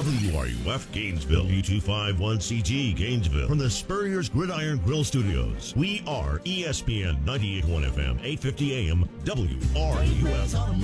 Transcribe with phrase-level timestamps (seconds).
[0.00, 5.74] WRUF Gainesville, U251CG Gainesville, from the Spurrier's Gridiron Grill Studios.
[5.76, 10.74] We are ESPN 98.1 FM, 850 AM, WRUF.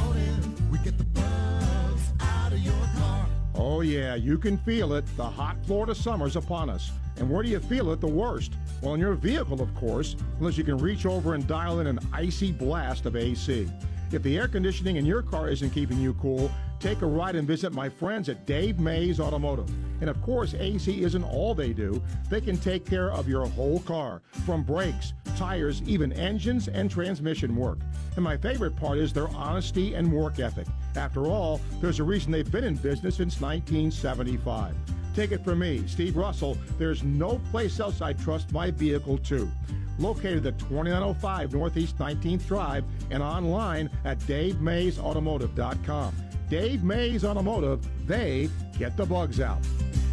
[0.70, 3.26] We get the bugs out of your car.
[3.54, 5.06] Oh, yeah, you can feel it.
[5.16, 6.92] The hot Florida summer's upon us.
[7.16, 8.52] And where do you feel it the worst?
[8.82, 12.00] Well, in your vehicle, of course, unless you can reach over and dial in an
[12.12, 13.66] icy blast of AC.
[14.12, 17.46] If the air conditioning in your car isn't keeping you cool, take a ride and
[17.46, 19.68] visit my friends at Dave Mays Automotive.
[20.00, 22.02] And of course, AC isn't all they do.
[22.28, 27.56] They can take care of your whole car, from brakes, tires, even engines and transmission
[27.56, 27.78] work.
[28.16, 30.66] And my favorite part is their honesty and work ethic.
[30.96, 34.74] After all, there's a reason they've been in business since 1975.
[35.14, 39.50] Take it from me, Steve Russell, there's no place else I trust my vehicle to.
[39.98, 46.14] Located at 2905 Northeast 19th Drive and online at DaveMaysAutomotive.com.
[46.48, 49.58] Dave Mays Automotive, they get the bugs out.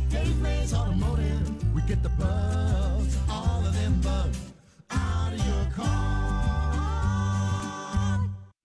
[0.09, 4.39] Dave Mays Automotive, we get the bugs, all of them bugs,
[4.89, 6.22] out of your car.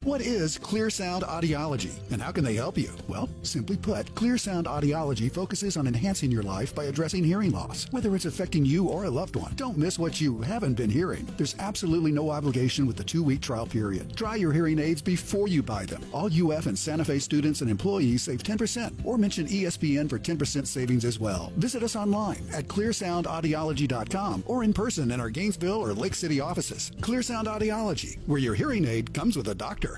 [0.08, 2.88] What is Clear Sound Audiology and how can they help you?
[3.08, 7.86] Well, simply put, Clear Sound Audiology focuses on enhancing your life by addressing hearing loss,
[7.90, 9.52] whether it's affecting you or a loved one.
[9.56, 11.28] Don't miss what you haven't been hearing.
[11.36, 14.16] There's absolutely no obligation with the two week trial period.
[14.16, 16.02] Try your hearing aids before you buy them.
[16.14, 20.66] All UF and Santa Fe students and employees save 10% or mention ESPN for 10%
[20.66, 21.52] savings as well.
[21.56, 26.92] Visit us online at clearsoundaudiology.com or in person in our Gainesville or Lake City offices.
[27.02, 29.97] Clear Sound Audiology, where your hearing aid comes with a doctor.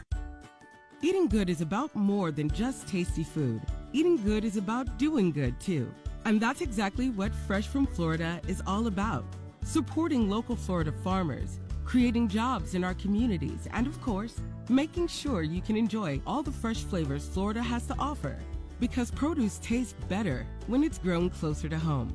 [1.02, 3.62] Eating good is about more than just tasty food.
[3.94, 5.90] Eating good is about doing good too.
[6.26, 9.24] And that's exactly what Fresh from Florida is all about.
[9.64, 15.62] Supporting local Florida farmers, creating jobs in our communities, and of course, making sure you
[15.62, 18.36] can enjoy all the fresh flavors Florida has to offer.
[18.78, 22.14] Because produce tastes better when it's grown closer to home.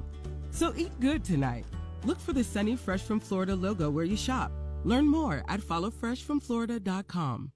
[0.52, 1.66] So eat good tonight.
[2.04, 4.52] Look for the Sunny Fresh from Florida logo where you shop.
[4.84, 7.52] Learn more at followfreshfromflorida.com.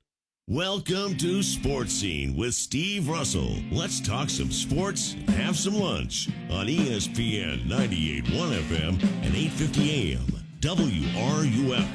[0.50, 3.54] Welcome to Sports Scene with Steve Russell.
[3.72, 10.26] Let's talk some sports and have some lunch on ESPN 98.1 FM and 850 AM,
[10.60, 11.88] WRUF.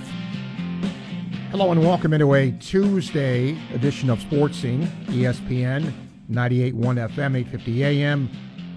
[1.50, 5.92] Hello and welcome into a Tuesday edition of Sports Scene, ESPN
[6.30, 8.30] 98.1 FM, 850 AM,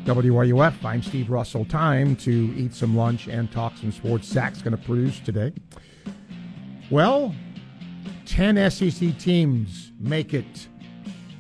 [0.06, 0.84] WRUF.
[0.84, 1.66] I'm Steve Russell.
[1.66, 4.28] Time to eat some lunch and talk some sports.
[4.28, 5.54] Zach's going to produce today.
[6.90, 7.36] Well,
[8.28, 10.68] 10 SEC teams make it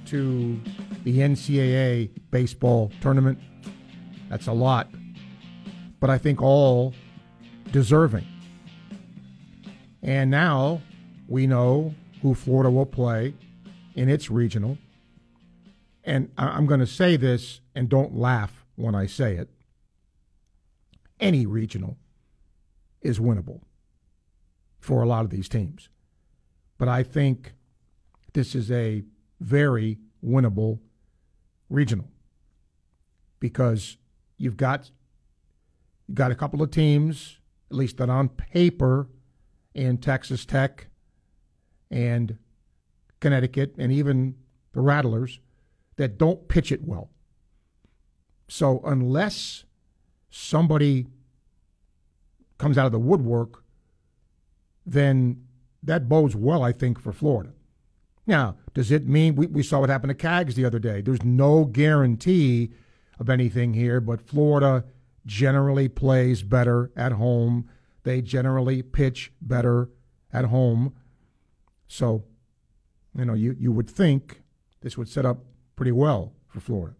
[0.05, 0.59] to
[1.03, 3.37] the NCAA baseball tournament.
[4.29, 4.87] That's a lot,
[5.99, 6.93] but I think all
[7.71, 8.25] deserving.
[10.01, 10.81] And now
[11.27, 13.33] we know who Florida will play
[13.95, 14.77] in its regional.
[16.05, 19.49] And I'm going to say this, and don't laugh when I say it.
[21.19, 21.97] Any regional
[23.01, 23.59] is winnable
[24.79, 25.89] for a lot of these teams.
[26.77, 27.53] But I think
[28.33, 29.03] this is a
[29.39, 30.79] very winnable
[31.69, 32.09] regional
[33.39, 33.97] because
[34.37, 34.91] you've got
[36.07, 37.39] you've got a couple of teams,
[37.69, 39.09] at least that on paper,
[39.73, 40.87] in Texas Tech
[41.91, 42.37] and
[43.19, 44.35] Connecticut and even
[44.73, 45.39] the Rattlers
[45.97, 47.09] that don't pitch it well.
[48.47, 49.65] So unless
[50.29, 51.07] somebody
[52.57, 53.63] comes out of the woodwork,
[54.85, 55.46] then
[55.87, 57.53] that bodes well, I think, for Florida.
[58.25, 61.01] Now, does it mean we, we saw what happened to Cags the other day?
[61.01, 62.71] There's no guarantee
[63.19, 64.83] of anything here, but Florida
[65.25, 67.69] generally plays better at home.
[68.03, 69.89] They generally pitch better
[70.31, 70.93] at home.
[71.87, 72.25] So,
[73.17, 74.41] you know, you, you would think
[74.81, 75.45] this would set up
[75.75, 76.95] pretty well for Florida.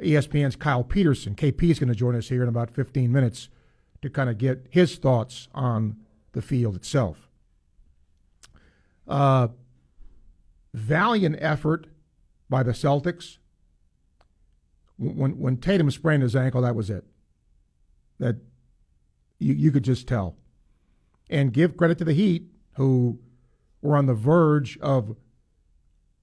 [0.00, 3.48] ESPN's Kyle Peterson, KP, is going to join us here in about 15 minutes
[4.02, 5.96] to kind of get his thoughts on
[6.32, 7.23] the field itself.
[9.06, 9.48] Uh,
[10.72, 11.86] valiant effort
[12.48, 13.38] by the Celtics.
[14.96, 17.04] When when Tatum sprained his ankle, that was it.
[18.18, 18.36] That
[19.38, 20.36] you you could just tell.
[21.30, 23.18] And give credit to the Heat, who
[23.82, 25.16] were on the verge of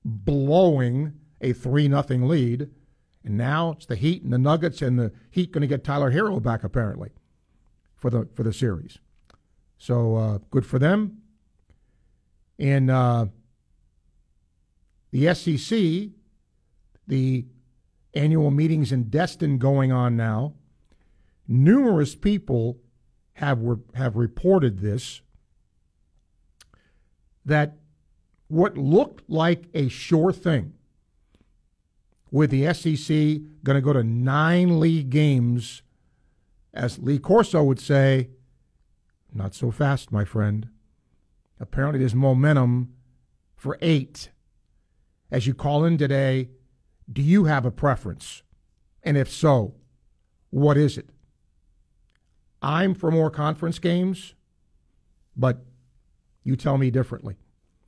[0.06, 2.70] blowing a three nothing lead,
[3.24, 6.12] and now it's the Heat and the Nuggets, and the Heat going to get Tyler
[6.12, 7.10] Herro back apparently
[7.96, 9.00] for the for the series.
[9.78, 11.21] So uh, good for them.
[12.62, 13.26] In uh,
[15.10, 16.12] the SEC,
[17.08, 17.46] the
[18.14, 20.54] annual meetings in Destin going on now.
[21.48, 22.78] Numerous people
[23.34, 23.60] have
[23.96, 25.22] have reported this
[27.44, 27.78] that
[28.48, 30.74] what looked like a sure thing
[32.30, 35.82] with the SEC going to go to nine league games,
[36.76, 38.30] as Lee Corso would say,
[39.34, 40.70] not so fast, my friend.
[41.62, 42.92] Apparently, there's momentum
[43.56, 44.30] for eight.
[45.30, 46.50] As you call in today,
[47.12, 48.42] do you have a preference?
[49.04, 49.76] And if so,
[50.50, 51.10] what is it?
[52.64, 54.34] I'm for more conference games,
[55.38, 55.64] but
[56.44, 57.38] you tell me differently.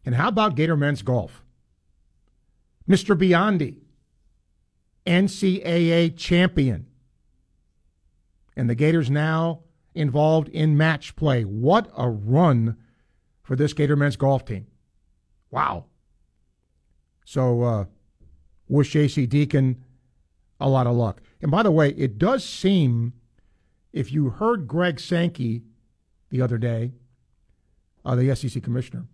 [0.06, 1.44] And how about Gator men's golf?
[2.88, 3.18] Mr.
[3.18, 3.80] Biondi,
[5.08, 6.86] NCAA champion.
[8.56, 9.62] And the Gators now
[9.96, 11.44] involved in match play.
[11.44, 12.78] What a run
[13.44, 14.68] for this Gator men's golf team.
[15.52, 15.86] Wow.
[17.26, 17.86] So, uh,
[18.68, 19.26] wish J.C.
[19.26, 19.84] Deacon
[20.60, 21.22] a lot of luck.
[21.42, 23.14] And by the way, it does seem,
[23.92, 25.64] if you heard Greg Sankey
[26.30, 26.94] the other day,
[28.06, 29.06] uh, the SEC commissioner,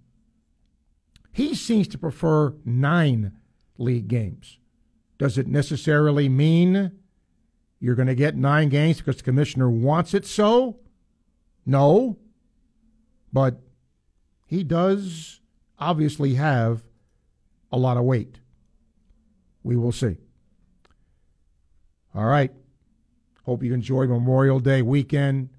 [1.31, 3.33] he seems to prefer nine
[3.77, 4.57] league games.
[5.17, 6.91] Does it necessarily mean
[7.79, 10.77] you're going to get nine games because the commissioner wants it so?
[11.65, 12.17] No.
[13.31, 13.59] But
[14.49, 15.41] he does
[15.77, 16.81] obviously have
[17.71, 18.39] a lot of weight.
[19.61, 20.17] We will see.
[22.15, 22.51] All right.
[23.45, 25.49] Hope you enjoyed Memorial Day weekend.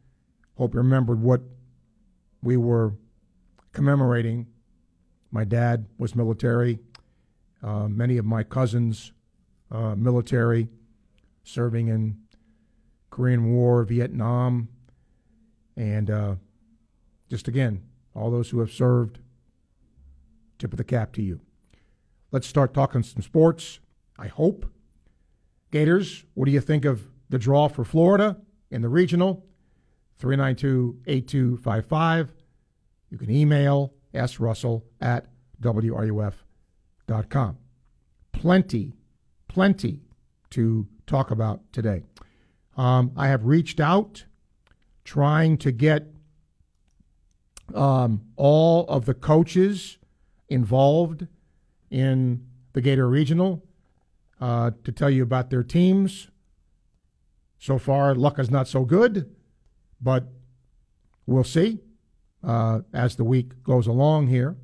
[0.57, 1.41] Hope you remembered what
[2.43, 2.95] we were
[3.73, 4.49] commemorating.
[5.31, 6.81] My dad was military.
[7.63, 9.13] Uh, many of my cousins,
[9.71, 10.69] uh, military,
[11.45, 12.19] serving in
[13.11, 14.69] Korean War, Vietnam,
[15.77, 16.35] and uh,
[17.29, 17.85] just again,
[18.15, 19.19] all those who have served,
[20.59, 21.41] tip of the cap to you.
[22.33, 23.81] Let's start talking some sports.
[24.19, 24.67] I hope.
[25.71, 28.37] Gators, what do you think of the draw for Florida
[28.71, 29.47] in the regional?
[30.19, 32.33] 392 8255.
[33.11, 35.27] You can email srussell at
[35.63, 37.59] wruf.com.
[38.33, 38.95] Plenty,
[39.49, 40.01] plenty
[40.51, 42.03] to talk about today.
[42.77, 44.25] Um, I have reached out
[45.05, 46.07] trying to get
[47.75, 49.99] um, all of the coaches
[50.49, 51.27] involved
[51.91, 53.63] in the Gator Regional
[54.41, 56.29] uh, to tell you about their teams.
[57.59, 59.35] So far, luck is not so good,
[60.01, 60.29] but
[61.27, 61.81] we'll see
[62.43, 64.57] uh, as the week goes along here.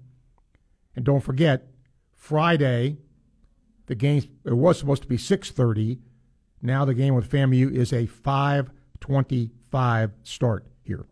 [0.95, 1.67] And don't forget,
[2.15, 2.97] Friday,
[3.87, 5.99] the game it was supposed to be 6:30.
[6.63, 11.07] Now the game with FAMU is a 5:25 start here.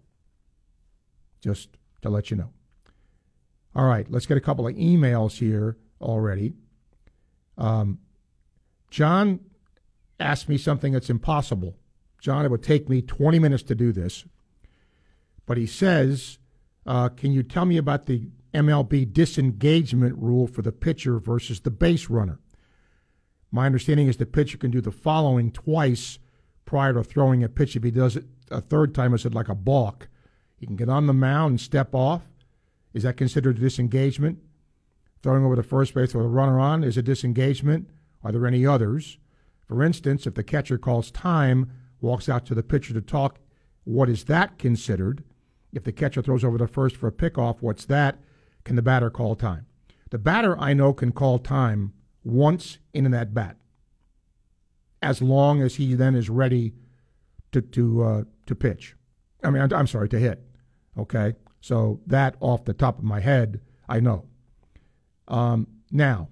[1.40, 2.50] Just to let you know.
[3.74, 6.54] All right, let's get a couple of emails here already.
[7.58, 7.98] Um,
[8.90, 9.40] John
[10.20, 11.76] asked me something that's impossible.
[12.20, 14.24] John, it would take me 20 minutes to do this.
[15.46, 16.38] But he says,
[16.86, 21.70] uh, Can you tell me about the MLB disengagement rule for the pitcher versus the
[21.70, 22.38] base runner?
[23.50, 26.18] My understanding is the pitcher can do the following twice
[26.64, 27.76] prior to throwing a pitch.
[27.76, 30.08] If he does it a third time, it's like a balk.
[30.64, 32.22] He can get on the mound and step off.
[32.94, 34.38] Is that considered a disengagement?
[35.22, 37.90] Throwing over the first base with a runner on is a disengagement.
[38.22, 39.18] Are there any others?
[39.68, 41.70] For instance, if the catcher calls time,
[42.00, 43.40] walks out to the pitcher to talk,
[43.84, 45.22] what is that considered?
[45.74, 48.16] If the catcher throws over the first for a pickoff, what's that?
[48.64, 49.66] Can the batter call time?
[50.12, 51.92] The batter, I know, can call time
[52.24, 53.58] once in that bat,
[55.02, 56.72] as long as he then is ready
[57.52, 58.96] to to uh, to pitch.
[59.42, 60.42] I mean, I'm sorry, to hit.
[60.98, 64.26] Okay, so that off the top of my head, I know.
[65.28, 66.28] Um, now,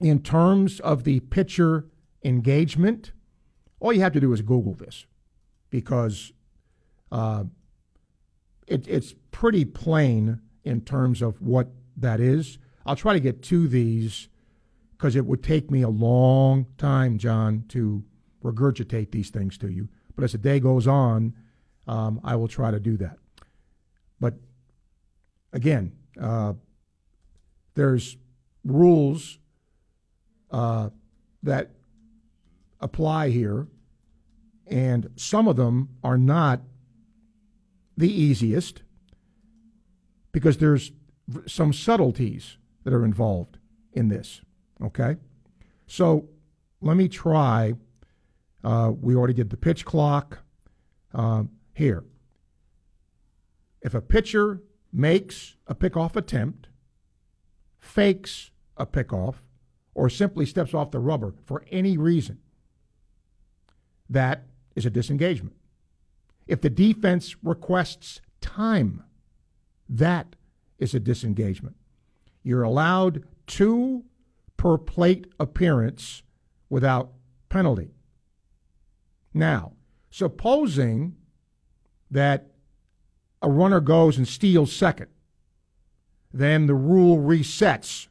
[0.00, 1.86] in terms of the pitcher
[2.24, 3.12] engagement,
[3.78, 5.06] all you have to do is Google this
[5.70, 6.32] because
[7.12, 7.44] uh,
[8.66, 12.58] it, it's pretty plain in terms of what that is.
[12.84, 14.28] I'll try to get to these
[14.96, 18.04] because it would take me a long time, John, to
[18.44, 19.88] regurgitate these things to you.
[20.14, 21.34] But as the day goes on,
[21.86, 23.18] um, I will try to do that.
[24.20, 24.34] But
[25.52, 26.54] again, uh,
[27.74, 28.16] there's
[28.64, 29.38] rules
[30.50, 30.90] uh,
[31.42, 31.70] that
[32.80, 33.66] apply here,
[34.66, 36.60] and some of them are not
[37.96, 38.82] the easiest
[40.32, 40.92] because there's
[41.46, 43.58] some subtleties that are involved
[43.92, 44.40] in this.
[44.82, 45.16] Okay?
[45.86, 46.28] So
[46.80, 47.74] let me try.
[48.62, 50.38] Uh, we already did the pitch clock.
[51.12, 52.04] Uh, here.
[53.82, 56.68] If a pitcher makes a pickoff attempt,
[57.78, 59.36] fakes a pickoff,
[59.94, 62.38] or simply steps off the rubber for any reason,
[64.08, 65.56] that is a disengagement.
[66.46, 69.04] If the defense requests time,
[69.88, 70.36] that
[70.78, 71.76] is a disengagement.
[72.42, 74.04] You're allowed two
[74.56, 76.22] per plate appearance
[76.68, 77.12] without
[77.48, 77.90] penalty.
[79.32, 79.72] Now,
[80.10, 81.16] supposing
[82.10, 82.50] that
[83.42, 85.08] a runner goes and steals second,
[86.32, 88.08] then the rule resets.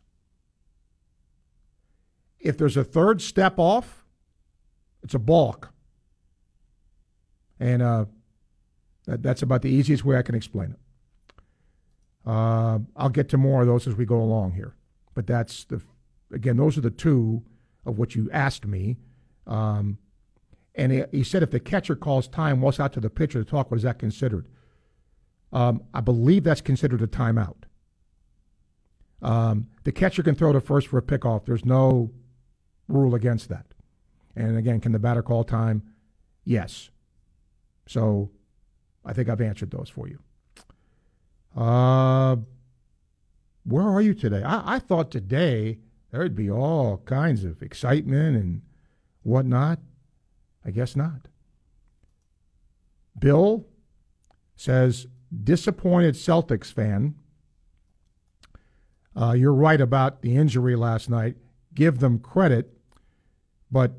[2.40, 4.06] If there's a third step off,
[5.04, 5.72] it's a balk.
[7.60, 8.06] And uh,
[9.06, 10.80] that, that's about the easiest way I can explain it.
[12.26, 14.76] Uh, I'll get to more of those as we go along here.
[15.16, 15.82] But that's the,
[16.32, 17.44] again, those are the two
[17.86, 18.98] of what you asked me.
[19.48, 19.98] Um,
[20.76, 23.50] and he, he, said if the catcher calls time, what's out to the pitcher to
[23.50, 24.48] talk, what is that considered?
[25.52, 27.64] Um, I believe that's considered a timeout.
[29.22, 31.46] Um, the catcher can throw to first for a pickoff.
[31.46, 32.12] There's no
[32.88, 33.66] rule against that.
[34.36, 35.84] And again, can the batter call time?
[36.46, 36.90] Yes.
[37.88, 38.32] So
[39.04, 40.20] I think I've answered those for you.
[41.60, 42.38] Uh,
[43.64, 44.44] where are you today?
[44.44, 45.80] I, I thought today
[46.12, 48.62] there'd be all kinds of excitement and
[49.24, 49.80] whatnot.
[50.66, 51.28] I guess not.
[53.18, 53.66] Bill
[54.56, 55.08] says,
[55.44, 57.16] disappointed Celtics fan.
[59.16, 61.36] Uh, you're right about the injury last night.
[61.74, 62.74] Give them credit,
[63.72, 63.94] but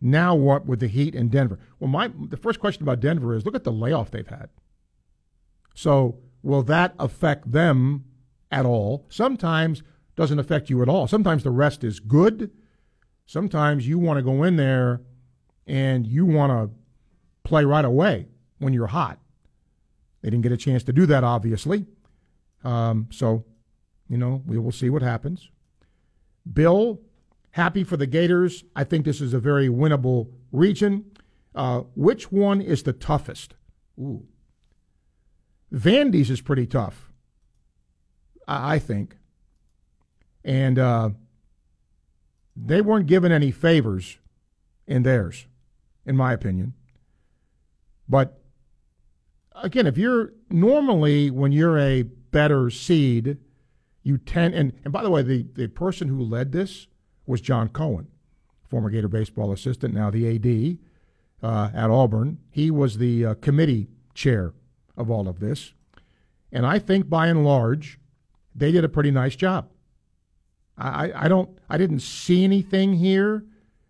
[0.00, 1.58] now what with the Heat in Denver?
[1.78, 4.50] Well, my the first question about Denver is look at the layoff they've had.
[5.74, 8.04] So will that affect them
[8.50, 9.06] at all?
[9.08, 9.82] Sometimes
[10.16, 11.06] doesn't affect you at all.
[11.06, 12.50] Sometimes the rest is good.
[13.26, 15.00] Sometimes you want to go in there
[15.66, 16.76] and you want to
[17.44, 18.26] play right away
[18.58, 19.20] when you're hot.
[20.22, 21.86] They didn't get a chance to do that, obviously.
[22.64, 23.44] Um, so,
[24.08, 25.48] you know, we will see what happens.
[26.50, 27.00] Bill,
[27.50, 28.64] happy for the Gators.
[28.74, 31.04] I think this is a very winnable region.
[31.54, 33.54] Uh, which one is the toughest?
[33.98, 34.26] Ooh.
[35.72, 37.12] Vandy's is pretty tough,
[38.46, 39.16] I, I think.
[40.44, 41.10] And uh,
[42.56, 44.18] they weren't given any favors
[44.86, 45.46] in theirs,
[46.06, 46.74] in my opinion.
[48.08, 48.37] But
[49.62, 53.38] again, if you're normally, when you're a better seed,
[54.02, 56.86] you tend, and, and by the way, the, the person who led this
[57.26, 58.08] was John Cohen,
[58.68, 60.78] former Gator baseball assistant, now the AD
[61.42, 62.38] uh, at Auburn.
[62.50, 64.54] He was the uh, committee chair
[64.96, 65.72] of all of this.
[66.50, 67.98] And I think by and large,
[68.54, 69.68] they did a pretty nice job.
[70.76, 73.44] I, I don't I didn't see anything here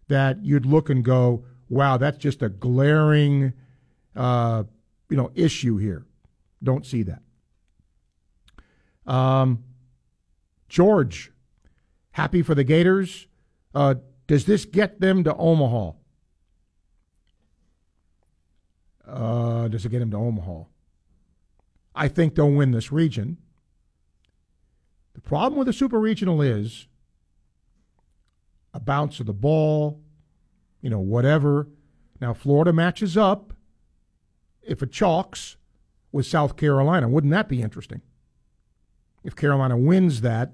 [0.08, 3.52] that you'd look and go, wow, that's just a glaring
[4.16, 4.64] uh,
[5.08, 6.06] you know issue here.
[6.62, 7.22] Don't see that.
[9.06, 9.64] Um,
[10.68, 11.32] George,
[12.10, 13.26] happy for the Gators.
[13.74, 13.94] Uh,
[14.26, 15.92] does this get them to Omaha?
[19.06, 20.64] Uh, does it get them to Omaha?
[21.94, 23.38] I think they'll win this region.
[25.14, 26.86] The problem with the super regional is
[28.74, 30.00] a bounce of the ball,
[30.82, 31.66] you know, whatever.
[32.20, 33.52] Now, Florida matches up
[34.68, 35.56] if it chalks
[36.12, 37.08] with South Carolina.
[37.08, 38.02] Wouldn't that be interesting?
[39.25, 40.52] If Carolina wins that,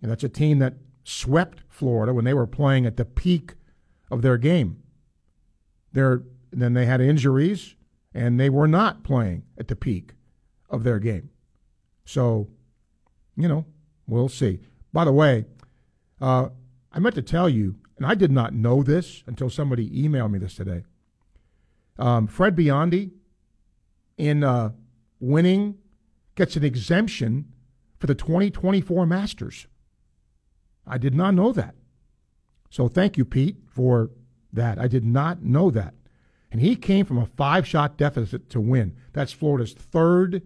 [0.00, 3.54] and that's a team that swept Florida when they were playing at the peak
[4.10, 4.82] of their game.
[5.92, 6.22] They're,
[6.52, 7.74] then they had injuries,
[8.14, 10.12] and they were not playing at the peak
[10.70, 11.30] of their game.
[12.04, 12.48] So,
[13.36, 13.64] you know,
[14.06, 14.60] we'll see.
[14.92, 15.46] By the way,
[16.20, 16.50] uh,
[16.92, 20.38] I meant to tell you, and I did not know this until somebody emailed me
[20.38, 20.84] this today.
[21.98, 23.10] Um, Fred Biondi,
[24.16, 24.70] in uh,
[25.20, 25.78] winning,
[26.34, 27.52] gets an exemption
[27.98, 29.66] for the 2024 Masters.
[30.86, 31.74] I did not know that.
[32.70, 34.10] So thank you, Pete, for
[34.52, 34.78] that.
[34.78, 35.94] I did not know that.
[36.50, 38.96] And he came from a five shot deficit to win.
[39.12, 40.42] That's Florida's third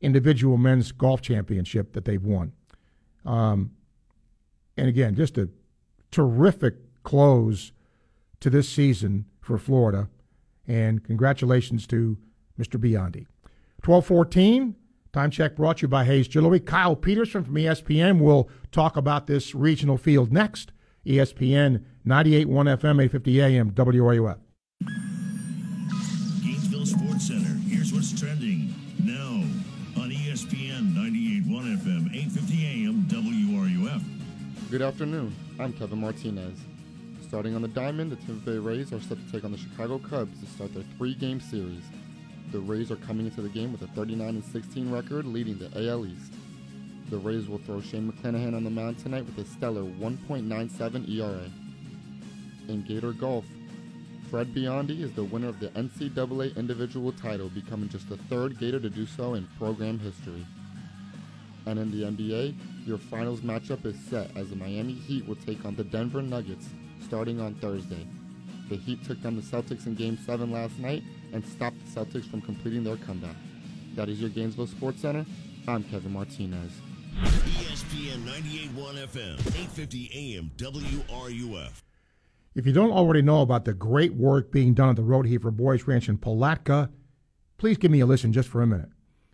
[0.00, 2.52] individual men's golf championship that they've won.
[3.24, 3.72] Um,
[4.76, 5.50] and again, just a
[6.10, 7.72] terrific close
[8.40, 10.08] to this season for Florida.
[10.66, 12.18] And congratulations to
[12.58, 12.78] Mr.
[12.80, 13.26] Biondi.
[13.84, 14.76] 1214,
[15.12, 16.60] time check brought to you by Hayes Jewelry.
[16.60, 20.72] Kyle Peterson from ESPN will talk about this regional field next.
[21.04, 22.46] ESPN 98.1
[22.78, 24.38] FM, 850 AM, WRUF.
[26.42, 27.58] Gainesville Sports Center.
[27.68, 29.42] Here's what's trending now.
[30.00, 34.02] On ESPN 98.1 FM, 8:50 AM, WRUF.
[34.70, 35.34] Good afternoon.
[35.58, 36.58] I'm Kevin Martinez.
[37.32, 39.98] Starting on the diamond, the Tampa Bay Rays are set to take on the Chicago
[39.98, 41.82] Cubs to start their three-game series.
[42.52, 46.04] The Rays are coming into the game with a 39 16 record, leading the AL
[46.04, 46.34] East.
[47.08, 51.50] The Rays will throw Shane McClanahan on the mound tonight with a stellar 1.97 ERA.
[52.68, 53.46] In Gator Golf,
[54.28, 58.78] Fred Biondi is the winner of the NCAA individual title, becoming just the third Gator
[58.78, 60.46] to do so in program history.
[61.64, 65.64] And in the NBA, your finals matchup is set as the Miami Heat will take
[65.64, 66.68] on the Denver Nuggets
[67.02, 68.06] starting on Thursday.
[68.68, 72.30] The Heat took down the Celtics in Game 7 last night and stopped the Celtics
[72.30, 73.36] from completing their comeback.
[73.96, 75.26] That is your Gainesville Sports Center.
[75.68, 76.72] I'm Kevin Martinez.
[77.20, 81.82] ESPN 98.1 FM, 850 AM, WRUF.
[82.54, 85.86] If you don't already know about the great work being done at the Rodeheaver Boys
[85.86, 86.90] Ranch in Palatka,
[87.58, 88.88] please give me a listen just for a minute.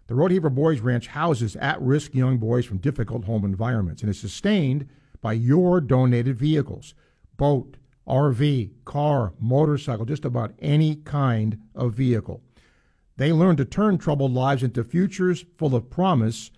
[0.08, 4.18] The Rodeheaver Boys Ranch houses at risk young boys from difficult home environments and is
[4.18, 4.88] sustained
[5.20, 6.94] by your donated vehicles
[7.38, 12.42] boat, RV, car, motorcycle, just about any kind of vehicle.
[13.16, 16.50] They learn to turn troubled lives into futures full of promise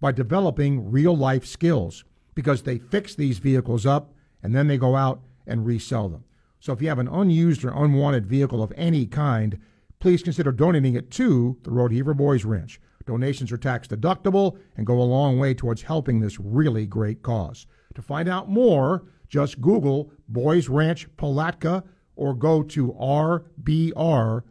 [0.00, 4.12] by developing real life skills because they fix these vehicles up
[4.42, 6.24] and then they go out and resell them.
[6.60, 9.58] So if you have an unused or unwanted vehicle of any kind,
[10.00, 12.80] please consider donating it to the Rodeheaver Boys Ranch.
[13.06, 17.66] Donations are tax deductible and go a long way towards helping this really great cause.
[17.94, 21.82] To find out more, just Google Boys Ranch Palatka
[22.16, 24.44] or go to rbr.org.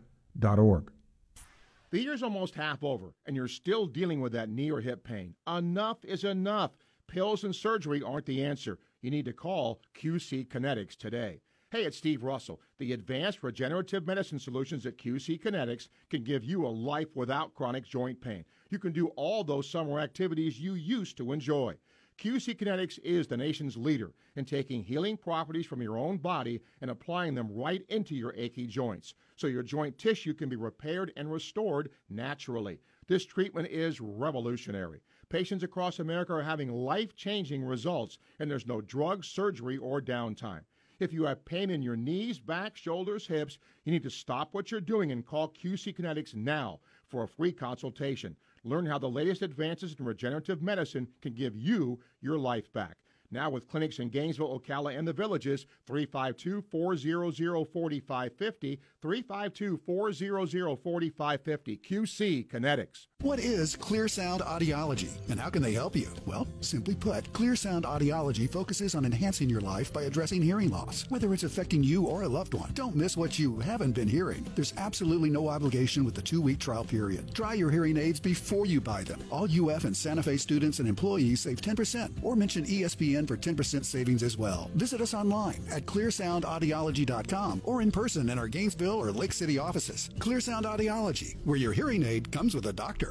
[1.91, 5.35] The year's almost half over, and you're still dealing with that knee or hip pain.
[5.47, 6.71] Enough is enough.
[7.07, 8.79] Pills and surgery aren't the answer.
[9.03, 11.41] You need to call QC Kinetics today.
[11.69, 12.59] Hey, it's Steve Russell.
[12.79, 17.85] The advanced regenerative medicine solutions at QC Kinetics can give you a life without chronic
[17.85, 18.45] joint pain.
[18.69, 21.75] You can do all those summer activities you used to enjoy.
[22.21, 26.91] QC Kinetics is the nation's leader in taking healing properties from your own body and
[26.91, 31.31] applying them right into your achy joints so your joint tissue can be repaired and
[31.31, 32.79] restored naturally.
[33.07, 35.01] This treatment is revolutionary.
[35.29, 40.61] Patients across America are having life changing results, and there's no drug, surgery, or downtime.
[40.99, 44.69] If you have pain in your knees, back, shoulders, hips, you need to stop what
[44.69, 48.35] you're doing and call QC Kinetics now for a free consultation.
[48.63, 52.97] Learn how the latest advances in regenerative medicine can give you your life back.
[53.31, 61.77] Now, with clinics in Gainesville, Ocala, and the villages, 352 400 4550, 352 400 4550,
[61.77, 63.07] QC Kinetics.
[63.21, 66.07] What is Clear Sound Audiology and how can they help you?
[66.25, 71.05] Well, simply put, Clear Sound Audiology focuses on enhancing your life by addressing hearing loss,
[71.09, 72.71] whether it's affecting you or a loved one.
[72.73, 74.43] Don't miss what you haven't been hearing.
[74.55, 77.31] There's absolutely no obligation with the two week trial period.
[77.35, 79.19] Try your hearing aids before you buy them.
[79.29, 83.85] All UF and Santa Fe students and employees save 10% or mention ESPN for 10%
[83.85, 84.71] savings as well.
[84.73, 90.09] Visit us online at clearsoundaudiology.com or in person in our Gainesville or Lake City offices.
[90.17, 93.10] Clear Sound Audiology, where your hearing aid comes with a doctor.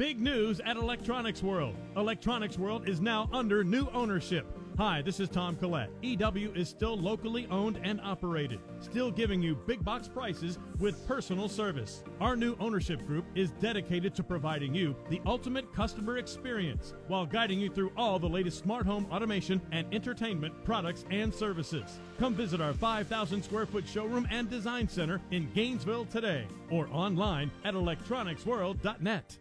[0.00, 1.76] Big news at Electronics World.
[1.94, 4.46] Electronics World is now under new ownership.
[4.78, 5.90] Hi, this is Tom Collette.
[6.00, 11.50] EW is still locally owned and operated, still giving you big box prices with personal
[11.50, 12.02] service.
[12.18, 17.60] Our new ownership group is dedicated to providing you the ultimate customer experience while guiding
[17.60, 22.00] you through all the latest smart home automation and entertainment products and services.
[22.18, 27.50] Come visit our 5,000 square foot showroom and design center in Gainesville today or online
[27.66, 29.36] at electronicsworld.net.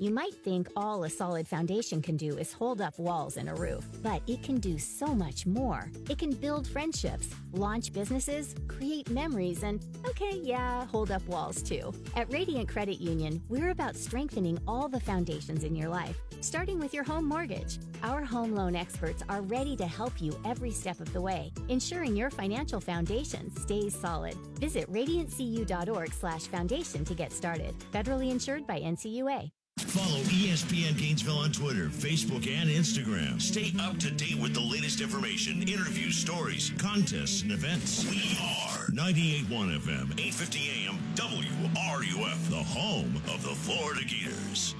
[0.00, 3.54] You might think all a solid foundation can do is hold up walls and a
[3.54, 5.88] roof, but it can do so much more.
[6.10, 11.92] It can build friendships, launch businesses, create memories, and okay, yeah, hold up walls too.
[12.16, 16.92] At Radiant Credit Union, we're about strengthening all the foundations in your life, starting with
[16.92, 17.78] your home mortgage.
[18.02, 22.16] Our home loan experts are ready to help you every step of the way, ensuring
[22.16, 24.34] your financial foundation stays solid.
[24.58, 27.76] Visit radiantcu.org/foundation to get started.
[27.92, 29.52] Federally insured by NCUA.
[29.78, 33.42] Follow ESPN Gainesville on Twitter, Facebook, and Instagram.
[33.42, 38.04] Stay up to date with the latest information, interviews, stories, contests, and events.
[38.04, 44.76] We are 98.1 FM, 850 AM, WRUF, the home of the Florida Gators.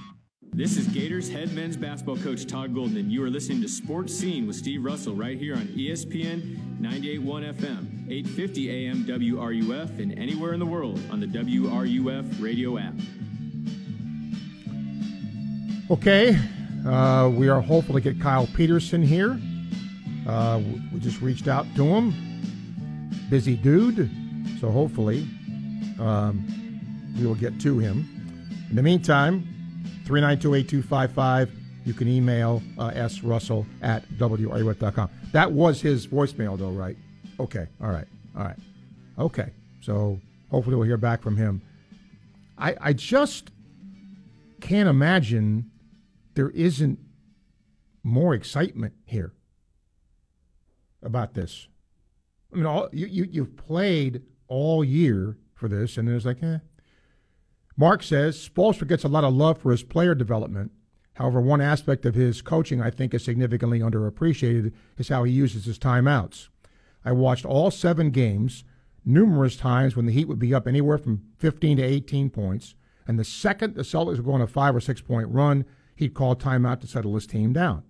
[0.53, 4.13] This is Gators head men's basketball coach Todd Golden, and you are listening to Sports
[4.13, 10.53] Scene with Steve Russell right here on ESPN 98.1 FM, 850 AM WRUF, and anywhere
[10.53, 12.93] in the world on the WRUF radio app.
[15.91, 16.35] Okay,
[16.87, 19.39] uh, we are hopeful to get Kyle Peterson here.
[20.27, 20.59] Uh,
[20.91, 22.11] we just reached out to him.
[23.29, 24.09] Busy dude,
[24.59, 25.27] so hopefully
[25.99, 26.43] um,
[27.19, 28.03] we will get to him.
[28.71, 29.47] In the meantime,
[30.05, 31.51] 392-8255,
[31.85, 35.07] you can email uh, srussell at wruf.com.
[35.33, 36.97] That was his voicemail, though, right?
[37.39, 38.57] Okay, all right, all right.
[39.19, 40.19] Okay, so
[40.49, 41.61] hopefully we'll hear back from him.
[42.57, 43.51] I, I just
[44.61, 45.69] can't imagine
[46.35, 46.99] there isn't
[48.03, 49.33] more excitement here
[51.01, 51.67] about this.
[52.53, 56.59] I mean, all, you, you, you've played all year for this, and it's like, eh.
[57.77, 60.71] Mark says Spoelstra gets a lot of love for his player development.
[61.15, 65.65] However, one aspect of his coaching I think is significantly underappreciated is how he uses
[65.65, 66.49] his timeouts.
[67.03, 68.63] I watched all seven games
[69.05, 72.75] numerous times when the Heat would be up anywhere from 15 to 18 points.
[73.07, 76.35] And the second the Celtics were going a five or six point run, he'd call
[76.35, 77.83] timeout to settle his team down.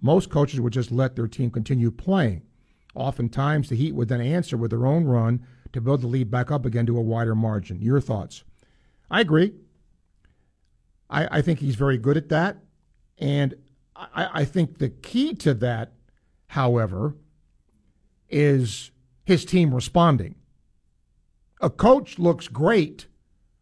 [0.00, 2.42] Most coaches would just let their team continue playing.
[2.94, 6.50] Oftentimes, the Heat would then answer with their own run to build the lead back
[6.50, 7.80] up again to a wider margin.
[7.80, 8.44] Your thoughts?
[9.10, 9.54] I agree.
[11.08, 12.58] I, I think he's very good at that.
[13.18, 13.54] And
[13.94, 15.92] I, I think the key to that,
[16.48, 17.16] however,
[18.28, 18.90] is
[19.24, 20.36] his team responding.
[21.60, 23.06] A coach looks great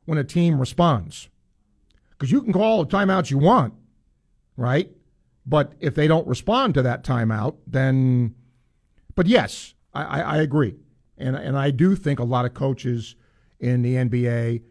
[0.04, 1.28] when a team responds
[2.24, 3.74] because you can call the timeouts you want,
[4.56, 4.90] right?
[5.44, 8.34] But if they don't respond to that timeout, then.
[9.14, 10.74] But yes, I, I agree,
[11.18, 13.14] and and I do think a lot of coaches
[13.60, 14.62] in the NBA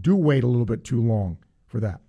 [0.00, 2.00] do wait a little bit too long for that.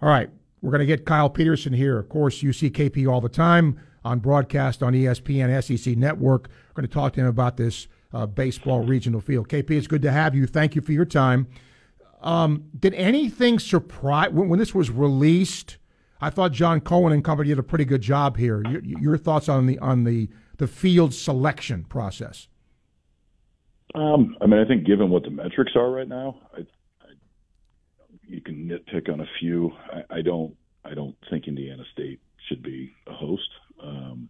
[0.00, 1.98] All right, we're going to get Kyle Peterson here.
[1.98, 6.48] Of course, you see KP all the time on broadcast on ESPN SEC Network.
[6.68, 9.48] We're going to talk to him about this uh, baseball regional field.
[9.48, 10.46] KP, it's good to have you.
[10.46, 11.48] Thank you for your time.
[12.22, 15.78] Um, did anything surprise when, when, this was released?
[16.20, 18.62] I thought John Cohen and company did a pretty good job here.
[18.68, 22.46] Your, your thoughts on the on the the field selection process?
[23.94, 27.12] Um, I mean, I think given what the metrics are right now, I, I,
[28.26, 29.72] you can nitpick on a few.
[29.92, 30.56] I, I don't.
[30.84, 33.48] I don't think Indiana State should be a host.
[33.82, 34.28] Um,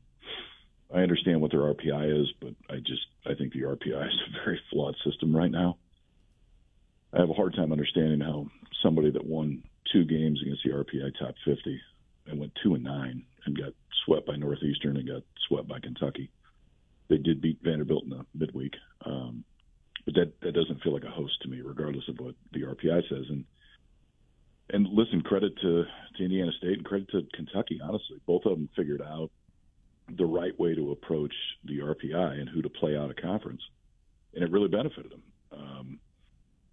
[0.95, 4.45] I understand what their RPI is, but I just I think the RPI is a
[4.45, 5.77] very flawed system right now.
[7.15, 8.47] I have a hard time understanding how
[8.83, 11.81] somebody that won two games against the RPI top 50
[12.27, 16.31] and went two and nine and got swept by Northeastern and got swept by Kentucky.
[17.09, 19.45] They did beat Vanderbilt in the midweek, um,
[20.05, 23.09] but that that doesn't feel like a host to me, regardless of what the RPI
[23.09, 23.27] says.
[23.29, 23.45] And
[24.71, 25.85] and listen, credit to,
[26.17, 27.81] to Indiana State and credit to Kentucky.
[27.83, 29.31] Honestly, both of them figured out
[30.17, 33.61] the right way to approach the RPI and who to play out a conference,
[34.35, 35.23] and it really benefited them.
[35.53, 35.99] Um,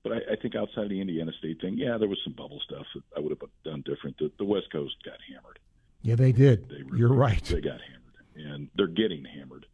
[0.04, 2.62] but I, I think outside of the Indiana State thing, yeah, there was some bubble
[2.64, 4.18] stuff that I would have done different.
[4.18, 5.60] The, the West Coast got hammered.
[6.02, 6.70] Yeah, they did.
[6.70, 7.44] They really, You're right.
[7.44, 9.66] They got hammered, and they're getting hammered.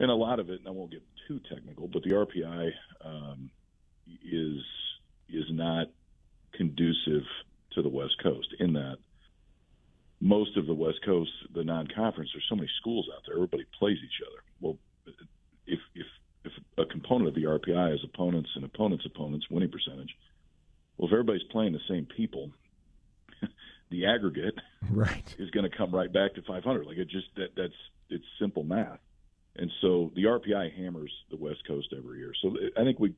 [0.00, 2.70] And a lot of it, and I won't get too technical, but the RPI
[3.04, 3.50] um,
[4.24, 4.62] is
[5.28, 5.88] is not
[6.54, 7.24] conducive
[7.72, 8.96] to the West Coast in that
[10.20, 13.36] most of the West Coast, the non-conference, there's so many schools out there.
[13.36, 14.42] Everybody plays each other.
[14.60, 14.78] Well,
[15.66, 16.06] if if
[16.44, 20.16] if a component of the RPI is opponents and opponents' opponents winning percentage,
[20.96, 22.50] well, if everybody's playing the same people,
[23.90, 24.54] the aggregate
[24.90, 26.86] right is going to come right back to 500.
[26.86, 27.72] Like it just that that's
[28.10, 28.98] it's simple math.
[29.56, 32.32] And so the RPI hammers the West Coast every year.
[32.40, 33.14] So I think we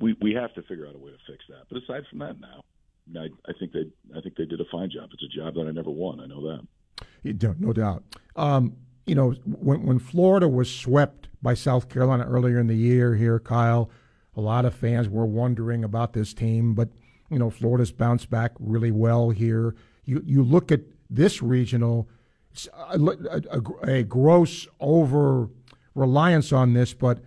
[0.00, 1.64] we we have to figure out a way to fix that.
[1.68, 4.90] But aside from that, now I, I think they I think they did a fine
[4.90, 5.10] job.
[5.12, 6.20] It's a job that I never won.
[6.20, 6.66] I know that.
[7.22, 8.04] You no doubt.
[8.36, 13.14] Um, you know, when when Florida was swept by South Carolina earlier in the year,
[13.14, 13.90] here, Kyle,
[14.36, 16.88] a lot of fans were wondering about this team, but
[17.30, 19.74] you know, Florida's bounced back really well here.
[20.04, 22.08] You you look at this regional,
[22.90, 25.48] a, a, a gross over
[25.94, 27.20] reliance on this, but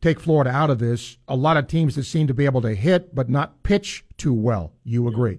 [0.00, 2.74] take Florida out of this, a lot of teams that seem to be able to
[2.74, 4.72] hit but not pitch too well.
[4.84, 5.38] You agree?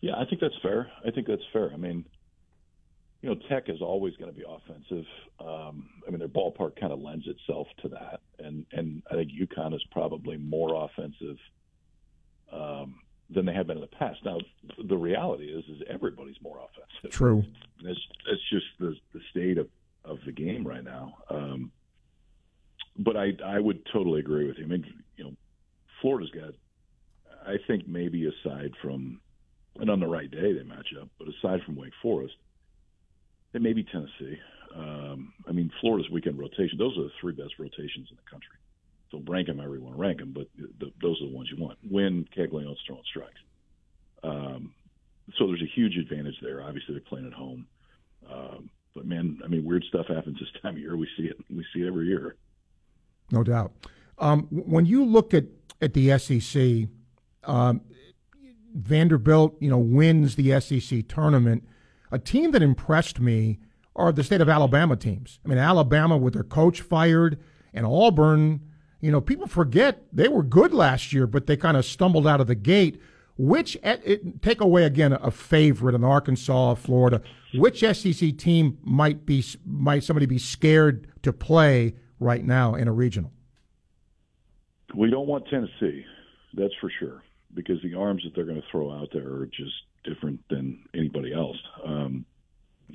[0.00, 0.90] Yeah, I think that's fair.
[1.06, 1.72] I think that's fair.
[1.72, 2.04] I mean,
[3.22, 5.06] you know, Tech is always going to be offensive.
[5.40, 9.30] Um, I mean, their ballpark kind of lends itself to that, and and I think
[9.30, 11.38] UConn is probably more offensive
[12.52, 12.96] um,
[13.30, 14.18] than they have been in the past.
[14.24, 14.38] Now,
[14.84, 17.16] the reality is, is everybody's more offensive.
[17.16, 17.44] True.
[17.82, 19.68] That's that's just the the state of
[20.04, 21.18] of the game right now.
[21.30, 21.70] Um,
[22.98, 24.64] but I I would totally agree with you.
[24.64, 24.84] I mean,
[25.16, 25.32] you know,
[26.00, 26.54] Florida's got,
[27.46, 29.20] I think maybe aside from,
[29.76, 32.34] and on the right day they match up, but aside from Wake Forest,
[33.52, 34.38] they may be Tennessee.
[34.74, 38.56] Um, I mean, Florida's weekend rotation; those are the three best rotations in the country.
[39.10, 40.48] So rank them to rank them, but
[41.02, 41.78] those are the ones you want.
[41.88, 43.40] When Caglianone's throwing strikes.
[44.22, 44.72] Um,
[45.38, 46.62] so there's a huge advantage there.
[46.62, 47.66] Obviously, they're playing at home.
[48.30, 50.96] Um, but man, I mean, weird stuff happens this time of year.
[50.96, 51.36] We see it.
[51.50, 52.36] We see it every year.
[53.30, 53.72] No doubt.
[54.18, 55.44] Um, when you look at,
[55.80, 56.88] at the SEC,
[57.44, 57.80] um,
[58.74, 61.66] Vanderbilt, you know, wins the SEC tournament.
[62.12, 63.58] A team that impressed me
[63.96, 65.40] are the state of Alabama teams.
[65.44, 67.40] I mean, Alabama with their coach fired,
[67.74, 68.60] and Auburn.
[69.00, 72.40] You know, people forget they were good last year, but they kind of stumbled out
[72.40, 73.00] of the gate.
[73.38, 73.78] Which
[74.42, 77.22] take away again a favorite in Arkansas, Florida.
[77.54, 82.92] Which SEC team might be might somebody be scared to play right now in a
[82.92, 83.32] regional?
[84.94, 86.04] We don't want Tennessee,
[86.52, 87.22] that's for sure,
[87.54, 89.72] because the arms that they're going to throw out there are just
[90.04, 91.56] different than anybody else.
[91.84, 92.24] Um,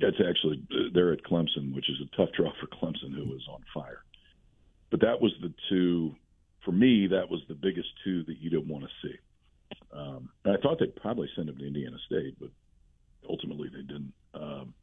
[0.00, 3.64] That's actually they're at Clemson, which is a tough draw for Clemson, who is on
[3.74, 4.04] fire.
[4.90, 6.14] But that was the two
[6.64, 7.08] for me.
[7.08, 9.14] That was the biggest two that you didn't want to see.
[9.92, 12.50] Um, and I thought they'd probably send him to Indiana State, but
[13.28, 14.12] ultimately they didn't.
[14.34, 14.74] Um,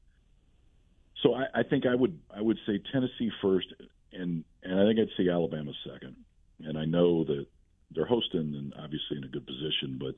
[1.24, 3.68] so I, I think I would I would say Tennessee first,
[4.14, 6.16] and and I think I'd say Alabama second.
[6.64, 7.46] And I know that
[7.92, 10.16] they're hosting and obviously in a good position, but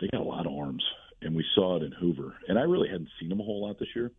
[0.00, 0.82] they got a lot of arms,
[1.22, 2.34] and we saw it in Hoover.
[2.48, 4.10] And I really hadn't seen them a whole lot this year.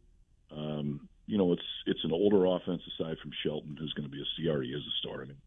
[0.52, 4.22] Um, you know, it's it's an older offense aside from Shelton, who's going to be
[4.22, 5.24] a CRE as a star.
[5.24, 5.38] I mean,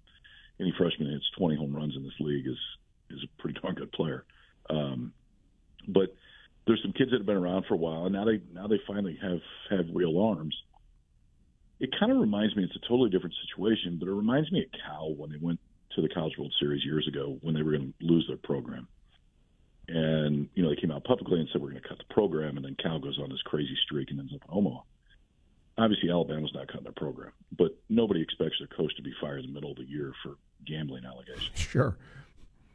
[0.61, 2.59] any freshman that hits 20 home runs in this league is
[3.11, 4.25] is a pretty darn good player.
[4.71, 5.13] Um,
[5.87, 6.15] but
[6.67, 8.81] there's some kids that have been around for a while, and now they now they
[8.87, 10.57] finally have have real arms.
[11.81, 12.65] It kind of reminds me.
[12.65, 15.61] It's a totally different situation, but it reminds me of Cal when they went
[15.95, 18.89] to the College World Series years ago when they were going to lose their program.
[19.88, 22.57] And you know they came out publicly and said we're going to cut the program,
[22.57, 24.81] and then Cal goes on this crazy streak and ends up in Omaha.
[25.79, 29.46] Obviously, Alabama's not cutting their program, but nobody expects their coach to be fired in
[29.46, 31.57] the middle of the year for gambling allegations.
[31.57, 31.96] Sure.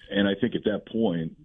[0.09, 1.35] And I think at that point,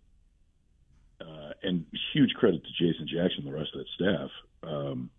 [1.21, 4.31] uh, and huge credit to Jason Jackson and the rest of that staff.
[4.63, 5.11] Um,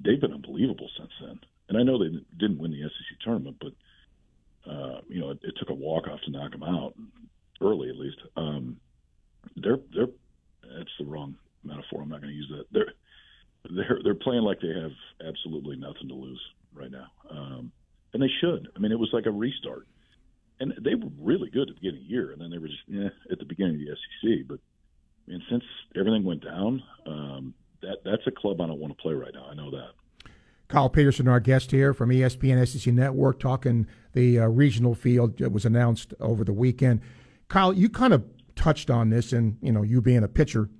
[0.00, 1.40] they've been unbelievable since then.
[1.68, 3.72] And I know they didn't win the SEC tournament, but
[4.70, 6.94] uh, you know it, it took a walk off to knock them out
[7.60, 8.18] early, at least.
[8.36, 8.78] Um,
[9.56, 10.08] they're they're
[10.76, 12.02] that's the wrong metaphor.
[12.02, 12.66] I'm not going to use that.
[12.70, 12.92] They're
[13.70, 14.92] they're they're playing like they have
[15.26, 16.40] absolutely nothing to lose
[16.74, 17.72] right now, um,
[18.12, 18.68] and they should.
[18.76, 19.86] I mean, it was like a restart,
[20.60, 22.68] and they were really good at the beginning of the year, and then they were
[22.68, 24.58] just eh, at the beginning of the SEC, but
[25.26, 25.64] and since
[25.96, 29.46] everything went down, um, that that's a club I don't want to play right now.
[29.50, 29.90] I know that.
[30.68, 35.52] Kyle Peterson, our guest here from ESPN SEC Network, talking the uh, regional field that
[35.52, 37.00] was announced over the weekend.
[37.48, 38.24] Kyle, you kind of
[38.56, 40.70] touched on this, and you know, you being a pitcher,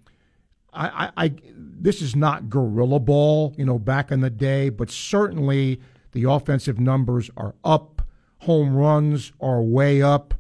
[0.73, 4.91] I, I, I this is not gorilla ball, you know, back in the day, but
[4.91, 5.81] certainly
[6.13, 7.94] the offensive numbers are up,
[8.45, 10.35] home runs are way up.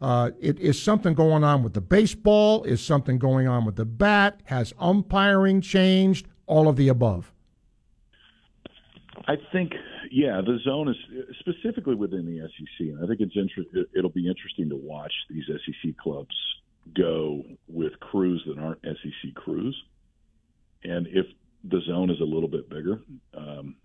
[0.00, 2.64] Uh, it, is something going on with the baseball?
[2.64, 4.40] Is something going on with the bat?
[4.44, 6.26] Has umpiring changed?
[6.46, 7.32] All of the above.
[9.28, 9.72] I think,
[10.10, 10.96] yeah, the zone is
[11.38, 15.44] specifically within the SEC, and I think it's inter- it'll be interesting to watch these
[15.46, 16.34] SEC clubs
[16.96, 19.76] go with crews that aren't SEC crews,
[20.82, 21.26] and if
[21.62, 23.02] the zone is a little bit bigger,
[23.34, 23.76] um,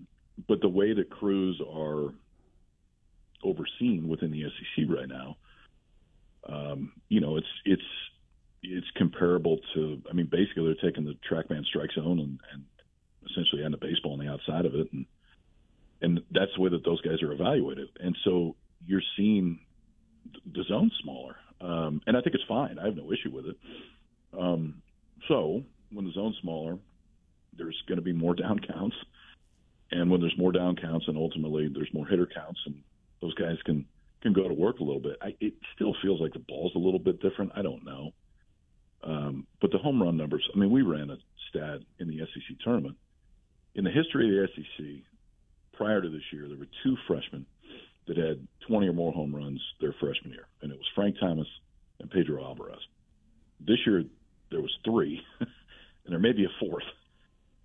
[0.47, 2.13] but the way that crews are
[3.45, 5.37] overseen within the SEC right now
[6.47, 7.81] um, you know, it's it's
[8.63, 10.01] it's comparable to.
[10.09, 12.63] I mean, basically, they're taking the TrackMan strike zone and, and
[13.29, 15.05] essentially end the baseball on the outside of it, and
[16.01, 17.89] and that's the way that those guys are evaluated.
[17.99, 18.55] And so
[18.85, 19.59] you're seeing
[20.45, 22.77] the zone smaller, um, and I think it's fine.
[22.79, 23.57] I have no issue with it.
[24.37, 24.81] Um,
[25.27, 26.77] so when the zone's smaller,
[27.57, 28.95] there's going to be more down counts,
[29.91, 32.75] and when there's more down counts, and ultimately there's more hitter counts, and
[33.21, 33.85] those guys can
[34.21, 35.17] can go to work a little bit.
[35.21, 37.51] I, it still feels like the ball's a little bit different.
[37.55, 38.11] I don't know.
[39.03, 41.17] Um, but the home run numbers, I mean, we ran a
[41.49, 42.97] stat in the SEC tournament.
[43.75, 44.85] In the history of the SEC,
[45.73, 47.45] prior to this year, there were two freshmen
[48.07, 51.47] that had 20 or more home runs their freshman year, and it was Frank Thomas
[51.99, 52.79] and Pedro Alvarez.
[53.59, 54.03] This year,
[54.49, 55.49] there was three, and
[56.07, 56.83] there may be a fourth.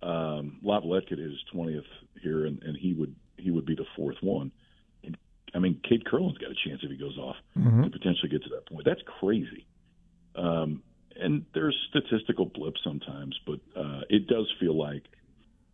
[0.03, 1.81] Um, LaViolette could hit his 20th
[2.21, 4.51] here, and, and he would he would be the fourth one.
[5.53, 7.83] I mean, Cade Kurland's got a chance if he goes off mm-hmm.
[7.83, 8.85] to potentially get to that point.
[8.85, 9.65] That's crazy.
[10.35, 10.81] Um,
[11.19, 15.03] and there's statistical blips sometimes, but uh, it does feel like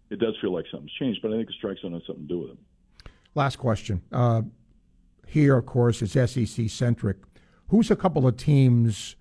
[0.10, 1.22] it does feel like something's changed.
[1.22, 2.58] But I think the strike zone has something to do with it.
[3.36, 4.02] Last question.
[4.12, 4.44] Uh,
[5.28, 7.18] here, of course, is SEC centric.
[7.68, 9.16] Who's a couple of teams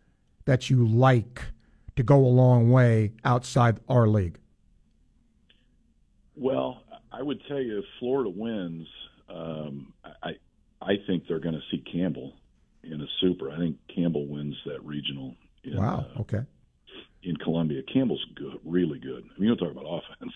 [0.46, 1.42] that you like
[1.96, 4.38] to go a long way outside our league?
[6.36, 8.86] Well, I would tell you if Florida wins,
[9.28, 9.92] um,
[10.22, 10.32] I
[10.80, 12.34] I think they're going to see Campbell
[12.82, 13.50] in a super.
[13.50, 15.34] I think Campbell wins that regional.
[15.64, 16.06] In, wow.
[16.16, 16.40] Uh, okay.
[17.22, 19.24] In Columbia, Campbell's good, really good.
[19.24, 20.32] I mean, you don't talk about offense.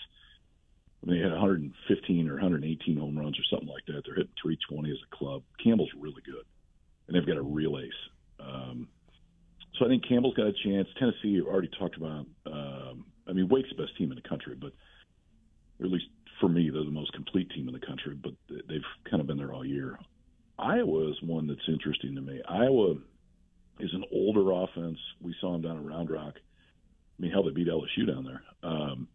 [1.03, 4.03] I mean, they had 115 or 118 home runs or something like that.
[4.05, 5.43] They're hitting 320 as a club.
[5.63, 6.45] Campbell's really good,
[7.07, 7.93] and they've got a real ace.
[8.41, 8.89] Um,
[9.79, 10.89] so I think Campbell's got a chance.
[10.99, 12.27] Tennessee, you already talked about.
[12.47, 14.73] Um, I mean, Wake's the best team in the country, but
[15.79, 16.07] or at least
[16.41, 18.15] for me, they're the most complete team in the country.
[18.15, 19.99] But they've kind of been there all year.
[20.61, 22.41] Iowa is one that's interesting to me.
[22.49, 22.97] Iowa
[23.79, 24.99] is an older offense.
[25.21, 26.35] We saw them down at Round Rock.
[26.37, 29.09] I mean, hell, they beat LSU down there, um,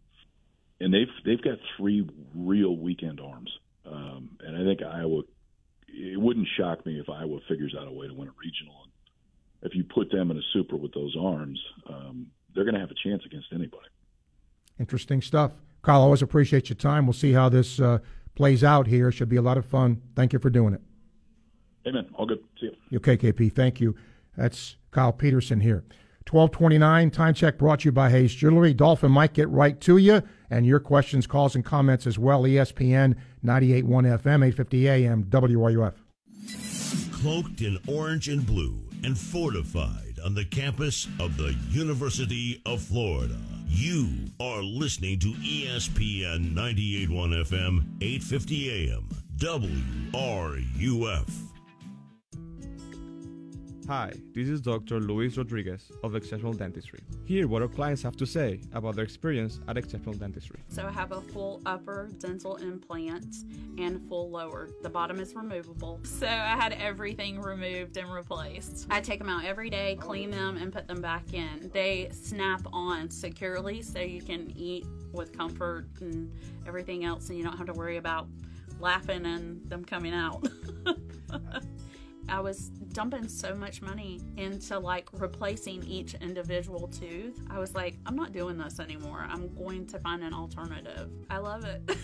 [0.80, 3.50] and they've they've got three real weekend arms.
[3.84, 5.22] Um, and I think Iowa.
[5.88, 8.82] It wouldn't shock me if Iowa figures out a way to win a regional.
[8.82, 12.80] And if you put them in a super with those arms, um, they're going to
[12.80, 13.86] have a chance against anybody.
[14.78, 15.52] Interesting stuff.
[15.82, 17.06] Kyle, always appreciate your time.
[17.06, 17.98] We'll see how this uh,
[18.34, 19.12] plays out here.
[19.12, 20.02] Should be a lot of fun.
[20.16, 20.82] Thank you for doing it.
[21.86, 22.06] Amen.
[22.14, 22.42] All good.
[22.60, 22.76] See you.
[22.90, 23.52] You KKP.
[23.52, 23.94] Thank you.
[24.36, 25.84] That's Kyle Peterson here.
[26.28, 28.74] 1229 time check brought to you by Hayes Jewelry.
[28.74, 32.42] Dolphin might get right to you and your questions, calls, and comments as well.
[32.42, 35.94] ESPN 98.1 FM, 850 AM, WRUF.
[37.12, 43.38] Cloaked in orange and blue and fortified on the campus of the University of Florida.
[43.68, 44.08] You
[44.40, 51.45] are listening to ESPN 98.1 FM, 850 AM, WRUF.
[53.88, 54.98] Hi, this is Dr.
[54.98, 56.98] Luis Rodriguez of Exceptional Dentistry.
[57.24, 60.58] Hear what our clients have to say about their experience at Exceptional Dentistry.
[60.66, 63.36] So I have a full upper dental implant
[63.78, 64.70] and full lower.
[64.82, 66.00] The bottom is removable.
[66.02, 68.88] So I had everything removed and replaced.
[68.90, 71.70] I take them out every day, clean them, and put them back in.
[71.72, 76.32] They snap on securely so you can eat with comfort and
[76.66, 78.26] everything else, and you don't have to worry about
[78.80, 80.44] laughing and them coming out.
[82.28, 87.40] I was dumping so much money into like replacing each individual tooth.
[87.50, 89.26] I was like, I'm not doing this anymore.
[89.28, 91.10] I'm going to find an alternative.
[91.30, 91.96] I love it.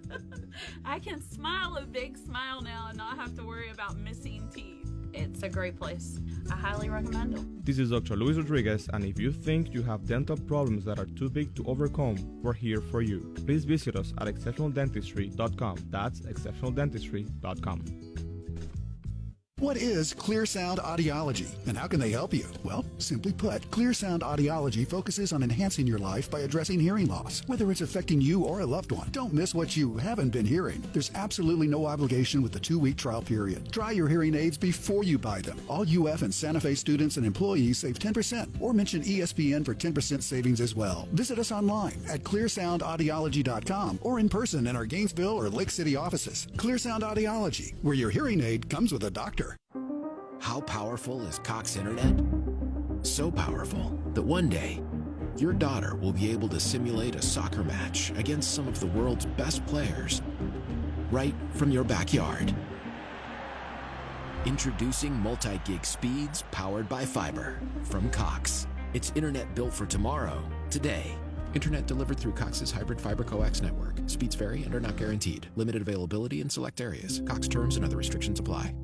[0.84, 4.90] I can smile a big smile now and not have to worry about missing teeth.
[5.14, 6.20] It's a great place.
[6.50, 7.64] I highly recommend it.
[7.64, 8.16] This is Dr.
[8.16, 11.64] Luis Rodriguez, and if you think you have dental problems that are too big to
[11.64, 13.34] overcome, we're here for you.
[13.46, 15.76] Please visit us at exceptionaldentistry.com.
[15.90, 18.07] That's exceptionaldentistry.com.
[19.60, 22.46] What is Clear Sound Audiology and how can they help you?
[22.62, 27.42] Well, simply put, Clear Sound Audiology focuses on enhancing your life by addressing hearing loss,
[27.48, 29.08] whether it's affecting you or a loved one.
[29.10, 30.80] Don't miss what you haven't been hearing.
[30.92, 33.72] There's absolutely no obligation with the two week trial period.
[33.72, 35.58] Try your hearing aids before you buy them.
[35.68, 40.22] All UF and Santa Fe students and employees save 10% or mention ESPN for 10%
[40.22, 41.08] savings as well.
[41.14, 46.46] Visit us online at clearsoundaudiology.com or in person in our Gainesville or Lake City offices.
[46.56, 49.47] Clear Sound Audiology, where your hearing aid comes with a doctor.
[50.40, 52.24] How powerful is Cox Internet?
[53.02, 54.80] So powerful that one day,
[55.36, 59.26] your daughter will be able to simulate a soccer match against some of the world's
[59.26, 60.22] best players
[61.10, 62.54] right from your backyard.
[64.46, 68.66] Introducing multi gig speeds powered by fiber from Cox.
[68.94, 71.14] It's internet built for tomorrow, today.
[71.54, 73.96] Internet delivered through Cox's hybrid fiber coax network.
[74.06, 75.46] Speeds vary and are not guaranteed.
[75.56, 77.22] Limited availability in select areas.
[77.26, 78.74] Cox terms and other restrictions apply.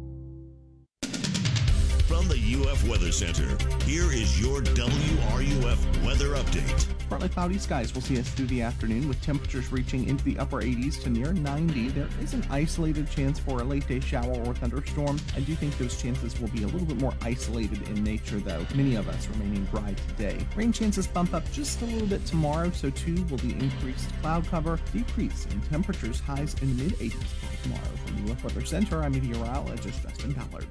[2.07, 6.87] From the UF Weather Center, here is your WRUF weather update.
[7.09, 10.59] Partly cloudy skies will see us through the afternoon with temperatures reaching into the upper
[10.59, 11.88] 80s to near 90.
[11.88, 15.19] There is an isolated chance for a late day shower or thunderstorm.
[15.35, 18.67] I do think those chances will be a little bit more isolated in nature, though.
[18.75, 20.47] Many of us remaining dry today.
[20.55, 24.47] Rain chances bump up just a little bit tomorrow, so too will the increased cloud
[24.49, 24.79] cover.
[24.93, 27.97] Decrease in temperatures, highs in the mid 80s tomorrow.
[28.05, 30.67] From the UF Weather Center, I'm meteorologist Justin Ballard.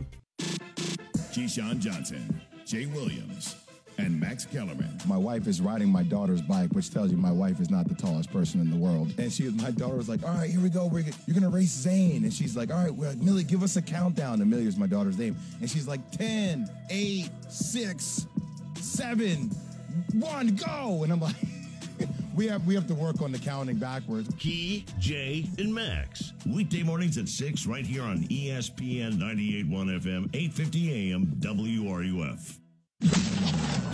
[1.34, 3.56] Keyshawn Johnson, Jay Williams,
[3.98, 5.00] and Max Kellerman.
[5.08, 7.96] My wife is riding my daughter's bike, which tells you my wife is not the
[7.96, 9.12] tallest person in the world.
[9.18, 10.86] And she, my daughter was like, "All right, here we go.
[10.86, 13.82] We're, you're gonna race Zane." And she's like, "All right, well, Millie, give us a
[13.82, 18.28] countdown." And Millie is my daughter's name, and she's like, 10, 8, 6,
[18.80, 19.38] 7,
[20.14, 21.36] 1, go!" And I'm like,
[22.36, 26.34] "We have we have to work on the counting backwards." Key, Jay, and Max.
[26.46, 32.60] Weekday mornings at 6 right here on ESPN 98.1 FM, 850 AM, WRUF.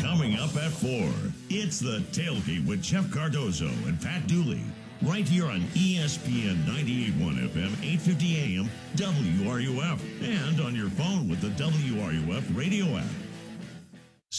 [0.01, 1.09] Coming up at 4,
[1.49, 4.61] it's the tailgate with Jeff Cardozo and Pat Dooley.
[5.01, 9.99] Right here on ESPN 98.1 FM, 850 AM, WRUF.
[10.21, 13.05] And on your phone with the WRUF radio app.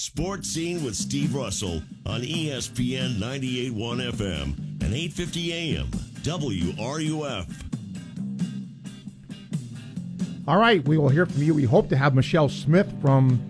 [0.01, 5.89] Sports Scene with Steve Russell on ESPN 98.1 FM and 850 AM,
[6.23, 7.47] WRUF.
[10.49, 11.53] All right, we will hear from you.
[11.53, 13.47] We hope to have Michele Smith from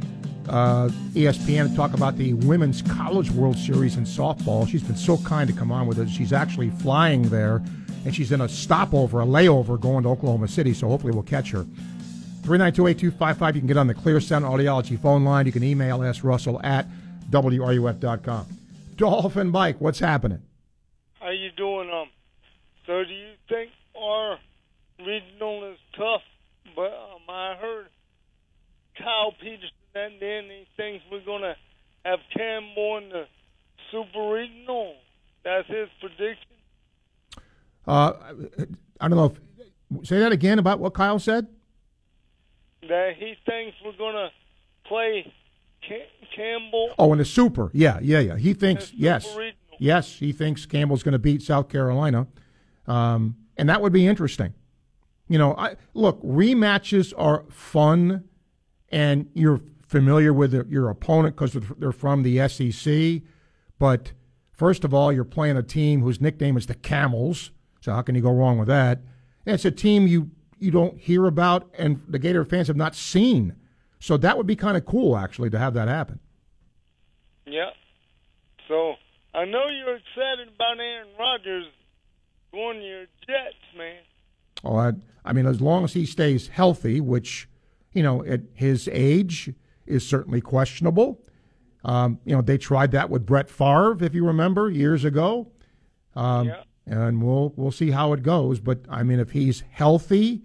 [0.48, 4.68] uh, ESPN to talk about the Women's College World Series in softball.
[4.68, 6.10] She's been so kind to come on with us.
[6.10, 7.62] She's actually flying there,
[8.04, 11.52] and she's in a stopover, a layover going to Oklahoma City, so hopefully we'll catch
[11.52, 11.64] her.
[12.42, 15.46] 392-8255, you can get on the Clear Sound Audiology phone line.
[15.46, 16.24] You can email S.
[16.24, 16.86] Russell at
[17.30, 18.46] WRUF.com.
[18.96, 20.42] Dolphin Mike, what's happening?
[21.20, 21.90] How you doing?
[21.90, 22.08] Um,
[22.86, 24.38] so do you think our
[24.98, 26.22] regional is tough?
[26.74, 27.86] But um, I heard
[28.98, 31.56] Kyle Peterson and then he thinks we're gonna
[32.04, 33.26] have Campbell in the
[33.90, 34.94] Super Regional.
[35.44, 36.46] That's his prediction.
[37.86, 38.12] Uh,
[39.00, 39.34] I don't know
[39.96, 41.48] if say that again about what Kyle said.
[42.88, 44.30] That he thinks we're gonna
[44.84, 45.32] play
[46.34, 46.90] Campbell.
[46.98, 48.36] Oh, in the super, yeah, yeah, yeah.
[48.36, 49.54] He thinks yes, Regional.
[49.78, 52.26] Yes, he thinks Campbell's going to beat South Carolina,
[52.86, 54.54] um, and that would be interesting.
[55.28, 58.24] You know, I, look, rematches are fun,
[58.90, 63.22] and you're familiar with the, your opponent because they're from the SEC.
[63.78, 64.12] But
[64.52, 67.50] first of all, you're playing a team whose nickname is the Camels,
[67.80, 69.00] so how can you go wrong with that?
[69.46, 72.94] And it's a team you you don't hear about, and the Gator fans have not
[72.94, 73.56] seen.
[73.98, 76.20] So that would be kind of cool, actually, to have that happen.
[77.46, 77.70] Yeah.
[78.68, 78.94] So
[79.34, 81.66] I know you're excited about Aaron Rodgers
[82.52, 84.02] going to your Jets, man.
[84.64, 84.92] Oh, I,
[85.24, 87.48] I mean, as long as he stays healthy, which,
[87.92, 89.52] you know, at his age
[89.86, 91.20] is certainly questionable.
[91.84, 95.50] Um, you know, they tried that with Brett Favre, if you remember, years ago.
[96.14, 96.62] Um, yeah.
[96.86, 98.58] And we'll we'll see how it goes.
[98.58, 100.42] But I mean, if he's healthy,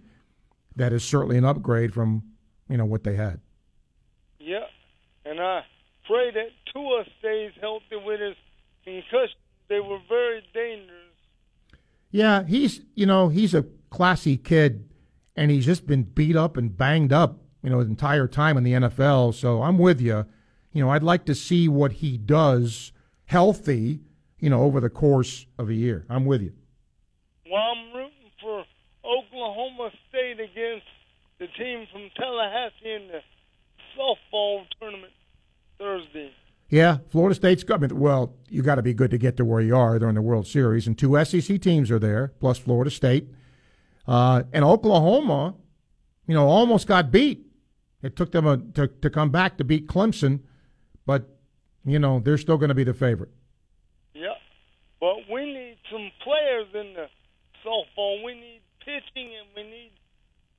[0.76, 2.24] that is certainly an upgrade from
[2.70, 3.40] you know what they had.
[4.40, 4.66] Yeah.
[5.26, 5.62] And I
[6.08, 8.36] pray that Tua stays healthy with his
[8.84, 9.38] concussion.
[9.68, 10.92] They were very dangerous.
[12.12, 14.90] Yeah, he's you know he's a classy kid,
[15.36, 18.64] and he's just been beat up and banged up you know his entire time in
[18.64, 19.34] the NFL.
[19.34, 20.26] So I'm with you.
[20.72, 22.92] You know, I'd like to see what he does
[23.26, 24.02] healthy.
[24.40, 26.06] You know, over the course of a year.
[26.08, 26.54] I'm with you.
[27.50, 28.64] Well, I'm rooting for
[29.04, 30.86] Oklahoma Against
[31.40, 33.20] the team from Tallahassee in the
[33.98, 35.12] softball tournament
[35.78, 36.32] Thursday.
[36.70, 39.76] Yeah, Florida State's mean, well, you got to be good to get to where you
[39.76, 40.00] are.
[40.00, 43.28] They're in the World Series, and two SEC teams are there, plus Florida State,
[44.08, 45.56] uh, and Oklahoma.
[46.28, 47.46] You know, almost got beat.
[48.02, 50.44] It took them a, to to come back to beat Clemson,
[51.06, 51.38] but
[51.86, 53.32] you know they're still going to be the favorite.
[54.14, 54.36] Yeah.
[55.02, 57.08] But we need some players in the
[57.66, 58.24] softball.
[58.24, 59.92] We need pitching and we need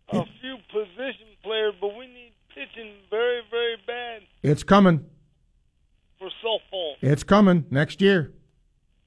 [0.09, 5.05] a few position players, but we need pitching very, very bad It's coming.
[6.19, 6.95] for softball.
[7.03, 8.33] It's coming next year.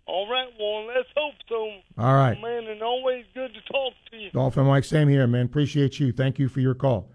[0.06, 1.70] All right, well, let's hope so.
[1.98, 2.40] All right.
[2.42, 4.32] Man, and always good to talk to you.
[4.32, 5.46] Dolphin Mike, same here, man.
[5.46, 6.12] Appreciate you.
[6.12, 7.12] Thank you for your call.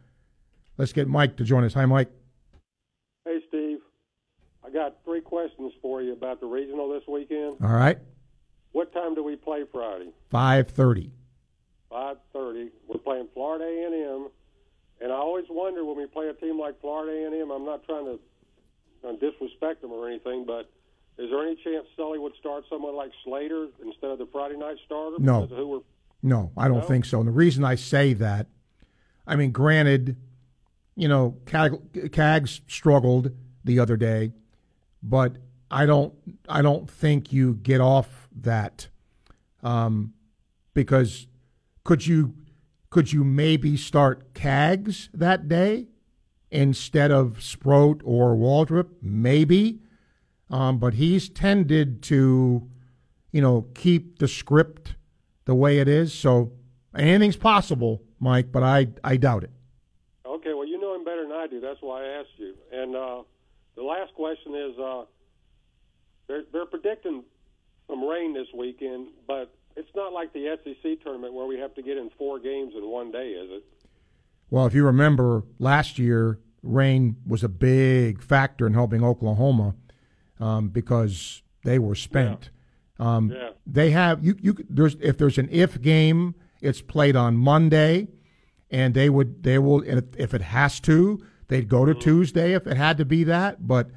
[0.79, 1.75] Let's get Mike to join us.
[1.75, 2.11] Hi, Mike.
[3.25, 3.79] Hey, Steve.
[4.65, 7.57] I got three questions for you about the regional this weekend.
[7.63, 7.99] All right.
[8.73, 10.11] What time do we play Friday?
[10.31, 11.13] Five thirty.
[11.91, 12.71] Five thirty.
[12.95, 14.29] We're playing Florida A and M,
[15.01, 17.51] and I always wonder when we play a team like Florida A and M.
[17.51, 20.71] I'm not trying to uh, disrespect them or anything, but
[21.19, 24.77] is there any chance Sully would start someone like Slater instead of the Friday night
[24.87, 25.17] starter?
[25.19, 25.47] No.
[25.47, 25.81] Who we're
[26.23, 26.85] No, I don't No?
[26.85, 27.19] think so.
[27.19, 28.47] And the reason I say that,
[29.27, 30.17] I mean, granted,
[30.95, 31.73] you know, Cag,
[32.13, 33.33] Cags struggled
[33.65, 34.33] the other day,
[35.03, 35.37] but
[35.69, 36.15] I don't,
[36.49, 38.87] I don't think you get off that,
[39.65, 40.13] um,
[40.75, 41.27] because
[41.83, 42.35] could you,
[42.95, 45.89] could you maybe start Cags that day
[46.53, 48.87] instead of Sproat or Waldrep?
[49.03, 49.81] Maybe,
[50.49, 52.71] um, but he's tended to,
[53.33, 54.95] you know, keep the script
[55.45, 56.15] the way it is.
[56.15, 56.53] So
[56.97, 59.51] anything's possible, Mike, but I I doubt it.
[60.25, 61.59] Okay, well, you know him better than I do.
[61.59, 62.55] That's why I asked you.
[62.73, 63.23] And uh,
[63.75, 65.05] the last question is, uh,
[66.29, 67.25] they're they're predicting
[67.89, 71.83] some rain this weekend, but it's not like the SEC tournament where we have to
[71.83, 73.65] get in four games in one day, is it?
[74.51, 79.75] Well, if you remember last year, rain was a big factor in helping Oklahoma
[80.41, 82.51] um, because they were spent.
[82.99, 83.51] Um, Yeah.
[83.67, 84.37] They have you.
[84.41, 88.09] You there's if there's an if game, it's played on Monday,
[88.71, 92.53] and they would they will and if, if it has to, they'd go to Tuesday
[92.53, 93.67] if it had to be that.
[93.67, 93.89] But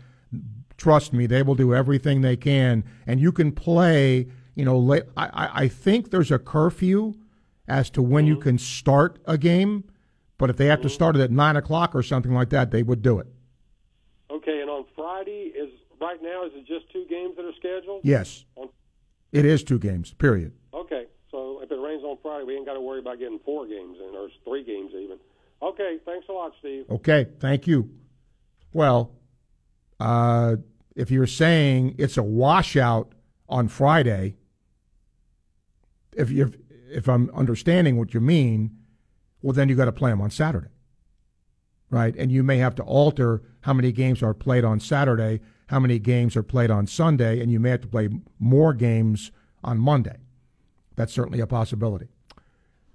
[0.78, 4.28] trust me, they will do everything they can, and you can play.
[4.58, 7.14] You know, I I I think there's a curfew
[7.68, 9.84] as to when you can start a game,
[10.40, 12.82] but if they have to start it at nine o'clock or something like that, they
[12.82, 13.28] would do it.
[14.32, 15.70] Okay, and on Friday is
[16.02, 18.02] right now is it just two games that are scheduled?
[18.04, 18.68] Yes, On,
[19.32, 20.14] it is two games.
[20.14, 20.54] Period.
[20.74, 23.68] okay, so if it rains on Friday, we ain't got to worry about getting four
[23.68, 25.20] games in or three games even.
[25.62, 26.86] Okay, thanks a lot, Steve.
[26.90, 27.92] Okay, thank you.
[28.74, 29.12] Well,
[30.00, 30.56] uh,
[30.96, 33.14] if you're saying it's a washout
[33.48, 34.37] on Friday,
[36.18, 36.52] if you
[36.90, 38.78] if I'm understanding what you mean,
[39.42, 40.70] well then you got to play them on Saturday,
[41.90, 42.16] right?
[42.18, 46.00] And you may have to alter how many games are played on Saturday, how many
[46.00, 48.10] games are played on Sunday, and you may have to play
[48.40, 49.32] more games
[49.64, 50.18] on Monday.
[50.96, 52.08] That's certainly a possibility.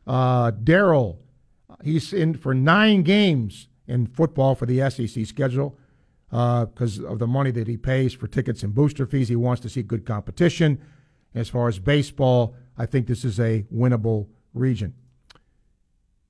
[0.07, 1.19] Uh, Daryl,
[1.85, 5.79] he's in for nine games in football for the SEC schedule
[6.31, 9.29] because of the money that he pays for tickets and booster fees.
[9.29, 10.81] He wants to see good competition.
[11.35, 14.95] As far as baseball, I think this is a winnable region.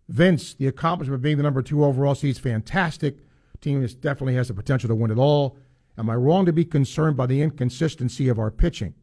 [0.09, 3.19] Vince, the accomplishment of being the number two overall seed is fantastic.
[3.61, 5.57] Team is definitely has the potential to win it all.
[5.97, 8.95] Am I wrong to be concerned by the inconsistency of our pitching?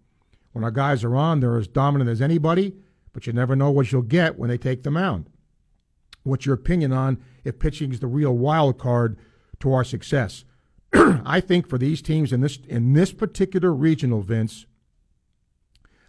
[0.52, 2.76] When our guys are on, they're as dominant as anybody,
[3.14, 5.30] but you never know what you'll get when they take the mound.
[6.24, 9.18] What's your opinion on if pitching is the real wild card
[9.62, 10.44] to our success?
[10.94, 14.66] I think for these teams in this in this particular regional, Vince,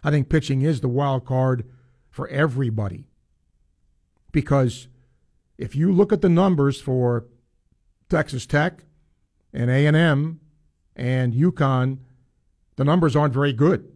[0.03, 1.65] I think pitching is the wild card
[2.09, 3.07] for everybody.
[4.31, 4.87] Because
[5.57, 7.25] if you look at the numbers for
[8.09, 8.83] Texas Tech
[9.53, 10.39] and A&M
[10.95, 11.99] and UConn,
[12.75, 13.91] the numbers aren't very good.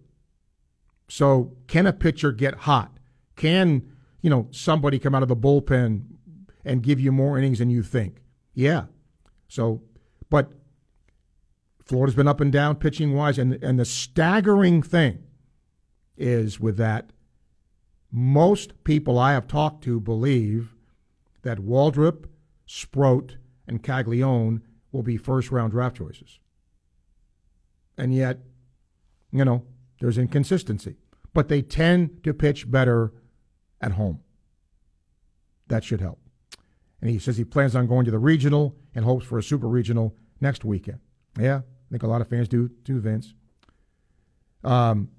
[1.08, 2.98] So can a pitcher get hot?
[3.36, 3.92] Can,
[4.22, 6.06] you know, somebody come out of the bullpen
[6.64, 8.22] and give you more innings than you think?
[8.54, 8.86] Yeah.
[9.48, 9.82] So,
[10.30, 10.52] but
[11.86, 15.24] Florida's been up and down pitching wise, and and the staggering thing
[16.18, 17.12] is with that,
[18.12, 20.74] most people I have talked to believe
[21.42, 22.26] that Waldrep,
[22.66, 23.38] Sproat,
[23.68, 24.62] and Caglianone
[24.92, 26.40] will be first round draft choices.
[27.98, 28.40] And yet,
[29.32, 29.66] you know,
[30.00, 30.96] there's inconsistency.
[31.34, 33.12] But they tend to pitch better
[33.82, 34.22] at home.
[35.68, 36.20] That should help.
[37.02, 39.68] And he says he plans on going to the regional and hopes for a super
[39.68, 41.00] regional next weekend.
[41.38, 43.34] Yeah, I think a lot of fans do too, Vince.
[44.64, 45.10] Um,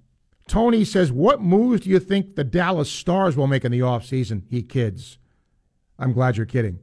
[0.48, 4.42] Tony says, What moves do you think the Dallas Stars will make in the offseason?
[4.48, 5.18] He kids.
[5.98, 6.78] I'm glad you're kidding.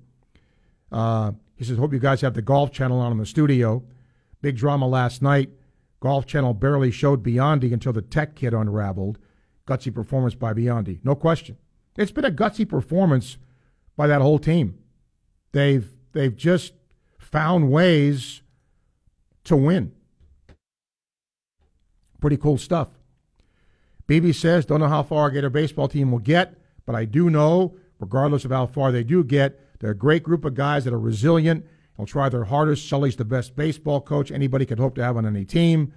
[0.91, 3.83] Uh, he says, Hope you guys have the Golf Channel on in the studio.
[4.41, 5.49] Big drama last night.
[6.01, 9.19] Golf Channel barely showed Biondi until the tech kid unraveled.
[9.65, 10.99] Gutsy performance by Biondi.
[11.03, 11.57] No question.
[11.97, 13.37] It's been a gutsy performance
[13.95, 14.77] by that whole team.
[15.53, 16.73] They've they've just
[17.17, 18.41] found ways
[19.45, 19.93] to win.
[22.19, 22.89] Pretty cool stuff.
[24.07, 27.75] BB says, don't know how far Gator baseball team will get, but I do know,
[27.99, 30.99] regardless of how far they do get, they're a great group of guys that are
[30.99, 32.87] resilient and will try their hardest.
[32.87, 35.93] Sully's the best baseball coach anybody could hope to have on any team.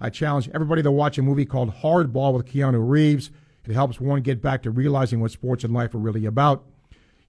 [0.00, 3.30] I challenge everybody to watch a movie called Hardball with Keanu Reeves.
[3.66, 6.64] It helps one get back to realizing what sports and life are really about.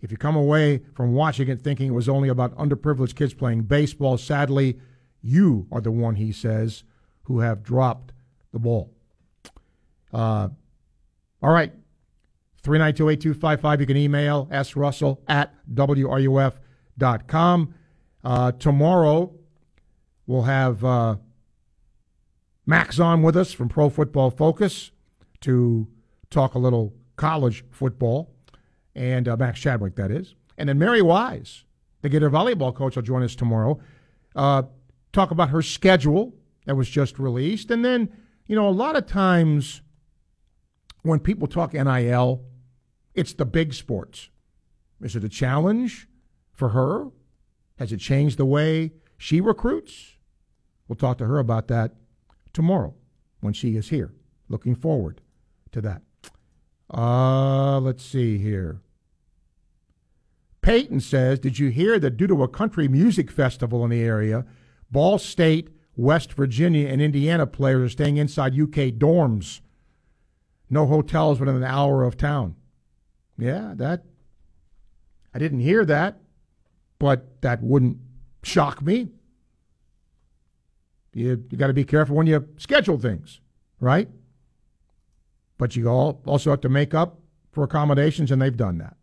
[0.01, 3.63] If you come away from watching it thinking it was only about underprivileged kids playing
[3.63, 4.79] baseball, sadly,
[5.21, 6.83] you are the one, he says,
[7.23, 8.13] who have dropped
[8.53, 8.89] the ball.
[10.13, 10.49] Uh,
[11.41, 11.71] all right.
[12.63, 13.79] 392-8255.
[13.79, 16.53] You can email srussell at wruf.com.
[18.21, 19.33] Uh, tomorrow,
[20.27, 21.15] we'll have uh,
[22.65, 24.91] Max on with us from Pro Football Focus
[25.41, 25.87] to
[26.29, 28.29] talk a little college football,
[28.95, 30.35] and uh, Max Chadwick, that is.
[30.57, 31.63] And then Mary Wise,
[32.01, 33.79] the Gator volleyball coach, will join us tomorrow.
[34.35, 34.63] Uh,
[35.13, 36.33] talk about her schedule
[36.65, 37.71] that was just released.
[37.71, 38.09] And then,
[38.45, 39.81] you know, a lot of times
[41.03, 42.43] when people talk NIL,
[43.13, 44.29] it's the big sports.
[45.01, 46.07] Is it a challenge
[46.53, 47.07] for her?
[47.77, 50.17] Has it changed the way she recruits?
[50.87, 51.95] We'll talk to her about that
[52.53, 52.93] tomorrow
[53.39, 54.13] when she is here.
[54.49, 55.21] Looking forward
[55.71, 56.01] to that.
[56.91, 58.81] Uh, let's see here.
[60.61, 64.45] Peyton says, Did you hear that due to a country music festival in the area,
[64.91, 69.61] Ball State, West Virginia, and Indiana players are staying inside UK dorms?
[70.69, 72.55] No hotels within an hour of town.
[73.37, 74.03] Yeah, that.
[75.33, 76.19] I didn't hear that,
[76.97, 77.97] but that wouldn't
[78.43, 79.09] shock me.
[81.13, 83.39] You, you got to be careful when you schedule things,
[83.79, 84.09] right?
[85.57, 87.19] But you also have to make up
[87.51, 88.95] for accommodations, and they've done that.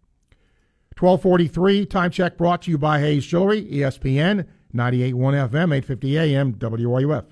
[0.99, 5.15] 1243, time check brought to you by Hayes Jewelry, ESPN, 98.1
[5.51, 7.25] FM, 850 AM, WRUF.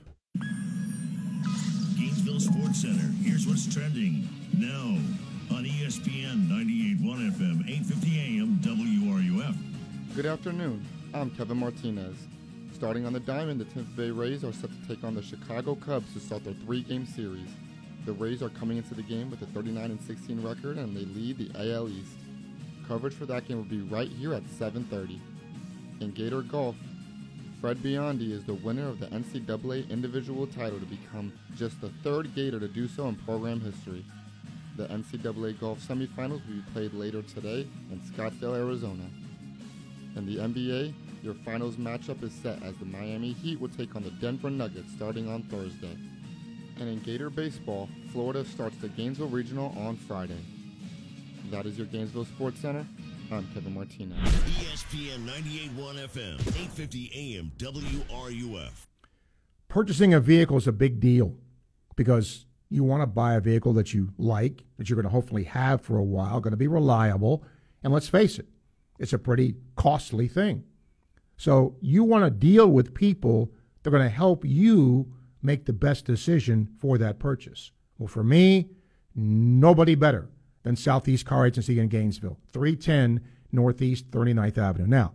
[10.15, 10.87] Good afternoon.
[11.13, 12.15] I'm Kevin Martinez.
[12.73, 15.75] Starting on the diamond, the Tampa Bay Rays are set to take on the Chicago
[15.75, 17.49] Cubs to start their three-game series.
[18.07, 21.05] The Rays are coming into the game with a 39 and 16 record, and they
[21.05, 22.15] lead the AL East.
[22.87, 25.19] Coverage for that game will be right here at 7:30.
[25.99, 26.77] In Gator Golf,
[27.61, 32.33] Fred Biondi is the winner of the NCAA individual title to become just the third
[32.37, 34.05] Gator to do so in program history.
[34.77, 39.11] The NCAA golf semifinals will be played later today in Scottsdale, Arizona.
[40.17, 44.05] In the NBA, your finals matchup is set as the Miami Heat will take on
[44.05, 45.97] the Denver Nuggets starting on Thursday.
[46.79, 50.39] And in Gator Baseball, Florida starts the Gainesville Regional on Friday.
[51.51, 52.87] That is your Gainesville Sports Center.
[53.33, 54.17] I'm Kevin Martinez.
[54.19, 58.87] ESPN 98.1 FM, 850 AM, WRUF.
[59.69, 61.35] Purchasing a vehicle is a big deal
[61.97, 65.45] because you want to buy a vehicle that you like, that you're going to hopefully
[65.45, 67.45] have for a while, going to be reliable,
[67.83, 68.47] and let's face it,
[68.99, 70.65] it's a pretty costly thing.
[71.37, 75.73] So you want to deal with people that are going to help you make the
[75.73, 77.71] best decision for that purchase.
[77.99, 78.71] Well, for me,
[79.15, 80.29] nobody better
[80.63, 83.21] than Southeast Car Agency in Gainesville, 310
[83.53, 84.87] Northeast 39th Avenue.
[84.87, 85.13] Now,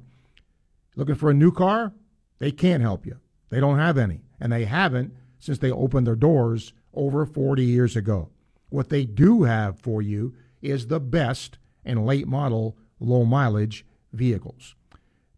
[0.95, 1.93] looking for a new car?
[2.38, 3.19] They can't help you.
[3.49, 7.95] They don't have any, and they haven't since they opened their doors over 40 years
[7.95, 8.30] ago.
[8.69, 14.76] What they do have for you is the best and late model low mileage vehicles.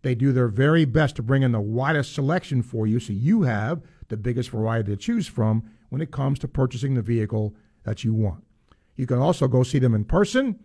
[0.01, 3.43] They do their very best to bring in the widest selection for you so you
[3.43, 8.03] have the biggest variety to choose from when it comes to purchasing the vehicle that
[8.03, 8.43] you want.
[8.95, 10.59] You can also go see them in person,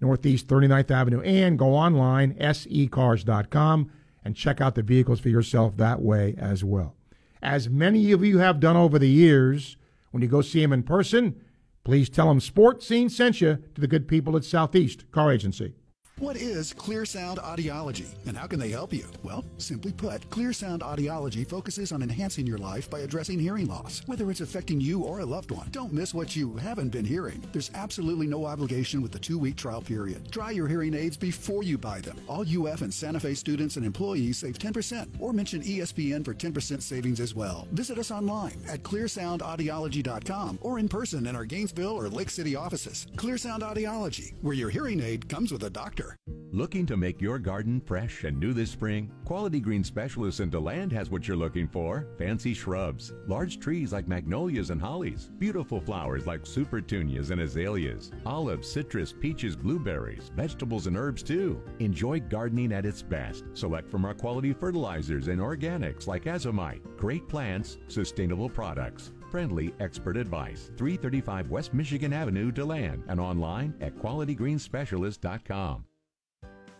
[0.00, 3.90] Northeast 39th Avenue, and go online, secars.com,
[4.24, 6.96] and check out the vehicles for yourself that way as well.
[7.42, 9.76] As many of you have done over the years,
[10.10, 11.40] when you go see them in person,
[11.84, 15.74] please tell them Sports Scene sent you to the good people at Southeast Car Agency.
[16.20, 19.04] What is Clear Sound Audiology and how can they help you?
[19.22, 24.02] Well, simply put, Clear Sound Audiology focuses on enhancing your life by addressing hearing loss,
[24.06, 25.68] whether it's affecting you or a loved one.
[25.70, 27.40] Don't miss what you haven't been hearing.
[27.52, 30.32] There's absolutely no obligation with the two week trial period.
[30.32, 32.16] Try your hearing aids before you buy them.
[32.26, 36.82] All UF and Santa Fe students and employees save 10% or mention ESPN for 10%
[36.82, 37.68] savings as well.
[37.70, 43.06] Visit us online at clearsoundaudiology.com or in person in our Gainesville or Lake City offices.
[43.14, 46.07] Clear Sound Audiology, where your hearing aid comes with a doctor.
[46.50, 49.12] Looking to make your garden fresh and new this spring?
[49.26, 52.06] Quality Green Specialist in DeLand has what you're looking for.
[52.16, 58.70] Fancy shrubs, large trees like magnolias and hollies, beautiful flowers like supertunias and azaleas, olives,
[58.70, 61.62] citrus, peaches, blueberries, vegetables and herbs too.
[61.80, 63.44] Enjoy gardening at its best.
[63.52, 66.80] Select from our quality fertilizers and organics like azomite.
[66.96, 69.12] Great plants, sustainable products.
[69.30, 70.70] Friendly expert advice.
[70.78, 75.84] 335 West Michigan Avenue, DeLand, and online at qualitygreensspecialist.com.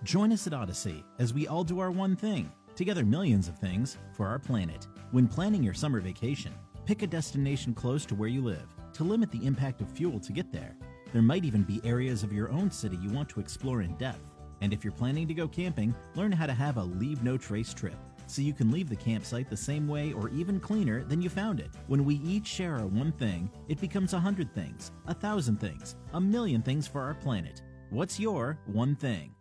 [0.05, 3.99] Join us at Odyssey as we all do our one thing, together millions of things,
[4.13, 4.87] for our planet.
[5.11, 6.53] When planning your summer vacation,
[6.87, 10.33] pick a destination close to where you live to limit the impact of fuel to
[10.33, 10.77] get there.
[11.13, 14.21] There might even be areas of your own city you want to explore in depth.
[14.61, 17.75] And if you're planning to go camping, learn how to have a leave no trace
[17.75, 17.97] trip
[18.27, 21.61] so you can leave the campsite the same way or even cleaner than you found
[21.61, 21.71] it.
[21.87, 25.97] When we each share our one thing, it becomes a hundred things, a thousand things,
[26.13, 27.63] a million things for our planet.
[27.91, 29.35] What's your one thing?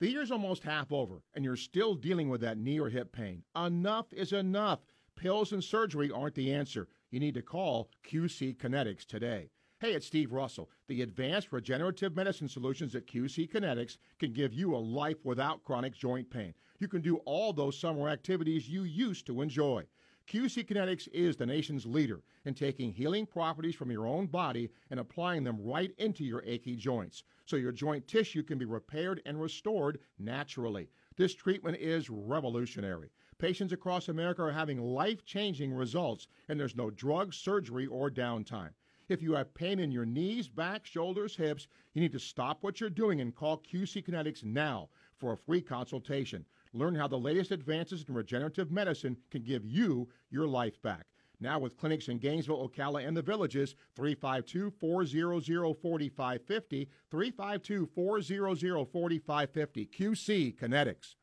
[0.00, 3.42] The year's almost half over, and you're still dealing with that knee or hip pain.
[3.54, 4.80] Enough is enough.
[5.14, 6.88] Pills and surgery aren't the answer.
[7.10, 9.50] You need to call QC Kinetics today.
[9.78, 10.70] Hey, it's Steve Russell.
[10.88, 15.94] The advanced regenerative medicine solutions at QC Kinetics can give you a life without chronic
[15.94, 16.54] joint pain.
[16.78, 19.84] You can do all those summer activities you used to enjoy.
[20.30, 25.00] QC Kinetics is the nation's leader in taking healing properties from your own body and
[25.00, 29.42] applying them right into your achy joints so your joint tissue can be repaired and
[29.42, 30.88] restored naturally.
[31.16, 33.10] This treatment is revolutionary.
[33.38, 38.70] Patients across America are having life changing results, and there's no drug, surgery, or downtime.
[39.08, 42.80] If you have pain in your knees, back, shoulders, hips, you need to stop what
[42.80, 46.44] you're doing and call QC Kinetics now for a free consultation.
[46.72, 51.06] Learn how the latest advances in regenerative medicine can give you your life back.
[51.40, 59.86] Now, with clinics in Gainesville, Ocala, and the villages, 352 400 4550, 352 400 4550.
[59.86, 61.14] QC Kinetics.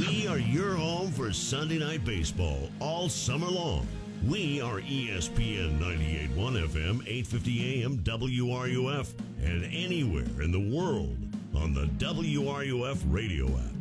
[0.00, 3.86] We are your home for Sunday Night Baseball all summer long.
[4.26, 9.12] We are ESPN 98.1 FM, 850 AM WRUF,
[9.42, 11.18] and anywhere in the world
[11.54, 13.73] on the WRUF radio app.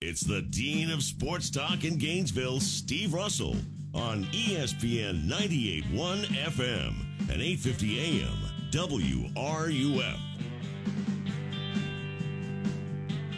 [0.00, 3.56] It's the Dean of Sports Talk in Gainesville, Steve Russell,
[3.92, 8.38] on ESPN 98.1 FM and 850 AM
[8.70, 10.20] WRUF.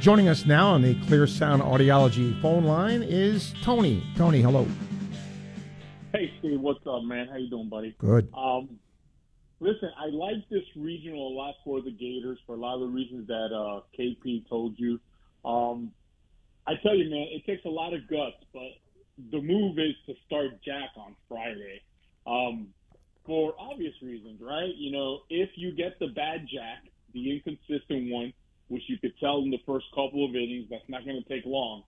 [0.00, 4.02] Joining us now on the Clear Sound Audiology phone line is Tony.
[4.18, 4.66] Tony, hello.
[6.12, 7.28] Hey Steve, what's up, man?
[7.28, 7.94] How you doing, buddy?
[7.96, 8.28] Good.
[8.36, 8.78] Um,
[9.60, 12.88] listen, I like this regional a lot for the Gators for a lot of the
[12.88, 15.00] reasons that uh, KP told you.
[15.42, 15.92] Um,
[16.66, 18.70] I tell you, man, it takes a lot of guts, but
[19.30, 21.82] the move is to start Jac on Friday
[22.26, 22.68] um,
[23.26, 24.74] for obvious reasons, right?
[24.76, 28.32] You know, if you get the bad Jac, the inconsistent one,
[28.68, 31.44] which you could tell in the first couple of innings, that's not going to take
[31.44, 31.82] long.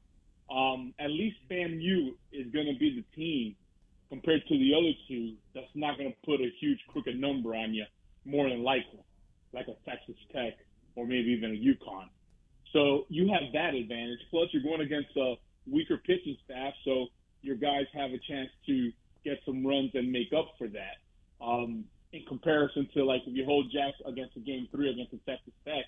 [0.51, 3.55] Um, at least FAMU is going to be the team
[4.11, 7.73] compared to the other two that's not going to put a huge crooked number on
[7.73, 7.85] you,
[8.25, 9.01] more than likely,
[9.55, 10.55] like a Texas Tech
[10.97, 12.09] or maybe even a UConn.
[12.73, 14.21] So you have that advantage.
[14.31, 15.35] Plus, you're going against a
[15.71, 17.07] weaker pitching staff, so
[17.43, 18.93] your guys have a chance to
[19.25, 20.97] get some runs and make up for that.
[21.45, 25.19] Um, in comparison to like if you hold Jac against a game three against a
[25.29, 25.85] Texas Tech,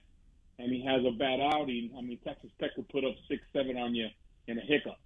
[0.59, 3.77] and he has a bad outing, I mean Texas Tech will put up six, seven
[3.77, 4.09] on you
[4.47, 4.99] in a hiccup.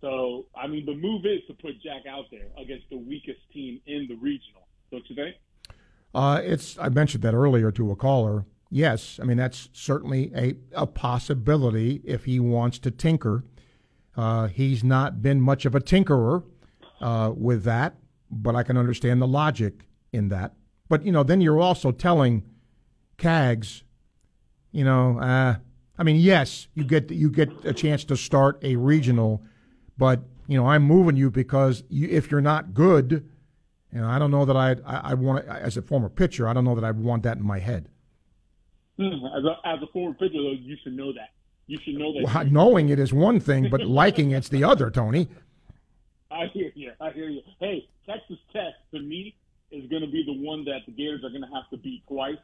[0.00, 3.80] So I mean the move is to put Jac out there against the weakest team
[3.86, 5.36] in the regional, don't you think?
[6.14, 8.44] Uh, it's I mentioned that earlier to a caller.
[8.74, 13.44] Yes, I mean that's certainly a, a possibility if he wants to tinker.
[14.16, 16.42] Uh, he's not been much of a tinkerer
[17.00, 17.94] uh, with that,
[18.32, 20.54] but I can understand the logic in that.
[20.88, 22.42] But you know, then you're also telling
[23.16, 23.84] Cags,
[24.72, 25.54] you know, uh,
[25.96, 29.40] I mean, yes, you get you get a chance to start a regional,
[29.96, 33.30] but you know, I'm moving you because you, if you're not good,
[33.92, 36.52] you know, I don't know that I'd, I I want as a former pitcher, I
[36.52, 37.88] don't know that I want that in my head.
[38.96, 41.30] Hmm, As a, as a former pitcher, though, you should know that.
[41.66, 42.22] You should know that.
[42.24, 45.28] Well, knowing it is one thing, but liking it's the other, Tony.
[46.30, 46.92] I hear you.
[47.00, 47.40] I hear you.
[47.60, 49.34] Hey, Texas Tech to me
[49.70, 52.02] is going to be the one that the Gators are going to have to beat
[52.06, 52.36] twice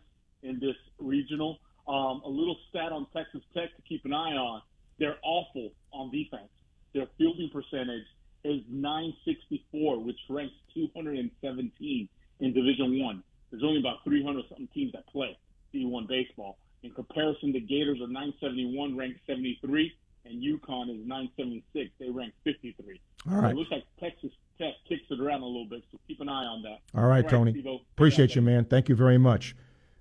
[0.42, 1.58] in this regional.
[1.86, 4.62] Um, a little stat on Texas Tech to keep an eye on:
[4.98, 6.48] they're awful on defense.
[6.94, 8.04] Their fielding percentage
[8.44, 12.08] is 964, which ranks 217
[12.40, 13.22] in Division One.
[13.50, 15.36] There's only about 300 something teams that play
[15.74, 16.58] D1 baseball.
[16.82, 19.92] In comparison, the Gators are 971, ranked 73,
[20.24, 21.90] and UConn is 976.
[21.98, 23.00] They rank 53.
[23.30, 23.42] All right.
[23.42, 26.28] So it looks like Texas Tech kicks it around a little bit, so keep an
[26.28, 26.80] eye on that.
[26.98, 27.52] All right, Tony.
[27.52, 27.80] Steve-O.
[27.96, 28.64] Appreciate you, man.
[28.64, 29.54] Thank you very much.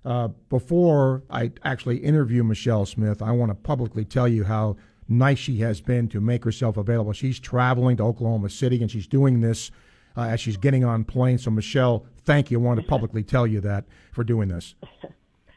[0.04, 4.76] Uh, before I actually interview Michele Smith, I want to publicly tell you how
[5.08, 7.12] nice she has been to make herself available.
[7.12, 9.70] She's traveling to Oklahoma City, and she's doing this
[10.16, 11.38] uh, as she's getting on plane.
[11.38, 12.58] So, Michele, thank you.
[12.58, 14.74] I wanted to publicly tell you that for doing this.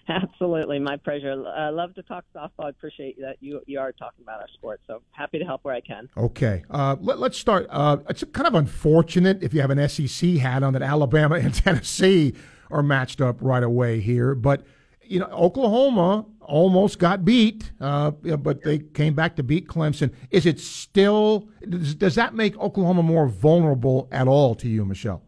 [0.08, 1.46] Absolutely, my pleasure.
[1.48, 2.66] I love to talk softball.
[2.66, 4.82] I appreciate that you you are talking about our sport.
[4.86, 6.10] So happy to help where I can.
[6.18, 7.68] Okay, uh, let, us start.
[7.70, 11.54] Uh, it's kind of unfortunate if you have an SEC hat on that Alabama and
[11.54, 12.34] Tennessee
[12.70, 14.36] are matched up right away here.
[14.36, 14.66] But
[15.04, 20.14] you know, Oklahoma almost got beat, uh, but they came back to beat Clemson.
[20.32, 21.48] Is it still?
[21.68, 25.22] Does, does that make Oklahoma more vulnerable at all to you, Michele?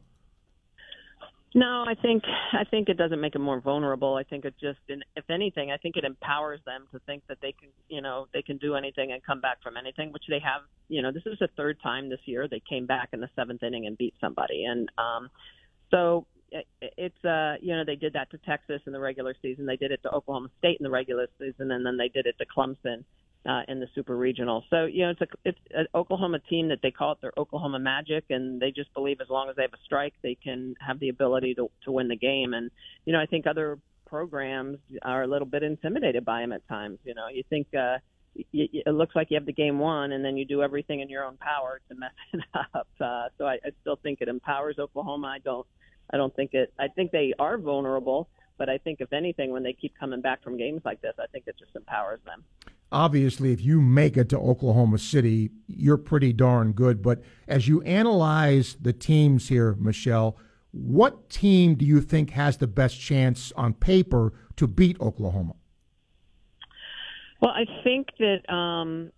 [1.57, 4.15] No, I think I think it doesn't make them more vulnerable.
[4.15, 7.53] I think it just, if anything, I think it empowers them to think that they
[7.53, 10.63] can, you know, they can do anything and come back from anything, which they have.
[10.89, 13.63] You know, this is the third time this year they came back in the seventh
[13.63, 15.29] inning and beat somebody, and um,
[15.91, 19.65] so it, it's uh, you know, they did that to Texas in the regular season.
[19.65, 22.35] They did it to Oklahoma State in the regular season, and then they did it
[22.39, 23.05] to Clemson
[23.47, 24.63] uh, in the Super Regional.
[24.69, 27.79] So you know, it's a it's an Oklahoma team that they call it their Oklahoma
[27.79, 30.99] Magic, and they just believe as long as they have a strike, they can have
[30.99, 32.53] the ability to to win the game.
[32.53, 32.71] And
[33.05, 33.77] you know, I think other
[34.07, 36.99] programs are a little bit intimidated by them at times.
[37.03, 37.67] You know, you think.
[37.73, 37.97] uh
[38.51, 41.23] it looks like you have the game won, and then you do everything in your
[41.23, 42.87] own power to mess it up.
[42.99, 45.27] Uh, so I, I still think it empowers Oklahoma.
[45.27, 45.65] I don't,
[46.11, 46.73] I don't think it.
[46.77, 48.27] I think they are vulnerable,
[48.57, 51.27] but I think if anything, when they keep coming back from games like this, I
[51.27, 52.43] think it just empowers them.
[52.95, 57.01] Obviously, if you make it to Oklahoma City, you're pretty darn good.
[57.01, 60.37] But as you analyze the teams here, Michele,
[60.71, 65.55] what team do you think has the best chance on paper to beat Oklahoma?
[67.41, 69.11] Well, I think that um,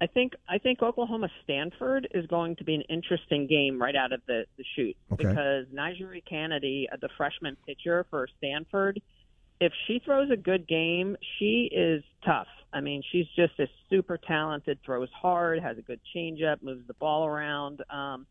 [0.00, 4.12] I think I think Oklahoma Stanford is going to be an interesting game right out
[4.12, 5.28] of the, the chute Okay.
[5.28, 9.00] because NiJaree Canady, uh, the freshman pitcher for Stanford,
[9.60, 12.48] if she throws a good game, she is tough.
[12.72, 16.94] I mean, she's just a super talented, throws hard, has a good changeup, moves the
[16.94, 17.82] ball around.
[17.90, 18.26] Um,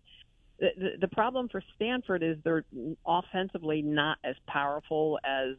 [0.59, 2.65] the, the, problem for Stanford is they're
[3.05, 5.55] offensively not as powerful as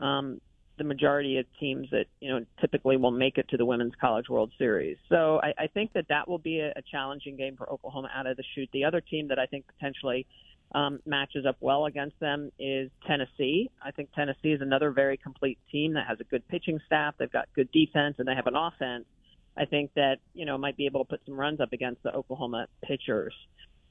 [0.00, 0.40] um,
[0.78, 4.28] the majority of teams that you know typically will make it to the Women's College
[4.28, 4.96] World Series.
[5.08, 8.26] So I, I think that that will be a, a challenging game for Oklahoma out
[8.26, 8.70] of the chute.
[8.72, 10.26] The other team that I think potentially
[10.72, 13.70] um, matches up well against them is Tennessee.
[13.82, 17.14] I think Tennessee is another very complete team that has a good pitching staff.
[17.18, 19.06] They've got good defense and they have an offense.
[19.56, 22.14] I think that you know might be able to put some runs up against the
[22.14, 23.34] Oklahoma pitchers.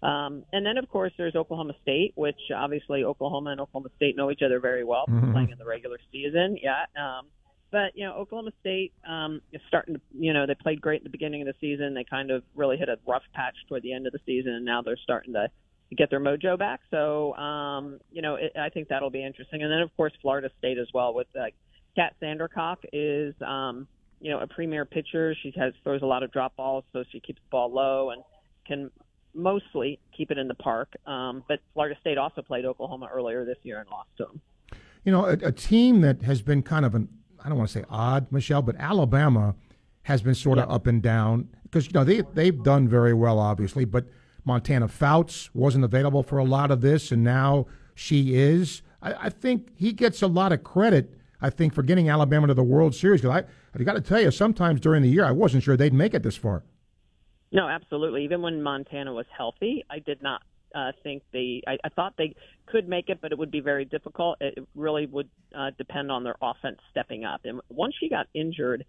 [0.04, 4.30] Um, and then, of course, there's Oklahoma State, which obviously Oklahoma and Oklahoma State know
[4.30, 5.32] each other very well, Mhm.
[5.32, 6.56] playing in the regular season.
[6.62, 6.86] Yeah.
[6.96, 7.26] Um,
[7.72, 11.04] but, you know, Oklahoma State um, is starting to, you know, they played great at
[11.04, 11.96] the beginning of the season.
[11.96, 14.64] They kind of really hit a rough patch toward the end of the season, and
[14.64, 15.50] now they're starting to
[15.96, 16.82] get their mojo back.
[16.92, 19.64] So, um, you know, it, I think that'll be interesting.
[19.64, 21.46] And then, of course, Florida State as well with uh,
[21.96, 23.88] Kat Sandercock is, um,
[24.20, 25.36] you know, a premier pitcher.
[25.42, 28.22] She has throws a lot of drop balls, so she keeps the ball low and
[28.68, 28.92] can
[29.34, 30.94] mostly keep it in the park.
[31.06, 34.42] Um, but Florida State also played Oklahoma earlier this year and lost to them.
[35.06, 37.08] You know, a, a team that has been kind of an,
[37.44, 39.56] I don't want to say odd, Michele, but Alabama
[40.04, 43.40] has been sort of up and down because, you know, they, they've done very well,
[43.40, 44.06] obviously, but
[44.48, 48.82] Montana Fouts wasn't available for a lot of this, and now she is.
[49.02, 52.54] I, I think he gets a lot of credit, I think, for getting Alabama to
[52.54, 53.22] the World Series.
[53.22, 53.44] 'Cause I,
[53.78, 56.24] I got to tell you, sometimes during the year, I wasn't sure they'd make it
[56.24, 56.64] this far.
[57.52, 58.24] No, absolutely.
[58.24, 60.42] Even when Montana was healthy, I did not
[60.74, 61.62] uh, think they.
[61.68, 62.34] I, I thought they
[62.68, 64.38] could make it, but it would be very difficult.
[64.40, 67.42] It really would uh, depend on their offense stepping up.
[67.44, 68.86] And once she got injured,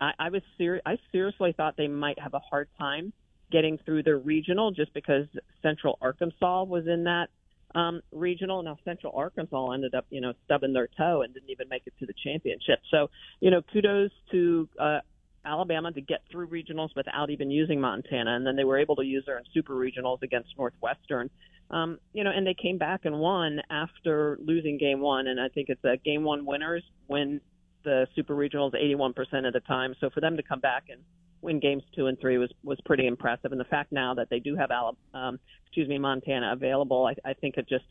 [0.00, 3.12] I, I was ser- I seriously thought they might have a hard time
[3.52, 5.26] getting through their regional, just because
[5.62, 7.28] Central Arkansas was in that
[7.74, 8.62] um, regional.
[8.62, 11.94] Now Central Arkansas ended up, you know, stubbing their toe and didn't even make it
[12.00, 12.80] to the championship.
[12.90, 13.08] So,
[13.40, 14.98] you know, kudos to uh,
[15.44, 19.04] Alabama to get through regionals without even using Montana, and then they were able to
[19.04, 21.30] use her in super regionals against Northwestern.
[21.70, 25.48] Um, you know, and they came back and won after losing game one, and I
[25.48, 27.40] think it's a game one winners win
[27.84, 29.94] the super regionals 81% of the time.
[30.00, 31.00] So for them to come back and
[31.42, 33.52] win games two and three was was pretty impressive.
[33.52, 37.14] And the fact now that they do have Alabama, um, excuse me, Montana available, I,
[37.28, 37.84] I think it just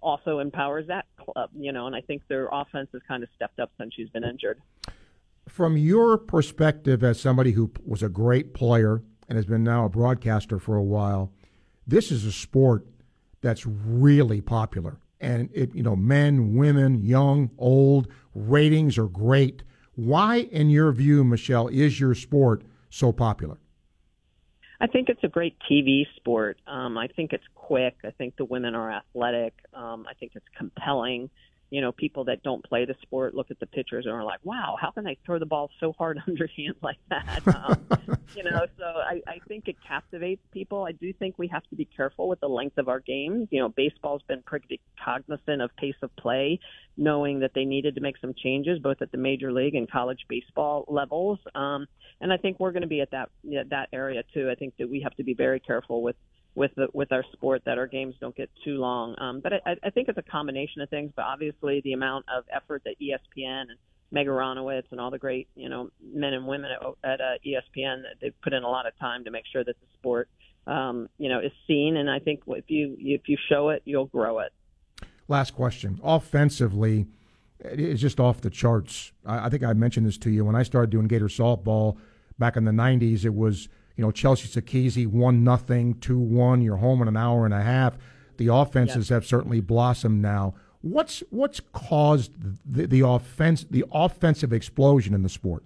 [0.00, 1.50] also empowers that club.
[1.56, 4.24] You know, and I think their offense has kind of stepped up since she's been
[4.24, 4.60] injured.
[5.48, 9.88] From your perspective, as somebody who was a great player and has been now a
[9.88, 11.32] broadcaster for a while,
[11.86, 12.86] this is a sport
[13.40, 14.98] that's really popular.
[15.20, 19.62] And it, you know, men, women, young, old, ratings are great.
[19.94, 22.62] Why, in your view, Michele, is your sport
[22.92, 23.58] so popular?
[24.80, 26.58] I think it's a great TV sport.
[26.66, 27.96] Um, I think it's quick.
[28.04, 29.54] I think the women are athletic.
[29.72, 31.30] Um, I think it's compelling
[31.72, 34.40] you know, people that don't play the sport look at the pitchers and are like,
[34.44, 37.40] wow, how can they throw the ball so hard underhand like that?
[37.62, 37.86] Um,
[38.34, 40.84] you know, so I, I think it captivates people.
[40.84, 43.48] I do think we have to be careful with the length of our games.
[43.50, 46.58] You know, baseball's been pretty cognizant of pace of play,
[46.96, 50.26] knowing that they needed to make some changes both at the major league and college
[50.28, 51.38] baseball levels.
[51.54, 51.86] Um,
[52.20, 53.28] and I think we're going to be at that
[53.70, 54.50] that area too.
[54.50, 56.16] I think that we have to be very careful with
[56.54, 59.14] with the, with our sport that our games don't get too long.
[59.18, 61.12] Um, but I, I think it's a combination of things.
[61.14, 63.78] But obviously, the amount of effort that ESPN and
[64.10, 68.02] Meg Aronowitz and all the great you know men and women at, at uh, ESPN
[68.20, 70.28] they've put in a lot of time to make sure that the sport
[70.66, 71.96] um, you know is seen.
[71.96, 74.52] And I think if you if you show it, you'll grow it.
[75.28, 75.98] Last question.
[76.04, 77.06] Offensively,
[77.60, 79.12] it's just off the charts.
[79.24, 81.96] I, I think I mentioned this to you when I started doing Gator softball
[82.38, 83.24] back in the '90s.
[83.24, 86.62] It was you know, Chelsea Sakisi one nothing, two one.
[86.62, 87.96] You're home in an hour and a half.
[88.36, 90.54] The offenses have certainly blossomed now.
[90.80, 92.32] What's what's caused
[92.64, 95.62] the, the offense the offensive explosion in the sport?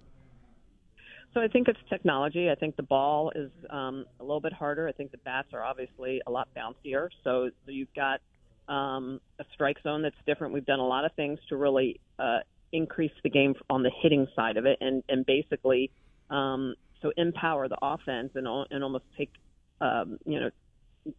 [1.33, 2.49] So I think it's technology.
[2.49, 4.87] I think the ball is um, a little bit harder.
[4.87, 7.09] I think the bats are obviously a lot bouncier.
[7.23, 8.21] So, so you've got
[8.67, 10.53] um, a strike zone that's different.
[10.53, 12.39] We've done a lot of things to really uh,
[12.71, 15.91] increase the game on the hitting side of it, and and basically
[16.29, 19.31] um, so empower the offense and and almost take
[19.81, 20.49] um, you know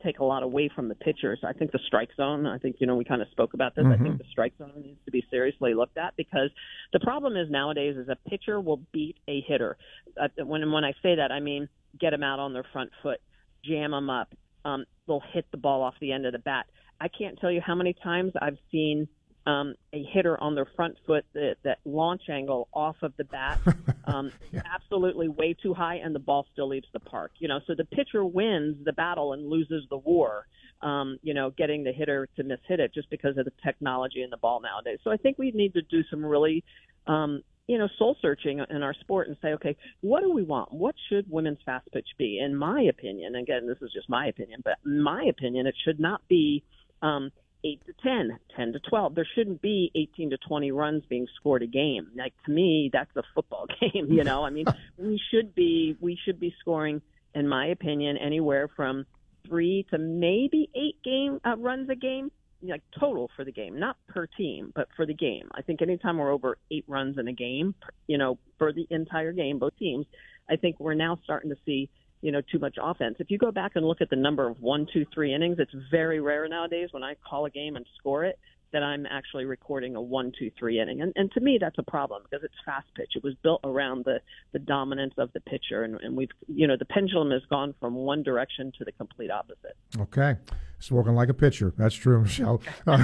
[0.03, 1.41] take a lot away from the pitchers.
[1.43, 2.47] I think the strike zone.
[2.47, 3.85] I think you know we kind of spoke about this.
[3.85, 4.01] Mm-hmm.
[4.03, 6.51] I think the strike zone needs to be seriously looked at because
[6.93, 9.77] the problem is nowadays is a pitcher will beat a hitter.
[10.21, 11.69] Uh, when when I say that, I mean
[11.99, 13.21] get them out on their front foot,
[13.65, 14.35] jam them up.
[14.65, 16.67] Um, they'll hit the ball off the end of the bat.
[17.01, 19.09] I can't tell you how many times I've seen
[19.49, 23.59] um, a hitter on their front foot, that, that launch angle off of the bat,
[24.05, 24.61] um, yeah.
[24.75, 27.33] absolutely way too high, and the ball still leaves the park.
[27.39, 30.47] You know, so the pitcher wins the battle and loses the war.
[30.81, 34.23] Um, you know, getting the hitter to miss hit it just because of the technology
[34.23, 35.01] in the ball nowadays.
[35.03, 36.63] So I think we need to do some really
[37.09, 40.73] um, you know, soul searching in our sport and say, okay, what do we want?
[40.73, 42.39] What should women's fast pitch be?
[42.39, 45.99] In my opinion, again, this is just my opinion, but in my opinion, it should
[45.99, 46.63] not be
[47.03, 47.31] um,
[47.65, 49.15] 8 to 10, 10 to 12.
[49.15, 52.09] There shouldn't be 18 to 20 runs being scored a game.
[52.17, 54.45] Like to me, that's a football game, you know?
[54.45, 54.67] I mean,
[54.99, 57.03] we should be we should be scoring
[57.35, 59.07] in my opinion anywhere from
[59.49, 62.31] 3 to maybe 8 game uh, runs a game,
[62.63, 65.49] like total for the game, not per team, but for the game.
[65.53, 67.75] I think anytime we're over 8 runs in a game,
[68.07, 70.07] you know, for the entire game, both teams,
[70.51, 71.91] I think we're now starting to see
[72.21, 73.17] you know, too much offense.
[73.19, 75.75] If you go back and look at the number of one, two, three innings, it's
[75.91, 78.39] very rare nowadays when I call a game and score it
[78.73, 81.01] that I'm actually recording a one, two, three inning.
[81.01, 83.13] And, and to me, that's a problem because it's fast pitch.
[83.17, 84.21] It was built around the,
[84.53, 85.85] the dominance of the pitcher.
[85.85, 89.31] And, and we've, you know, the pendulum has gone from one direction to the complete
[89.31, 89.77] opposite.
[89.99, 90.37] Okay.
[90.81, 91.73] Spoken like a pitcher.
[91.77, 92.63] That's true, Michele.
[92.87, 92.95] hey,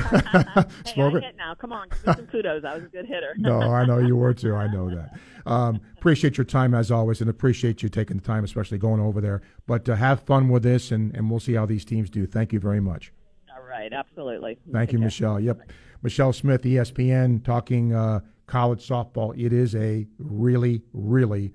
[0.95, 1.55] hit now.
[1.59, 2.65] Come on, give some kudos.
[2.65, 3.35] I was a good hitter.
[3.37, 4.55] no, I know you were too.
[4.55, 5.19] I know that.
[5.45, 9.21] Um, appreciate your time as always, and appreciate you taking the time, especially going over
[9.21, 9.43] there.
[9.67, 12.27] But uh, have fun with this, and, and we'll see how these teams do.
[12.27, 13.13] Thank you very much.
[13.55, 14.57] All right, absolutely.
[14.73, 15.07] Thank Take you, care.
[15.07, 15.41] Michele.
[15.41, 15.73] Yep,
[16.03, 19.37] Michele Smith, ESPN, talking uh, college softball.
[19.37, 21.53] It is a really, really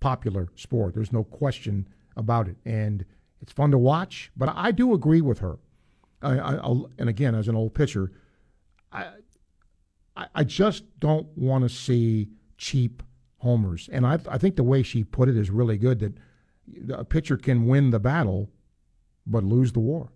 [0.00, 0.94] popular sport.
[0.94, 3.06] There's no question about it, and
[3.42, 5.58] it's fun to watch, but I do agree with her.
[6.22, 8.12] I, I, and again, as an old pitcher,
[8.92, 9.08] I,
[10.34, 13.02] I just don't want to see cheap
[13.38, 13.88] homers.
[13.92, 17.36] And I, I think the way she put it is really good that a pitcher
[17.36, 18.50] can win the battle,
[19.26, 20.10] but lose the war.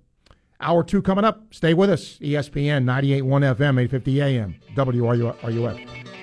[0.61, 1.53] Hour two coming up.
[1.53, 2.19] Stay with us.
[2.21, 6.16] ESPN 98.1 FM, 850 AM, WRUF.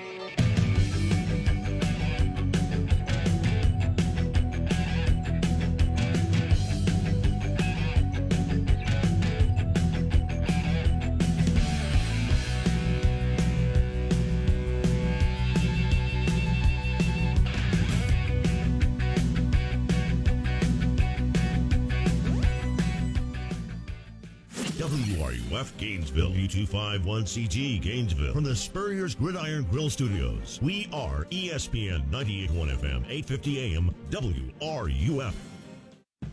[25.54, 28.32] WRUF Gainesville, U251CG Gainesville.
[28.32, 35.32] From the Spurrier's Gridiron Grill Studios, we are ESPN 98.1 FM, 850 AM, WRUF.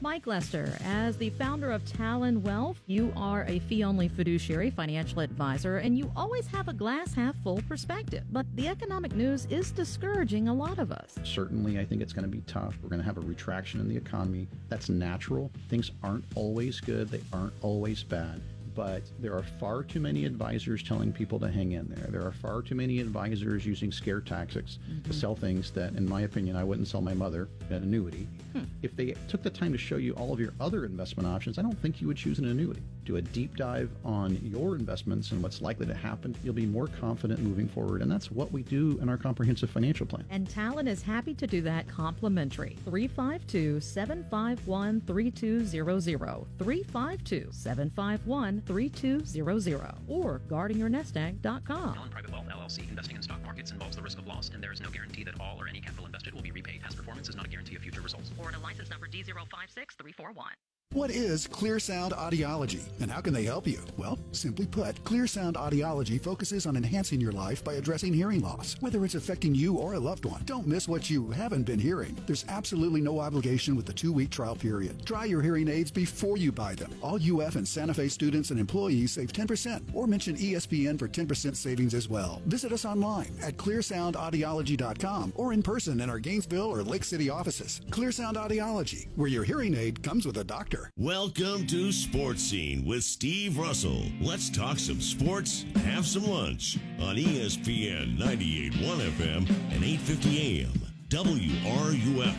[0.01, 5.19] Mike Lester, as the founder of Talon Wealth, you are a fee only fiduciary financial
[5.19, 8.23] advisor and you always have a glass half full perspective.
[8.31, 11.13] But the economic news is discouraging a lot of us.
[11.23, 12.75] Certainly, I think it's going to be tough.
[12.81, 14.47] We're going to have a retraction in the economy.
[14.69, 15.51] That's natural.
[15.69, 18.41] Things aren't always good, they aren't always bad
[18.75, 22.07] but there are far too many advisors telling people to hang in there.
[22.09, 25.03] There are far too many advisors using scare tactics mm-hmm.
[25.03, 28.27] to sell things that, in my opinion, I wouldn't sell my mother an annuity.
[28.53, 28.63] Hmm.
[28.81, 31.61] If they took the time to show you all of your other investment options, I
[31.61, 32.81] don't think you would choose an annuity.
[33.11, 36.33] Do a deep dive on your investments and what's likely to happen.
[36.45, 40.05] You'll be more confident moving forward, and that's what we do in our comprehensive financial
[40.05, 40.23] plan.
[40.29, 42.77] And Talon is happy to do that complimentary.
[42.85, 46.45] 352 751 3200.
[46.57, 51.93] 352 751 3200 or guardingyournestegg.com.
[51.93, 54.71] Talon Private Wealth LLC investing in stock markets involves the risk of loss, and there
[54.71, 56.81] is no guarantee that all or any capital invested will be repaid.
[56.81, 58.29] Past performance is not a guarantee of future results.
[58.37, 60.70] Florida license number D056341.
[60.93, 63.79] What is ClearSound Audiology and how can they help you?
[63.95, 69.05] Well, simply put, ClearSound Audiology focuses on enhancing your life by addressing hearing loss, whether
[69.05, 70.41] it's affecting you or a loved one.
[70.43, 72.17] Don't miss what you haven't been hearing.
[72.27, 75.05] There's absolutely no obligation with the two week trial period.
[75.05, 76.91] Try your hearing aids before you buy them.
[77.01, 81.55] All UF and Santa Fe students and employees save 10% or mention ESPN for 10%
[81.55, 82.41] savings as well.
[82.47, 87.79] Visit us online at clearsoundaudiology.com or in person in our Gainesville or Lake City offices.
[87.91, 90.80] ClearSound Audiology, where your hearing aid comes with a doctor.
[90.97, 94.03] Welcome to Sports Scene with Steve Russell.
[94.19, 100.81] Let's talk some sports, have some lunch on ESPN 98.1 FM and 8:50 AM.
[101.09, 102.35] WRUF.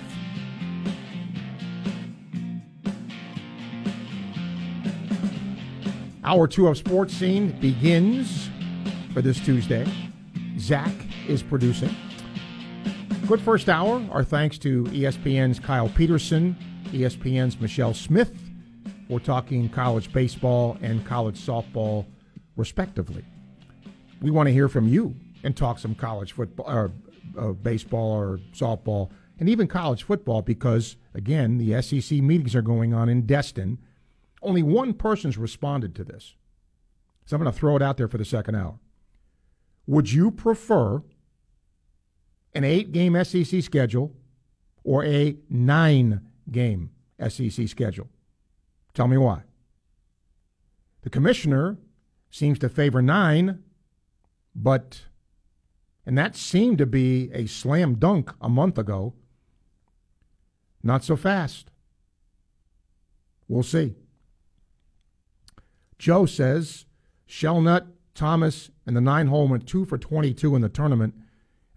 [6.24, 8.48] Hour two of Sports Scene begins
[9.12, 9.86] for this Tuesday.
[10.58, 10.92] Zach
[11.28, 11.94] is producing.
[13.26, 14.04] Good first hour.
[14.10, 16.56] Our thanks to ESPN's Kyle Peterson
[16.92, 18.32] ESPN's Michele Smith.
[19.08, 22.06] We're talking college baseball and college softball,
[22.56, 23.24] respectively.
[24.20, 26.92] We want to hear from you and talk some college football, or
[27.38, 32.94] uh, baseball, or softball, and even college football because, again, the SEC meetings are going
[32.94, 33.78] on in Destin.
[34.42, 36.34] Only one person's responded to this.
[37.26, 38.78] So I'm going to throw it out there for the second hour.
[39.86, 41.02] Would you prefer
[42.54, 44.12] an eight game SEC schedule
[44.84, 46.20] or a nine
[46.52, 46.90] game
[47.28, 48.08] SEC schedule.
[48.94, 49.42] Tell me why.
[51.02, 51.78] The commissioner
[52.30, 53.62] seems to favor nine,
[54.54, 55.02] but,
[56.06, 59.14] and that seemed to be a slam dunk a month ago.
[60.82, 61.70] Not so fast.
[63.48, 63.94] We'll see.
[65.98, 66.86] Joe says
[67.26, 71.14] Shelnut, Thomas, and the nine hole went two for 22 in the tournament.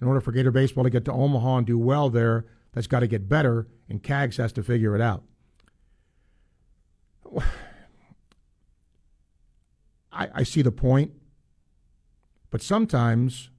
[0.01, 2.99] In order for Gator Baseball to get to Omaha and do well there, that's got
[2.99, 5.23] to get better, and Cags has to figure it out.
[10.11, 11.11] I, I see the point,
[12.49, 13.49] but sometimes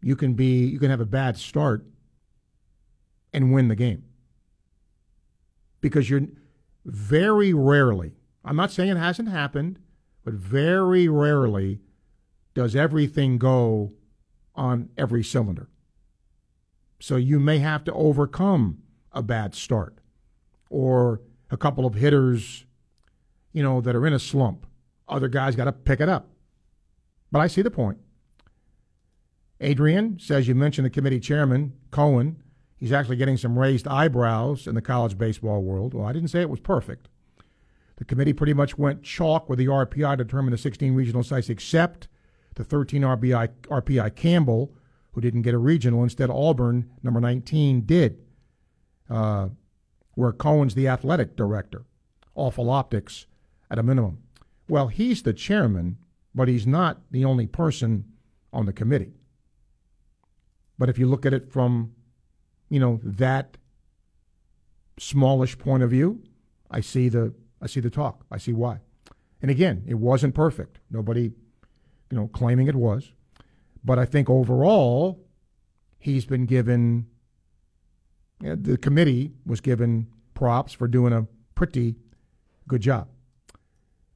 [0.00, 1.84] you can be you can have a bad start
[3.32, 4.04] and win the game
[5.80, 6.28] because you're
[6.84, 8.12] very rarely.
[8.44, 9.78] I'm not saying it hasn't happened,
[10.24, 11.80] but very rarely
[12.54, 13.92] does everything go
[14.54, 15.68] on every cylinder.
[17.00, 18.78] So you may have to overcome
[19.12, 19.98] a bad start
[20.70, 22.64] or a couple of hitters,
[23.52, 24.66] you know, that are in a slump.
[25.08, 26.30] Other guys got to pick it up.
[27.30, 27.98] But I see the point.
[29.60, 32.42] Adrian says you mentioned the committee chairman, Cohen.
[32.76, 35.94] He's actually getting some raised eyebrows in the college baseball world.
[35.94, 37.08] Well, I didn't say it was perfect.
[37.96, 41.48] The committee pretty much went chalk with the RPI to determine the 16 regional sites,
[41.48, 42.08] except
[42.56, 44.74] the 13 RBI, RPI Campbell,
[45.12, 46.02] who didn't get a regional.
[46.02, 48.18] Instead, Auburn, number 19, did,
[49.12, 49.48] uh,
[50.14, 51.84] where Cohen's the athletic director.
[52.34, 53.26] Awful optics
[53.70, 54.22] at a minimum.
[54.68, 55.98] Well, he's the chairman,
[56.34, 58.06] but he's not the only person
[58.52, 59.12] on the committee.
[60.78, 61.92] But if you look at it from,
[62.70, 63.58] you know, that
[64.98, 66.22] smallish point of view,
[66.70, 68.24] I see the I see the talk.
[68.30, 68.80] I see why.
[69.40, 70.78] And again, it wasn't perfect.
[70.90, 71.32] Nobody,
[72.10, 73.12] you know, claiming it was.
[73.84, 75.24] But I think overall,
[75.98, 77.06] he's been given,
[78.42, 81.96] the committee was given props for doing a pretty
[82.68, 83.08] good job.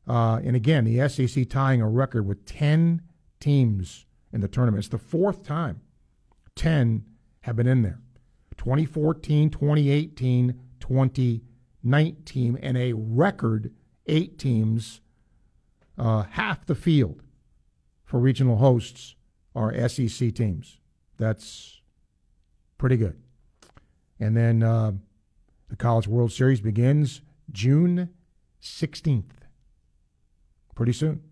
[0.06, 3.02] Uh, and again, the SEC tying a record with 10
[3.40, 4.80] teams in the tournament.
[4.80, 5.80] It's the fourth time
[6.54, 7.04] 10
[7.40, 8.00] have been in there
[8.56, 13.72] 2014, 2018, 2019, and a record
[14.06, 15.00] eight teams,
[15.98, 17.22] uh, half the field
[18.04, 19.14] for regional hosts
[19.54, 20.78] are SEC teams.
[21.18, 21.80] That's
[22.78, 23.20] pretty good.
[24.18, 24.92] And then uh,
[25.68, 28.10] the College World Series begins June
[28.62, 29.24] 16th.
[30.74, 31.22] Pretty soon.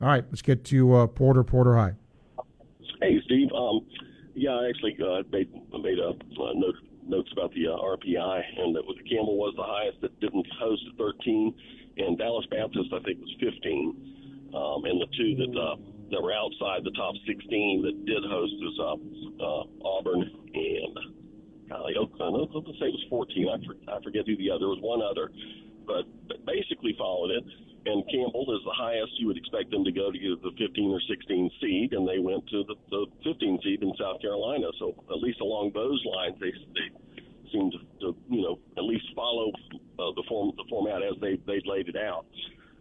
[0.00, 1.94] All right, let's get to uh, Porter, Porter High.
[3.02, 3.48] Hey, Steve.
[3.52, 3.86] Um,
[4.34, 6.12] yeah, I actually uh, made made uh,
[6.54, 6.76] note,
[7.06, 10.82] notes about the uh, RPI, and that was Campbell was the highest that didn't host
[10.90, 11.54] at 13,
[11.98, 15.76] and Dallas Baptist I think was 15, um, and the two that uh,
[16.10, 20.24] that were outside the top 16 that did host was uh, uh, Auburn
[20.54, 21.19] and
[21.70, 22.36] golly, Oakland.
[22.36, 23.48] Let's say it was 14.
[23.48, 24.82] I, for, I forget who the other was.
[24.82, 25.30] One other,
[25.86, 27.44] but, but basically followed it
[27.86, 30.90] and Campbell is the highest you would expect them to go to get the 15
[30.90, 34.66] or 16 seed, and they went to the, the 15 seed in South Carolina.
[34.78, 36.88] So at least along those lines, they they
[37.52, 39.50] seem to, to you know at least follow
[39.98, 42.26] uh, the form the format as they they laid it out.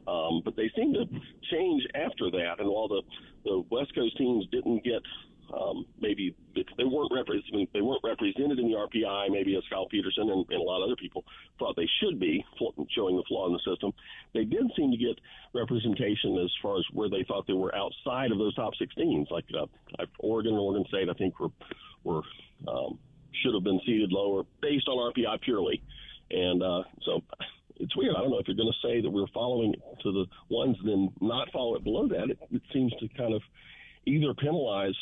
[0.08, 1.06] Um, but they seem to
[1.52, 3.02] change after that, and while the
[3.46, 5.02] the West Coast teams didn't get
[5.54, 7.68] um, maybe they weren't represented.
[7.74, 9.32] They weren't represented in the RPI.
[9.32, 11.24] Maybe as Kyle Peterson and, and a lot of other people
[11.58, 12.43] thought they should be,
[12.95, 13.93] showing the flaw in the system.
[14.34, 15.20] They did seem to get
[15.54, 19.45] representation as far as where they thought they were outside of those top 16s, like
[19.58, 19.66] uh,
[20.20, 21.10] Oregon and Oregon State.
[21.10, 21.52] I think were
[22.04, 22.22] were
[22.68, 23.00] um,
[23.43, 25.82] should have been seated lower based on RPI purely,
[26.32, 27.22] and uh, so
[27.80, 28.16] it's weird.
[28.16, 29.74] I don't know if you're going to say that we're following
[30.04, 32.30] to the ones, then not follow it below that.
[32.30, 33.41] It, it seems to kind of
[34.06, 34.95] either penalize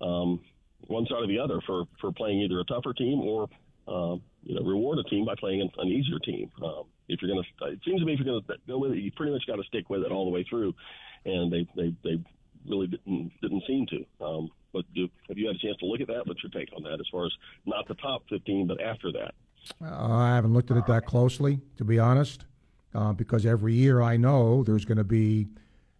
[0.00, 0.40] um,
[0.86, 3.48] one side or the other for, for playing either a tougher team or
[3.88, 6.50] uh, you know reward a team by playing an, an easier team.
[6.62, 8.92] Um, if you're going to, it seems to me if you're going to go with
[8.92, 10.74] it, you pretty much got to stick with it all the way through.
[11.24, 12.22] And they they, they
[12.68, 14.24] really didn't didn't seem to.
[14.24, 16.26] Um, but do, have you had a chance to look at that?
[16.26, 17.32] What's your take on that, as far as
[17.64, 19.34] not the top 15, but after that?
[19.82, 22.44] Uh, I haven't looked at it that closely, to be honest,
[22.94, 25.48] uh, because every year I know there's going to be,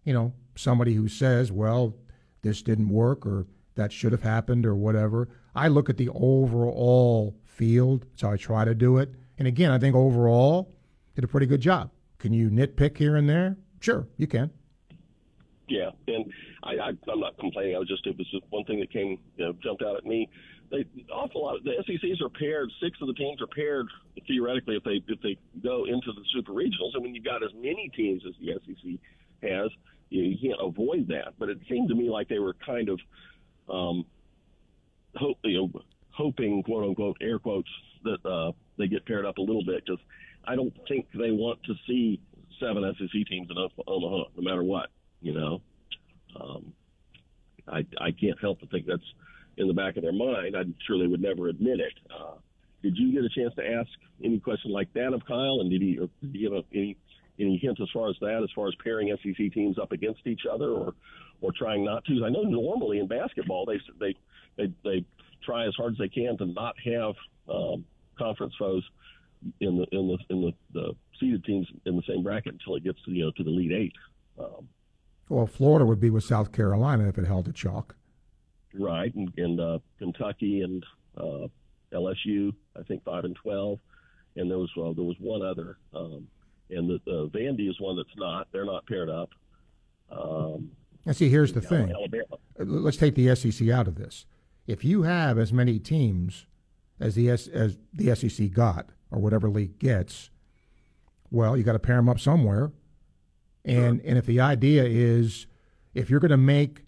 [0.03, 1.95] you know, somebody who says, well,
[2.41, 5.29] this didn't work or that should have happened or whatever.
[5.55, 8.05] I look at the overall field.
[8.15, 9.13] so I try to do it.
[9.37, 10.73] And again, I think overall
[11.15, 11.91] did a pretty good job.
[12.17, 13.57] Can you nitpick here and there?
[13.79, 14.51] Sure, you can.
[15.69, 16.25] Yeah, and
[16.63, 17.75] I, I'm not complaining.
[17.75, 20.05] I was just it was just one thing that came you know, jumped out at
[20.05, 20.27] me.
[20.71, 22.71] They awful lot of the SECs are paired.
[22.81, 23.87] Six of the teams are paired
[24.27, 26.93] theoretically if they if they go into the super regionals.
[26.93, 28.99] And when you've got as many teams as the SEC
[29.49, 29.69] has,
[30.09, 31.33] you, you can't avoid that.
[31.37, 32.99] But it seemed to me like they were kind of
[33.69, 34.05] um,
[35.15, 37.69] hope, you know, hoping, quote unquote, air quotes,
[38.03, 39.99] that uh, they get paired up a little bit because
[40.45, 42.21] I don't think they want to see
[42.59, 43.57] seven SEC teams in
[43.87, 44.89] Omaha, no matter what.
[45.21, 45.61] You know,
[46.39, 46.73] um,
[47.67, 49.01] I I can't help but think that's
[49.57, 50.55] in the back of their mind.
[50.55, 51.93] I'm sure they would never admit it.
[52.09, 52.35] Uh,
[52.81, 53.89] did you get a chance to ask
[54.23, 56.97] any question like that of Kyle, and did he, or did he give any
[57.39, 60.41] any hint as far as that, as far as pairing SEC teams up against each
[60.51, 60.93] other, or
[61.41, 62.25] or trying not to.
[62.25, 64.15] I know normally in basketball they they
[64.57, 65.05] they, they
[65.43, 67.15] try as hard as they can to not have
[67.47, 67.85] um,
[68.17, 68.83] conference foes
[69.61, 72.83] in the in the in the, the seeded teams in the same bracket until it
[72.83, 73.93] gets to you know to the Elite Eight.
[74.39, 74.67] Um,
[75.29, 77.95] well, Florida would be with South Carolina if it held a chalk.
[78.73, 80.83] Right, and, and uh, Kentucky and
[81.17, 81.47] uh,
[81.93, 83.79] LSU, I think five and twelve,
[84.35, 86.27] and there was uh, there was one other, um,
[86.69, 88.47] and the uh, Vandy is one that's not.
[88.51, 89.29] They're not paired up.
[90.11, 90.71] Um,
[91.05, 91.93] and see, here's the thing.
[91.93, 94.25] Uh, let's take the SEC out of this.
[94.67, 96.45] If you have as many teams
[96.99, 100.29] as the S, as the SEC got, or whatever league gets,
[101.31, 102.71] well, you got to pair them up somewhere.
[103.65, 104.09] And sure.
[104.09, 105.47] and if the idea is,
[105.93, 106.83] if you're going to make,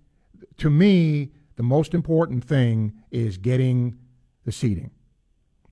[0.58, 3.98] to me, the most important thing is getting
[4.45, 4.91] the seeding.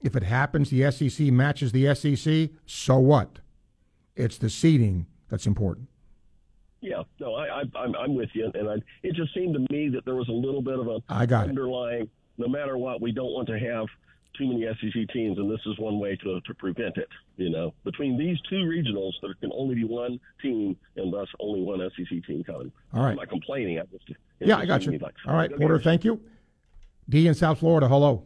[0.02, 2.52] If it happens, the SEC matches the SEC.
[2.66, 3.40] So what?
[4.20, 5.88] It's the seeding that's important.
[6.82, 9.88] Yeah, no, I, I I'm I'm with you, and I, it just seemed to me
[9.90, 12.04] that there was a little bit of a I got underlying.
[12.04, 12.10] It.
[12.38, 13.88] No matter what, we don't want to have
[14.38, 17.08] too many SEC teams, and this is one way to to prevent it.
[17.38, 21.62] You know, between these two regionals, there can only be one team, and thus only
[21.62, 22.74] one SEC team coming.
[22.94, 23.80] All right, I'm not complaining.
[23.80, 24.98] I just yeah, I got you.
[25.00, 26.20] Like, All right, Porter, thank you.
[27.08, 28.24] D in South Florida, hello.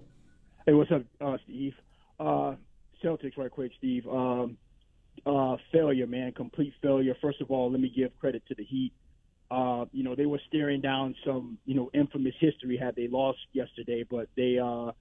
[0.66, 1.76] Hey, what's up, uh, Steve?
[2.20, 2.56] Uh,
[3.04, 4.08] Celtics, right quick, Steve.
[4.08, 4.58] Um,
[5.26, 7.16] uh, failure man, complete failure.
[7.22, 8.94] First of all, let me give credit to the Heat.
[9.50, 13.40] Uh, you know, they were staring down some, you know, infamous history had they lost
[13.52, 14.92] yesterday, but they, uh,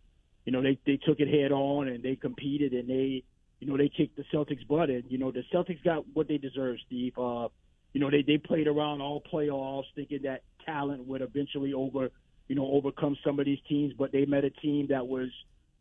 [0.45, 3.25] you know, they they took it head on and they competed and they,
[3.61, 4.91] you know, they kicked the Celtics' butt.
[4.91, 7.17] And you know, the Celtics got what they deserve, Steve.
[7.17, 7.49] Uh,
[7.93, 12.11] you know, they they played around all playoffs, thinking that talent would eventually over,
[12.49, 15.29] you know, overcome some of these teams, but they met a team that was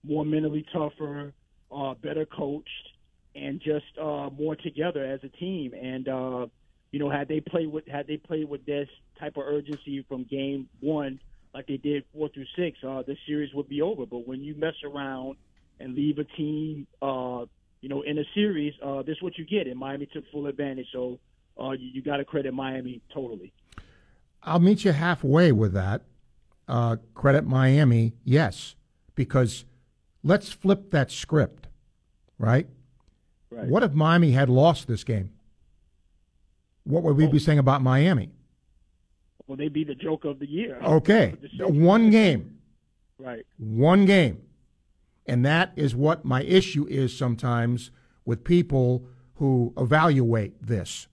[0.04, 1.34] more mentally tougher,
[1.72, 2.91] uh, better coached,
[3.36, 5.74] and just uh, more together as a team.
[5.74, 6.48] And uh,
[6.92, 8.90] you know, had they played with had they played with this
[9.20, 11.20] type of urgency from game one,
[11.54, 14.06] like they did four through six, uh, the series would be over.
[14.06, 15.38] But when you mess around
[15.80, 17.46] and leave a team, uh,
[17.82, 19.68] you know, in a series, uh, this is what you get.
[19.68, 20.88] And Miami took full advantage.
[20.92, 21.20] So
[21.60, 23.54] uh, you, you got to credit Miami totally.
[24.44, 26.02] I'll meet you halfway with that.
[26.68, 28.76] Uh, credit Miami, yes,
[29.14, 29.66] because
[30.24, 31.68] let's flip that script,
[32.38, 32.68] right?
[33.52, 33.68] Right.
[33.68, 35.32] What if Miami had lost this game?
[36.84, 37.40] What would we be oh.
[37.40, 38.32] saying about Miami?
[39.46, 40.80] Well, they'd be the joke of the year.
[40.82, 42.60] Okay, one game,
[43.20, 43.46] Right.
[43.58, 44.42] one game.
[45.28, 47.92] And that is what my issue is sometimes
[48.26, 49.06] with people
[49.36, 51.08] who evaluate this.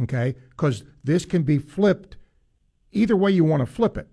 [0.00, 0.34] Okay?
[0.50, 2.16] Because this can be flipped
[2.92, 4.08] either way you want to flip it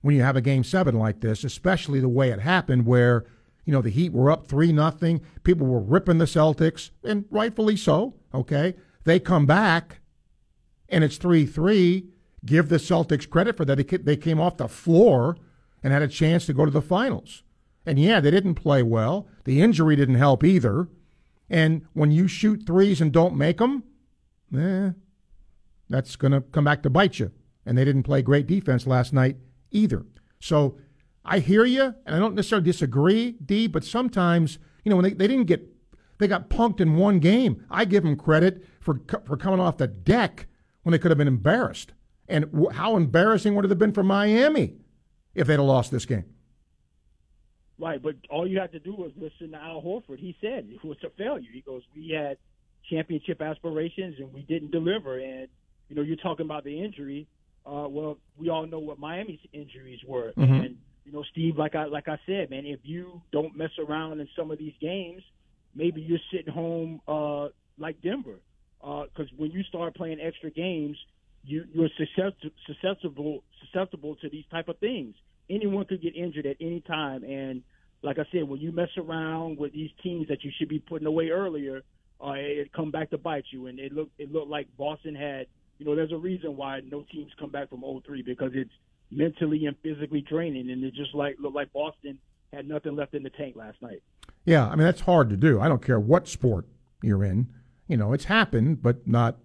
[0.00, 3.24] when you have a game seven like this, especially the way it happened where,
[3.64, 5.20] you know, the Heat were up three nothing.
[5.44, 8.14] People were ripping the Celtics, and rightfully so.
[8.34, 8.74] Okay.
[9.04, 10.00] They come back
[10.88, 12.08] and it's three three.
[12.44, 14.04] Give the Celtics credit for that.
[14.04, 15.36] They came off the floor
[15.82, 17.42] and had a chance to go to the finals.
[17.86, 19.28] And yeah, they didn't play well.
[19.44, 20.88] The injury didn't help either.
[21.48, 23.84] And when you shoot threes and don't make them,
[24.56, 24.90] eh,
[25.88, 27.30] that's going to come back to bite you.
[27.64, 29.36] And they didn't play great defense last night
[29.70, 30.04] either.
[30.40, 30.76] So
[31.24, 35.12] I hear you, and I don't necessarily disagree, D, but sometimes, you know, when they,
[35.12, 35.62] they didn't get,
[36.18, 37.64] they got punked in one game.
[37.70, 40.46] I give them credit for, for coming off the deck
[40.82, 41.92] when they could have been embarrassed.
[42.28, 44.74] And w- how embarrassing would it have been for Miami
[45.34, 46.24] if they'd have lost this game?
[47.78, 50.18] Right, but all you had to do was listen to Al Horford.
[50.18, 51.48] He said it was a failure.
[51.52, 52.36] He goes, "We had
[52.88, 55.48] championship aspirations and we didn't deliver." And
[55.88, 57.26] you know, you're talking about the injury.
[57.66, 60.64] Uh, well, we all know what Miami's injuries were, Mhm.
[60.66, 64.20] and you know, Steve, like I like I said, man, if you don't mess around
[64.20, 65.22] in some of these games,
[65.74, 67.48] maybe you're sitting home uh,
[67.78, 68.38] like Denver.
[68.80, 70.96] Because when you start playing extra games,
[71.44, 75.14] you, you're suscept- susceptible susceptible to these type of things.
[75.48, 77.62] Anyone could get injured at any time, and
[78.02, 81.06] like I said, when you mess around with these teams that you should be putting
[81.06, 81.82] away earlier,
[82.20, 83.66] uh, it come back to bite you.
[83.66, 85.46] And it looked it looked like Boston had.
[85.78, 88.70] You know, there's a reason why no teams come back from 0-3 because it's
[89.12, 92.18] mentally and physically draining, and it just like looked like Boston
[92.52, 94.02] had nothing left in the tank last night.
[94.44, 95.60] Yeah, I mean that's hard to do.
[95.60, 96.66] I don't care what sport
[97.02, 97.48] you're in.
[97.88, 99.36] You know, it's happened, but not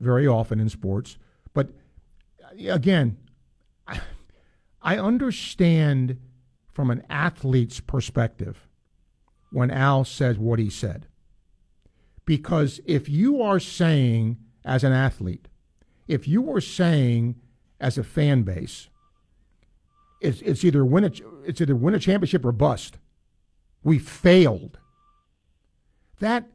[0.00, 1.18] very often in sports.
[1.54, 1.70] But
[2.42, 3.16] uh, again,
[4.82, 6.18] I, understand
[6.72, 8.68] from an athlete's perspective
[9.50, 11.06] when Al says what he said.
[12.24, 15.48] Because if you are saying as an athlete,
[16.08, 17.36] if you are saying
[17.80, 18.88] as a fan base,
[20.20, 21.10] it's, it's either win a
[21.44, 22.98] it's either win a championship or bust.
[23.82, 24.78] We failed.
[26.20, 26.48] That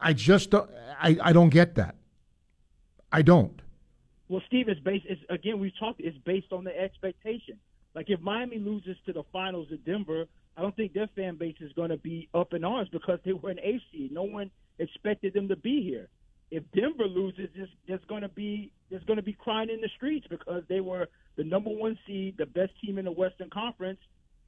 [0.00, 0.70] I just don't,
[1.00, 1.96] I, I don't get that.
[3.10, 3.60] I don't.
[4.28, 5.06] Well, Steve, it's based.
[5.08, 6.00] It's, again, we've talked.
[6.00, 7.58] It's based on the expectation.
[7.94, 10.26] Like if Miami loses to the finals at Denver,
[10.56, 13.32] I don't think their fan base is going to be up in arms because they
[13.32, 14.12] were an A seed.
[14.12, 16.08] No one expected them to be here.
[16.50, 19.90] If Denver loses, there's, there's going to be there's going to be crying in the
[19.96, 23.98] streets because they were the number one seed, the best team in the Western Conference,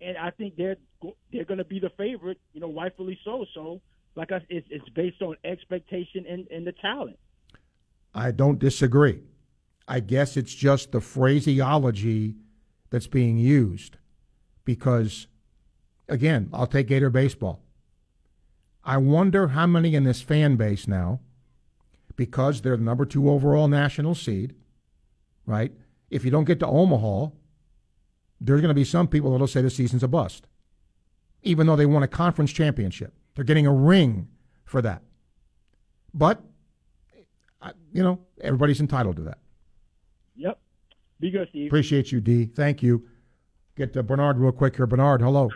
[0.00, 0.76] and I think they're
[1.32, 2.40] they're going to be the favorite.
[2.52, 3.44] You know, rightfully so.
[3.54, 3.80] So,
[4.14, 7.18] like I, it's, it's based on expectation and, and the talent.
[8.14, 9.20] I don't disagree.
[9.86, 12.36] I guess it's just the phraseology
[12.90, 13.96] that's being used.
[14.64, 15.26] Because,
[16.08, 17.60] again, I'll take Gator Baseball.
[18.84, 21.20] I wonder how many in this fan base now,
[22.16, 24.54] because they're the number two overall national seed,
[25.46, 25.72] right?
[26.10, 27.28] If you don't get to Omaha,
[28.40, 30.46] there's going to be some people that'll say the season's a bust,
[31.42, 33.14] even though they won a conference championship.
[33.34, 34.28] They're getting a ring
[34.64, 35.02] for that.
[36.12, 36.42] But,
[37.92, 39.38] you know, everybody's entitled to that.
[40.36, 40.58] Yep.
[41.20, 41.68] Be good, Steve.
[41.68, 42.46] Appreciate you, D.
[42.46, 43.06] Thank you.
[43.76, 44.86] Get to Bernard real quick here.
[44.86, 45.50] Bernard, hello.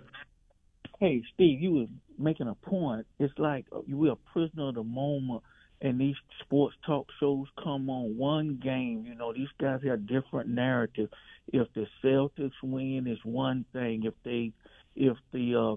[1.00, 1.86] Hey, Steve, you were
[2.18, 3.06] making a point.
[3.18, 5.42] It's like uh, you were a prisoner of the moment,
[5.84, 9.04] and these sports talk shows come on one game.
[9.06, 11.12] You know, these guys have different narratives.
[11.52, 14.04] If the Celtics win, it's one thing.
[14.04, 14.52] If they,
[14.96, 15.76] if the uh,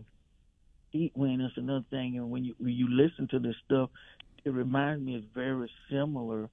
[0.91, 2.15] Heat win, it's another thing.
[2.15, 3.89] And when you when you listen to this stuff,
[4.45, 6.49] it reminds me it's very similar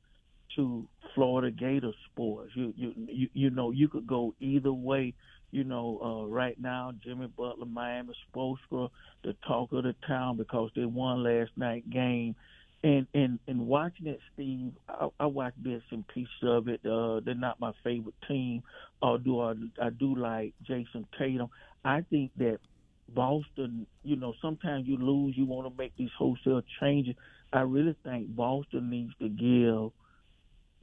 [0.56, 2.50] to Florida Gator sports.
[2.56, 5.14] You you you, you know you could go either way.
[5.52, 8.90] You know, uh, right now Jimmy Butler, Miami Spoelstra,
[9.22, 12.34] the talk of the town because they won last night game.
[12.84, 16.80] And and and watching it, Steve, I, I watched bits and pieces of it.
[16.84, 18.62] Uh, they're not my favorite team,
[19.00, 21.48] although I, I do like Jayson Tatum.
[21.82, 22.58] I think that
[23.08, 27.14] Boston, you know, sometimes you lose, you want to make these wholesale changes.
[27.54, 29.92] I really think Boston needs to give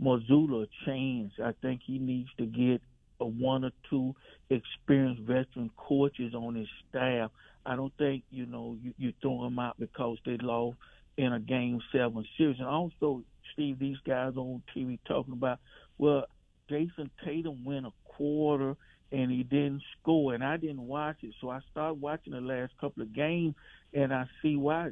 [0.04, 1.34] Mazzulla a chance.
[1.44, 2.82] I think he needs to get
[3.20, 4.16] a one or two
[4.50, 7.30] experienced veteran coaches on his staff.
[7.64, 10.78] I don't think, you know, you, you throw them out because they lost
[11.22, 12.58] in a game seven series.
[12.60, 13.24] And also,
[13.54, 15.60] Steve, these guys on TV talking about,
[15.98, 16.26] well,
[16.70, 18.76] Jayson Tatum went a quarter
[19.12, 21.34] and he didn't score, and I didn't watch it.
[21.42, 23.56] So I started watching the last couple of games,
[23.94, 24.92] and I see why.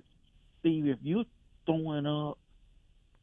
[0.59, 1.23] Steve, if you're
[1.65, 2.37] throwing up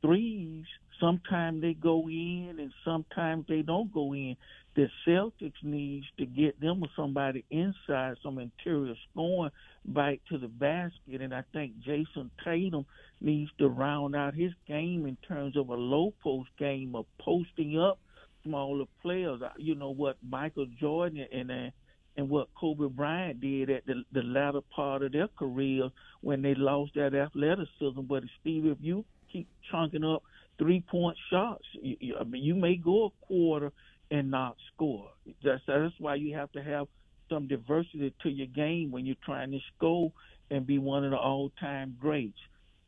[0.00, 0.64] threes,
[0.98, 4.36] sometimes they go in and sometimes they don't go in.
[4.76, 9.50] The Celtics needs to get them or somebody inside, some interior scoring
[9.86, 12.84] back to the basket, and I think Jayson Tatum
[13.18, 17.78] needs to round out his game in terms of a low post game of posting
[17.80, 17.98] up
[18.44, 19.40] smaller players.
[19.56, 21.70] You know what Michael Jordan and uh,
[22.18, 25.88] and what Kobe Bryant did at the the latter part of their career
[26.20, 28.02] when they lost that athleticism.
[28.06, 30.22] But Steve, if you keep chunking up
[30.58, 33.72] three point shots, you, you, I mean, you may go a quarter
[34.10, 35.10] and not score.
[35.42, 36.86] That's that's why you have to have
[37.28, 40.12] some diversity to your game when you're trying to score
[40.50, 42.38] and be one of the all time greats.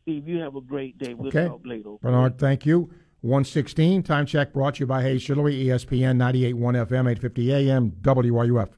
[0.03, 1.15] Steve, you have a great day.
[1.15, 1.49] We'll okay.
[1.49, 1.97] talk later.
[2.01, 2.91] Bernard, thank you.
[3.23, 4.05] 116.
[4.05, 8.69] Time check brought to you by Hayes Jewelry, ESPN 98.1 FM, 850 AM, WRUF.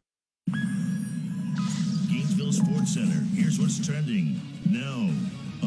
[2.09, 3.23] Gainesville Sports Center.
[3.35, 5.11] Here's what's trending now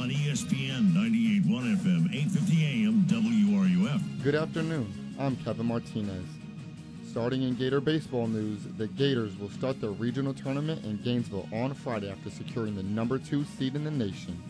[0.01, 4.23] on ESPN 98.1 FM, 850 AM, WRUF.
[4.23, 5.15] Good afternoon.
[5.19, 6.42] I'm Kevin Martinez.
[7.13, 11.75] Starting in Gator baseball news, the Gators will start their regional tournament in Gainesville on
[11.75, 14.41] Friday after securing the number two seed in the nation.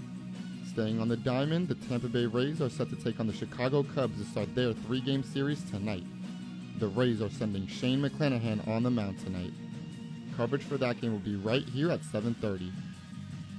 [0.72, 3.84] Staying on the diamond, the Tampa Bay Rays are set to take on the Chicago
[3.84, 6.06] Cubs to start their three-game series tonight.
[6.80, 9.52] The Rays are sending Shane McClanahan on the mound tonight.
[10.38, 12.72] Coverage for that game will be right here at 7:30.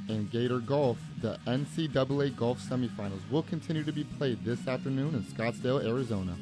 [0.08, 5.24] In Gator Golf, the NCAA Golf Semifinals will continue to be played this afternoon in
[5.24, 6.38] Scottsdale, Arizona.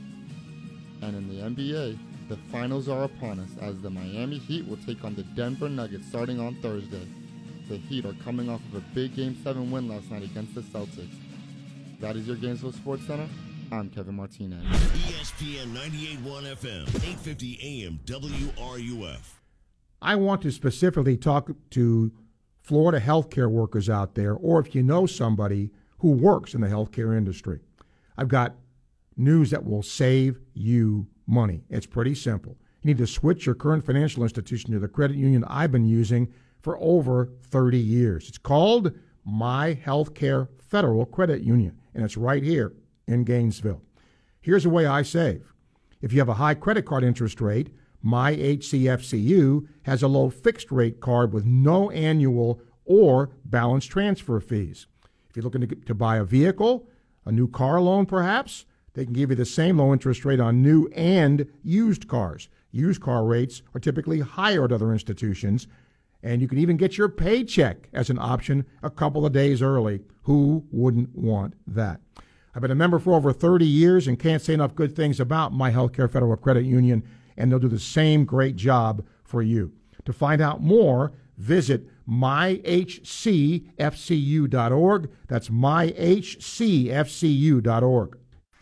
[1.01, 1.99] And in the NBA,
[2.33, 6.09] the finals are upon us as the Miami Heat will take on the Denver Nuggets
[6.09, 7.07] starting on Thursday
[7.69, 10.63] the Heat are coming off of a big Game 7 win last night against the
[10.63, 11.13] Celtics.
[12.01, 13.29] That is your Gainesville Sports Center.
[13.71, 14.65] I'm Kevin Martinez.
[14.65, 19.35] ESPN 98.1 FM, 850 AM, WRUF.
[20.01, 22.13] I want to specifically talk to
[22.63, 27.15] Florida healthcare workers out there, or if you know somebody who works in the healthcare
[27.15, 27.61] industry.
[28.17, 28.55] I've got
[29.19, 31.65] news that will save you money.
[31.69, 32.57] It's pretty simple.
[32.83, 36.33] You need to switch your current financial institution to the credit union I've been using
[36.61, 38.29] for over 30 years.
[38.29, 38.93] It's called
[39.25, 42.73] My Healthcare Federal Credit Union, and it's right here
[43.07, 43.83] in Gainesville.
[44.41, 45.53] Here's a way I save.
[46.01, 47.71] If you have a high credit card interest rate,
[48.03, 54.87] my HCFCU has a low fixed rate card with no annual or balance transfer fees.
[55.31, 56.89] If you're looking to, to buy a vehicle,
[57.25, 60.63] a new car loan perhaps, they can give you the same low interest rate on
[60.63, 62.49] new and used cars.
[62.71, 65.67] Used car rates are typically higher at other institutions,
[66.23, 70.01] and you can even get your paycheck as an option a couple of days early.
[70.23, 72.01] Who wouldn't want that?
[72.55, 75.53] I've been a member for over 30 years and can't say enough good things about
[75.53, 77.03] my Healthcare Federal Credit Union,
[77.37, 79.73] and they'll do the same great job for you.
[80.05, 83.31] To find out more, visit myhcfcu.org.
[85.29, 86.19] That's myhcfcu.org.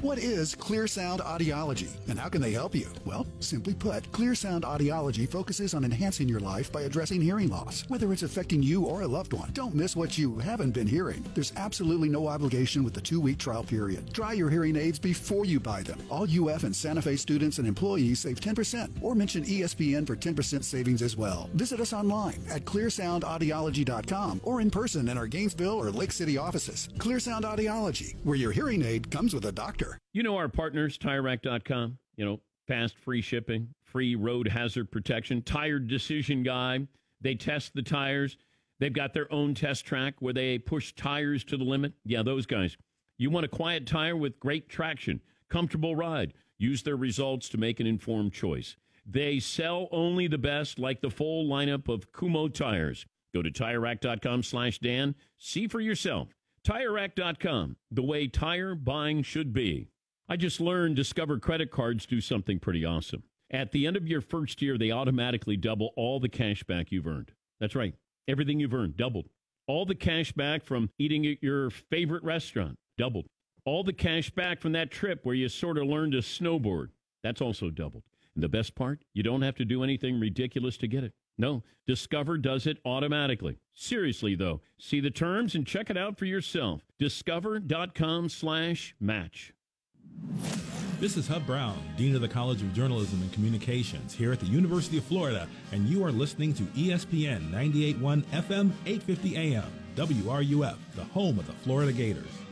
[0.03, 2.87] What is Clear Sound Audiology and how can they help you?
[3.05, 7.85] Well, simply put, Clear Sound Audiology focuses on enhancing your life by addressing hearing loss,
[7.89, 9.51] whether it's affecting you or a loved one.
[9.53, 11.23] Don't miss what you haven't been hearing.
[11.35, 14.15] There's absolutely no obligation with the two week trial period.
[14.15, 15.99] Try your hearing aids before you buy them.
[16.09, 20.65] All UF and Santa Fe students and employees save 10% or mention ESPN for 10%
[20.65, 21.51] savings as well.
[21.53, 26.89] Visit us online at clearsoundaudiology.com or in person in our Gainesville or Lake City offices.
[26.97, 29.90] Clear Sound Audiology, where your hearing aid comes with a doctor.
[30.13, 31.99] You know our partners, TireRack.com.
[32.17, 36.87] You know, fast, free shipping, free road hazard protection, tire decision guy.
[37.21, 38.37] They test the tires.
[38.79, 41.93] They've got their own test track where they push tires to the limit.
[42.05, 42.77] Yeah, those guys.
[43.19, 46.33] You want a quiet tire with great traction, comfortable ride.
[46.59, 48.77] Use their results to make an informed choice.
[49.05, 53.07] They sell only the best, like the full lineup of Kumho tires.
[53.35, 55.15] Go to TireRack.com slash Dan.
[55.39, 56.29] See for yourself.
[56.67, 59.89] TireRack.com, the way tire buying should be.
[60.29, 63.23] I just learned Discover credit cards do something pretty awesome.
[63.51, 67.07] At the end of your first year, they automatically double all the cash back you've
[67.07, 67.33] earned.
[67.59, 67.95] That's right.
[68.29, 69.29] Everything you've earned doubled.
[69.67, 73.27] All the cash back from eating at your favorite restaurant doubled.
[73.65, 76.89] All the cash back from that trip where you sort of learned to snowboard.
[77.23, 78.05] That's also doubled.
[78.35, 81.13] And the best part, you don't have to do anything ridiculous to get it.
[81.41, 83.59] No, Discover does it automatically.
[83.73, 86.83] Seriously, though, see the terms and check it out for yourself.
[86.99, 89.55] Discover.com slash match.
[91.01, 94.47] This is Hub Brown, Dean of the College of Journalism and Communications here at the
[94.47, 101.05] University of Florida, and you are listening to ESPN 98.1 FM 850 AM, WRUF, the
[101.05, 102.50] home of the Florida Gators.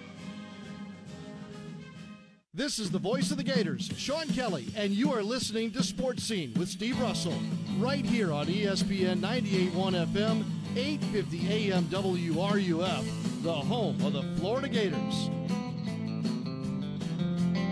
[2.59, 6.25] This is the voice of the Gators, Sean Kelly, and you are listening to Sports
[6.25, 7.39] Scene with Steve Russell,
[7.79, 10.45] right here on ESPN 98.1 FM,
[10.75, 15.29] 850 AM WRUF, the home of the Florida Gators.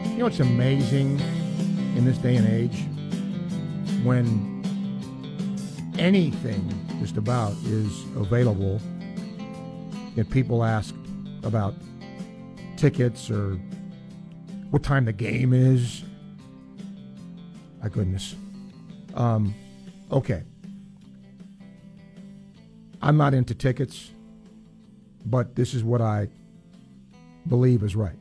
[0.04, 1.18] You know what's amazing
[1.96, 2.84] in this day and age?
[4.04, 4.62] When
[5.98, 8.80] anything just about is available,
[10.14, 10.94] if people ask
[11.42, 11.74] about
[12.76, 13.58] tickets or
[14.70, 16.02] what time the game is.
[17.82, 18.34] My goodness.
[19.14, 19.54] Um,
[20.10, 20.42] okay.
[23.00, 24.10] I'm not into tickets,
[25.24, 26.28] but this is what I
[27.48, 28.18] believe is right.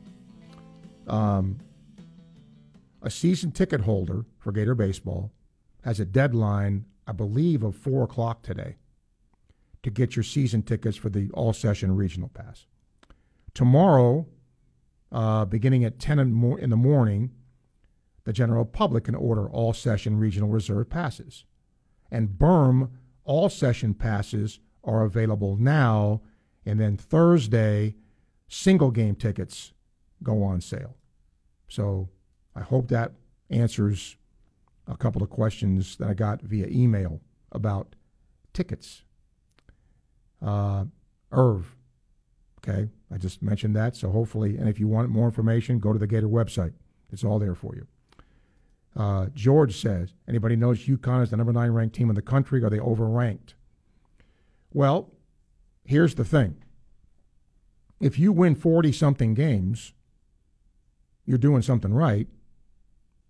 [1.08, 1.58] Um,
[3.02, 5.32] a season ticket holder for Gator Baseball
[5.84, 8.76] has a deadline, I believe, of 4 o'clock today
[9.82, 12.66] to get your season tickets for the all session regional pass.
[13.54, 14.26] Tomorrow,
[15.12, 17.30] uh, beginning at 10 in the morning,
[18.24, 21.44] the general public can order all session regional reserve passes.
[22.10, 22.90] And berm
[23.24, 26.22] all session passes are available now.
[26.64, 27.94] And then Thursday,
[28.48, 29.72] single game tickets
[30.22, 30.96] go on sale.
[31.68, 32.08] So
[32.54, 33.12] I hope that
[33.50, 34.16] answers
[34.88, 37.20] a couple of questions that I got via email
[37.52, 37.94] about
[38.52, 39.02] tickets.
[40.40, 40.86] Uh,
[41.32, 41.76] Irv,
[42.58, 43.96] okay, I just mentioned that.
[43.96, 46.72] So hopefully, and if you want more information, go to the Gator website.
[47.12, 47.86] It's all there for you.
[48.96, 52.64] Uh, George says, anybody knows UConn is the number nine ranked team in the country?
[52.64, 53.54] Are they overranked?
[54.72, 55.12] Well,
[55.84, 56.56] here's the thing.
[58.00, 59.92] If you win 40 something games,
[61.24, 62.26] you're doing something right.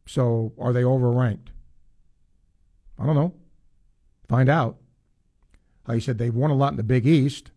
[0.06, 1.48] So are they overranked?
[2.98, 3.34] I don't know.
[4.28, 4.78] Find out.
[5.86, 7.50] Uh, he said they've won a lot in the Big East.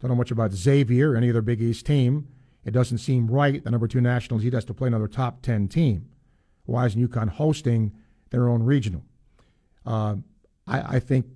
[0.00, 2.28] Don't know much about Xavier, or any other Big East team.
[2.64, 3.62] It doesn't seem right.
[3.62, 6.08] The number two nationals, he has to play another top 10 team.
[6.66, 7.92] Why isn't UConn hosting
[8.30, 9.04] their own regional?
[9.86, 10.16] Uh,
[10.66, 11.26] I, I think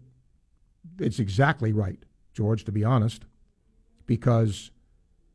[0.99, 1.99] it's exactly right,
[2.35, 3.25] George, to be honest,
[4.07, 4.71] because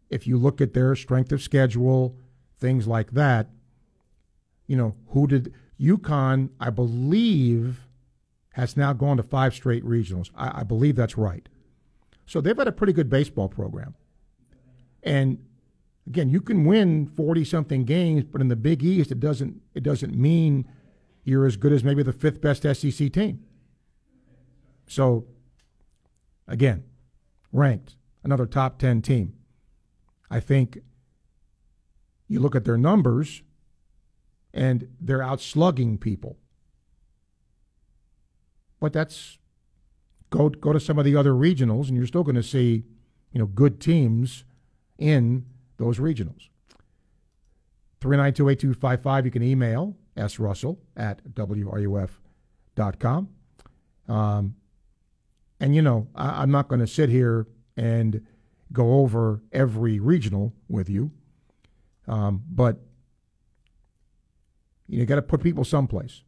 [0.09, 2.15] if you look at their strength of schedule,
[2.59, 3.49] things like that,
[4.67, 7.87] you know, who did UConn, I believe,
[8.53, 10.29] has now gone to five straight regionals.
[10.35, 11.47] I, I believe that's right.
[12.27, 13.95] So they've had a pretty good baseball program.
[15.01, 15.39] And
[16.05, 19.81] again, you can win 40 something games, but in the Big East it doesn't it
[19.81, 20.69] doesn't mean
[21.23, 23.43] you're as good as maybe the fifth best SEC team.
[24.87, 25.25] So
[26.47, 26.83] again,
[27.51, 29.33] ranked, another top 10 team.
[30.29, 30.79] I think
[32.27, 33.41] you look at their numbers
[34.53, 36.37] and they're outslugging people.
[38.79, 39.37] But that's
[40.29, 42.83] Go go to some of the other regionals, and you're still going to see,
[43.31, 44.43] you know, good teams
[44.97, 45.45] in
[45.77, 46.49] those regionals.
[48.01, 50.39] 392-8255, you can email S.
[50.39, 52.09] Russell at WRUF.com.
[54.07, 54.55] Um,
[55.59, 58.25] and, you know, I, I'm not going to sit here and
[58.71, 61.11] go over every regional with you.
[62.07, 62.77] Um, but
[64.87, 66.21] you got to put people someplace.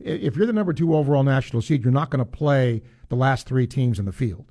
[0.00, 2.82] If you're the number two overall national seed, you're not going to play
[3.14, 4.50] the last three teams in the field.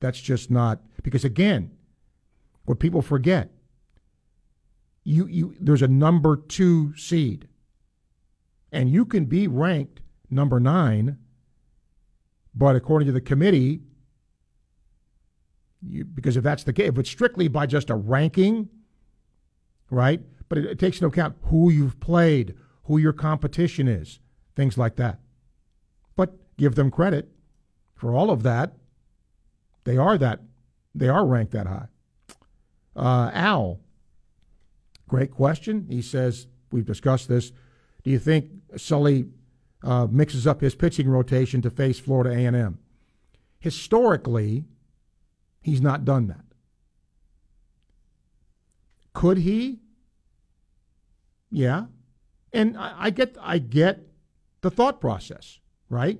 [0.00, 1.70] That's just not because again,
[2.64, 3.50] what people forget,
[5.04, 7.48] you you there's a number two seed,
[8.72, 10.00] and you can be ranked
[10.30, 11.18] number nine,
[12.54, 13.82] but according to the committee,
[15.82, 18.70] you, because if that's the case, if it's strictly by just a ranking,
[19.90, 20.22] right?
[20.48, 22.54] But it, it takes into account who you've played,
[22.84, 24.20] who your competition is,
[24.56, 25.20] things like that.
[26.16, 27.28] But give them credit
[28.02, 28.72] for all of that.
[29.84, 30.40] They are that
[30.92, 31.86] they are ranked that high.
[32.96, 33.78] Uh, Al,
[35.06, 35.86] great question.
[35.88, 37.52] He says we've discussed this.
[38.02, 39.26] Do you think Sully
[39.84, 42.80] uh, mixes up his pitching rotation to face Florida A&M?
[43.60, 44.64] Historically,
[45.60, 46.44] he's not done that.
[49.14, 49.78] Could he?
[51.52, 51.84] Yeah.
[52.52, 54.08] And I, I get I get
[54.60, 56.18] the thought process, right?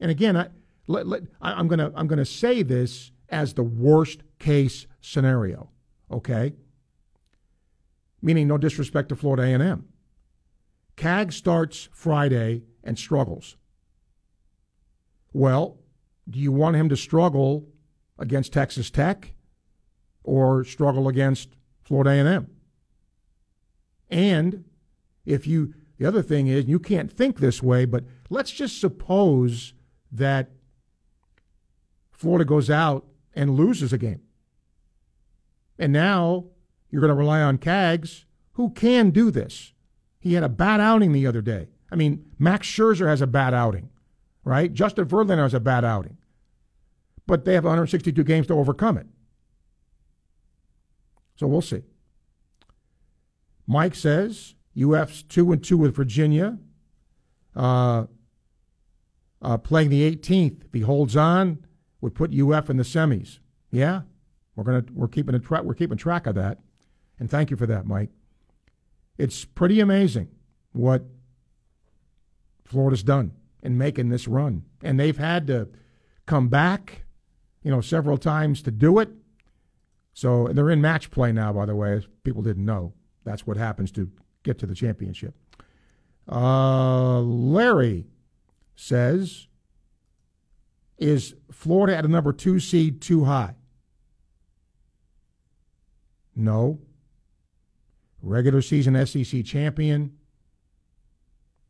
[0.00, 0.48] And again, I,
[0.86, 5.70] let, let, I, I'm gonna I'm gonna say this as the worst case scenario,
[6.10, 6.54] okay?
[8.22, 9.86] Meaning no disrespect to Florida A&M.
[10.96, 13.56] CAG starts Friday and struggles.
[15.32, 15.78] Well,
[16.28, 17.68] do you want him to struggle
[18.18, 19.32] against Texas Tech
[20.24, 21.50] or struggle against
[21.82, 22.50] Florida A&M?
[24.10, 24.64] And
[25.24, 29.74] if you the other thing is you can't think this way, but let's just suppose
[30.12, 30.50] that
[32.10, 34.20] Florida goes out and loses a game.
[35.78, 36.46] And now
[36.90, 39.72] you're going to rely on Cags, who can do this.
[40.18, 41.68] He had a bad outing the other day.
[41.90, 43.88] I mean, Max Scherzer has a bad outing,
[44.44, 44.72] right?
[44.72, 46.18] Justin Verlander has a bad outing.
[47.26, 49.06] But they have 162 games to overcome it.
[51.36, 51.82] So we'll see.
[53.66, 56.58] Mike says UF's 2 and 2 with Virginia.
[57.56, 58.06] Uh,
[59.42, 60.64] uh, playing the 18th.
[60.66, 61.64] If he holds on,
[62.00, 63.38] would put UF in the semis.
[63.70, 64.02] Yeah,
[64.56, 66.58] we're gonna we're keeping a track we're keeping track of that,
[67.18, 68.10] and thank you for that, Mike.
[69.18, 70.28] It's pretty amazing
[70.72, 71.04] what
[72.64, 75.68] Florida's done in making this run, and they've had to
[76.26, 77.04] come back,
[77.62, 79.10] you know, several times to do it.
[80.12, 82.92] So they're in match play now, by the way, people didn't know.
[83.24, 84.10] That's what happens to
[84.42, 85.34] get to the championship.
[86.30, 88.06] Uh, Larry
[88.80, 89.46] says,
[90.96, 93.54] is Florida at a number two seed too high?
[96.34, 96.80] No.
[98.22, 100.16] Regular season SEC champion?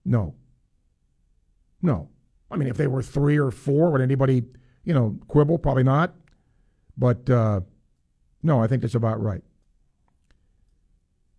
[0.04, 0.36] No.
[1.82, 2.10] No.
[2.48, 4.44] I mean, if they were three or four, would anybody,
[4.84, 5.58] you know, quibble?
[5.58, 6.14] Probably not.
[6.96, 7.62] But uh,
[8.42, 9.42] no, I think that's about right.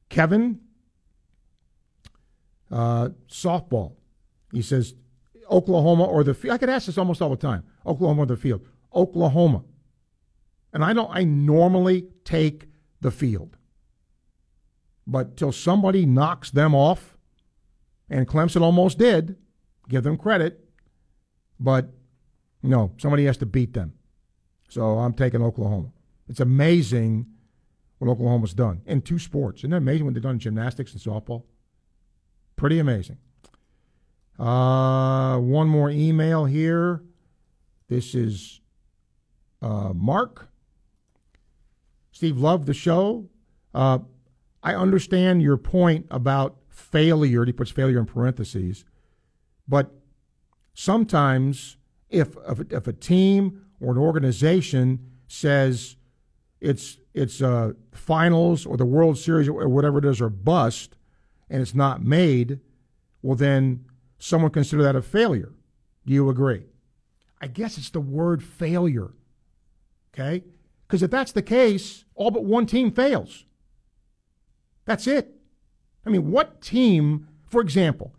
[0.10, 0.60] Kevin,
[2.70, 3.94] uh, softball.
[4.52, 4.96] He says
[5.52, 6.54] Oklahoma or the field.
[6.54, 7.64] I get asked this almost all the time.
[7.86, 8.66] Oklahoma or the field.
[8.94, 9.64] Oklahoma.
[10.74, 11.10] And I don't.
[11.12, 12.68] I normally take
[13.02, 13.58] the field,
[15.06, 17.18] but till somebody knocks them off,
[18.10, 19.36] and Clemson almost did.
[19.90, 20.64] Give them credit,
[21.60, 21.90] but
[22.64, 23.94] no, somebody has to beat them.
[24.70, 25.92] So I'm taking Oklahoma.
[26.30, 27.26] It's amazing
[27.98, 29.62] what Oklahoma's done in two sports.
[29.62, 31.44] Isn't it amazing what they've done in gymnastics and softball?
[32.56, 33.18] Pretty amazing.
[34.40, 37.04] Uh, one more email here.
[37.88, 38.62] This is
[39.62, 40.50] uh, Mark.
[42.12, 43.30] Steve, love the show.
[43.74, 44.00] Uh,
[44.64, 47.46] I understand your point about failure.
[47.46, 48.86] He puts failure in parentheses.
[49.68, 49.92] But
[50.74, 51.78] sometimes,
[52.10, 52.36] if,
[52.70, 55.96] if, a team or an organization says
[56.60, 60.96] it's it's uh, finals or the World Series or whatever it is or bust,
[61.50, 62.60] and it's not made,
[63.22, 63.86] well then
[64.22, 65.52] someone consider that a failure.
[66.06, 66.64] Do you agree?
[67.42, 69.12] I guess it's the word failure.
[70.14, 70.44] Okay?
[70.88, 73.46] Because if that's the case, all but one team fails.
[74.86, 75.34] That's it.
[76.06, 78.14] I mean, what team, for example,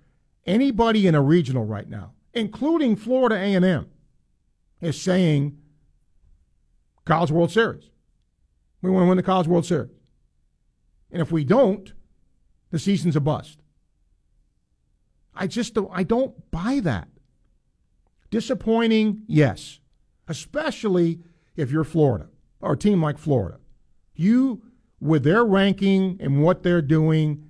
[0.46, 3.88] anybody in a regional right now, including Florida A&M,
[4.80, 5.58] is saying
[7.04, 7.90] College World Series.
[8.80, 9.90] We want to win the College World Series.
[11.12, 11.92] And if we don't,
[12.70, 13.61] the season's a bust.
[15.34, 17.08] I just don't, I don't buy that.
[18.30, 19.80] Disappointing, yes,
[20.28, 21.20] especially
[21.56, 22.28] if you're Florida
[22.60, 23.58] or a team like Florida.
[24.14, 24.62] You,
[25.00, 27.44] with their ranking and what they're doing,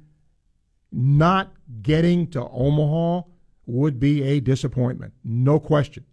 [0.91, 1.53] not
[1.83, 3.23] getting to Omaha
[3.67, 6.05] would be a disappointment, no question.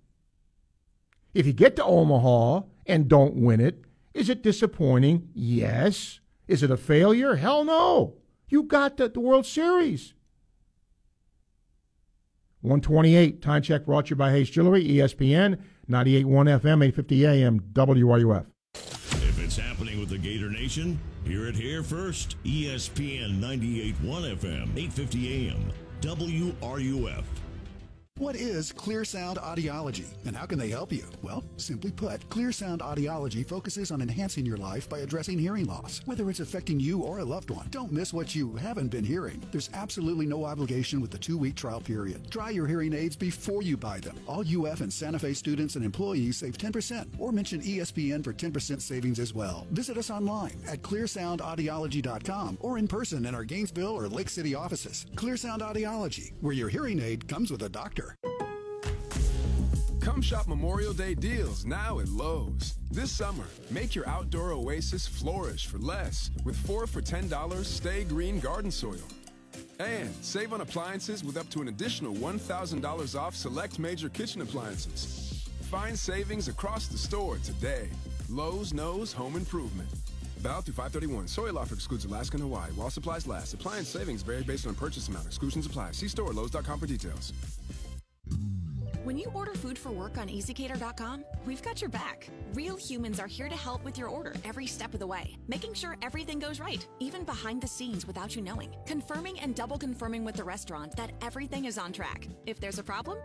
[1.34, 5.30] If you get to Omaha and don't win it, is it disappointing?
[5.34, 6.20] Yes.
[6.48, 7.36] Is it a failure?
[7.36, 8.16] Hell no.
[8.50, 10.14] You got the, the World Series.
[12.62, 16.26] 128, time check brought to you by Hayes Jewelry, ESPN, 98.1
[16.60, 18.46] FM, 850 AM, WRUF.
[18.76, 22.36] If it's happening with the Gator Nation, hear it here first.
[22.44, 23.96] ESPN 98.1
[24.38, 25.72] FM, 850 AM,
[26.02, 27.24] WRUF.
[28.20, 31.06] What is Clear Sound Audiology and how can they help you?
[31.22, 36.02] Well, simply put, Clear Sound Audiology focuses on enhancing your life by addressing hearing loss,
[36.04, 37.68] whether it's affecting you or a loved one.
[37.70, 39.42] Don't miss what you haven't been hearing.
[39.54, 42.30] There's absolutely no obligation with the two week trial period.
[42.30, 44.18] Try your hearing aids before you buy them.
[44.28, 48.82] All UF and Santa Fe students and employees save 10% or mention ESPN for 10%
[48.82, 49.66] savings as well.
[49.72, 55.06] Visit us online at clearsoundaudiology.com or in person in our Gainesville or Lake City offices.
[55.16, 58.09] Clear Sound Audiology, where your hearing aid comes with a doctor.
[60.02, 62.76] Come shop Memorial Day deals now at Lowe's.
[62.92, 68.40] This summer, make your outdoor oasis flourish for less with 4 for $10 Stay Green
[68.40, 69.08] Garden Soil.
[69.80, 75.48] And save on appliances with up to an additional $1,000 off select major kitchen appliances.
[75.70, 77.88] Find savings across the store today.
[78.30, 79.90] Lowe's knows home improvement.
[80.40, 81.28] Valid through 531.
[81.28, 83.54] Soil offer excludes Alaska and Hawaii while supplies last.
[83.54, 85.28] Appliance savings vary based on purchase amount.
[85.28, 85.92] Exclusions apply.
[85.92, 87.34] See store Lowe's.com for details.
[89.04, 92.30] When you order food for work on EasyCater.com, we've got your back.
[92.54, 95.74] Real humans are here to help with your order every step of the way, making
[95.74, 100.26] sure everything goes right, even behind the scenes without you knowing, confirming and double confirming
[100.26, 102.28] with the restaurant that everything is on track.
[102.46, 103.18] If there's a problem,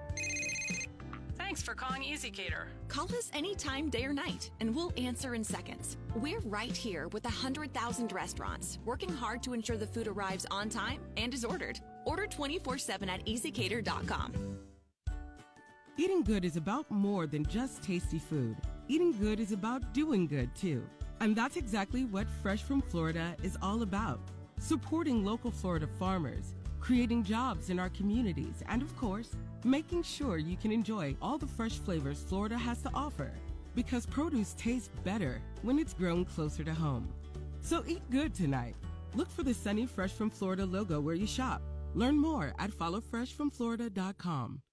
[1.36, 2.64] Thanks for calling EasyCater.
[2.88, 5.98] Call us anytime, day or night, and we'll answer in seconds.
[6.14, 11.00] We're right here with 100,000 restaurants, working hard to ensure the food arrives on time
[11.16, 11.78] and is ordered.
[12.06, 14.32] Order 24 7 at easycater.com.
[15.96, 18.56] Eating good is about more than just tasty food.
[18.88, 20.84] Eating good is about doing good too.
[21.20, 24.18] And that's exactly what Fresh from Florida is all about
[24.58, 30.56] supporting local Florida farmers, creating jobs in our communities, and of course, making sure you
[30.56, 33.30] can enjoy all the fresh flavors Florida has to offer.
[33.74, 37.08] Because produce tastes better when it's grown closer to home.
[37.60, 38.74] So eat good tonight.
[39.14, 41.62] Look for the Sunny Fresh from Florida logo where you shop.
[41.94, 44.63] Learn more at followfreshfromflorida.com.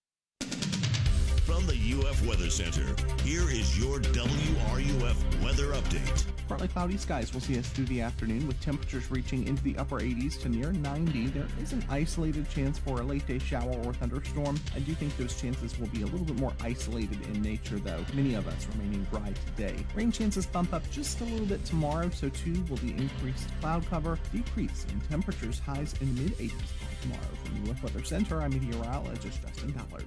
[1.52, 2.96] From the UF Weather Center,
[3.26, 6.24] here is your WRUF weather update.
[6.48, 10.00] Partly cloudy skies will see us through the afternoon with temperatures reaching into the upper
[10.00, 11.28] 80s to near 90.
[11.28, 14.62] There is an isolated chance for a late day shower or thunderstorm.
[14.74, 18.06] I do think those chances will be a little bit more isolated in nature, though.
[18.14, 19.76] Many of us remaining dry today.
[19.94, 23.86] Rain chances bump up just a little bit tomorrow, so too will the increased cloud
[23.90, 26.54] cover, decrease in temperatures, highs in the mid 80s
[27.02, 27.22] tomorrow.
[27.44, 30.06] From the UF Weather Center, I'm meteorologist Justin Ballard.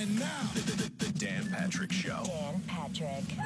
[0.00, 2.24] And now, the, the, the Dan Patrick Show.
[2.26, 3.24] Dan Patrick.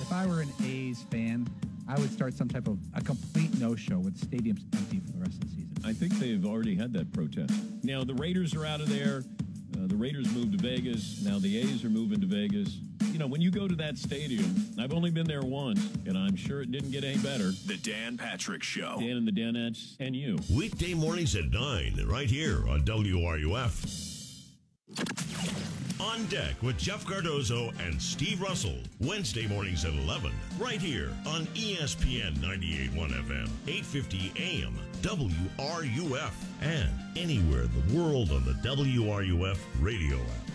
[0.00, 1.48] If I were an A's fan,
[1.88, 5.34] I would start some type of a complete no-show with stadiums empty for the rest
[5.34, 5.74] of the season.
[5.84, 7.54] I think they've already had that protest.
[7.82, 9.24] Now the Raiders are out of there.
[9.74, 11.22] Uh, the Raiders moved to Vegas.
[11.22, 12.78] Now the A's are moving to Vegas.
[13.12, 16.36] You know, when you go to that stadium, I've only been there once, and I'm
[16.36, 17.52] sure it didn't get any better.
[17.66, 18.96] The Dan Patrick Show.
[18.98, 20.38] Dan and the Danettes and you.
[20.52, 24.05] Weekday mornings at 9, right here on WRUF.
[26.00, 28.78] On Deck with Jeff Cardozo and Steve Russell.
[29.00, 36.32] Wednesday mornings at 11, right here on ESPN 98.1 FM, 850 AM, WRUF,
[36.62, 40.50] and anywhere in the world on the WRUF radio app.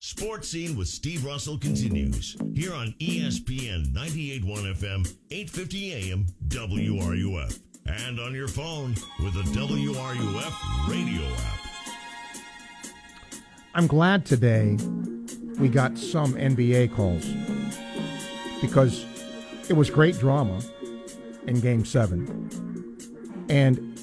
[0.00, 4.42] Sports Scene with Steve Russell continues here on ESPN 98.1
[4.74, 11.71] FM, 850 AM, WRUF, and on your phone with the WRUF radio app.
[13.74, 14.76] I'm glad today
[15.58, 17.24] we got some NBA calls
[18.60, 19.06] because
[19.70, 20.60] it was great drama
[21.46, 22.50] in game seven.
[23.48, 23.98] And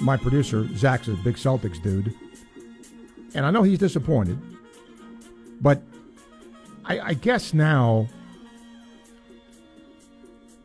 [0.00, 2.14] my producer, Zach's a big Celtics dude.
[3.34, 4.38] And I know he's disappointed,
[5.60, 5.82] but
[6.86, 8.08] I, I guess now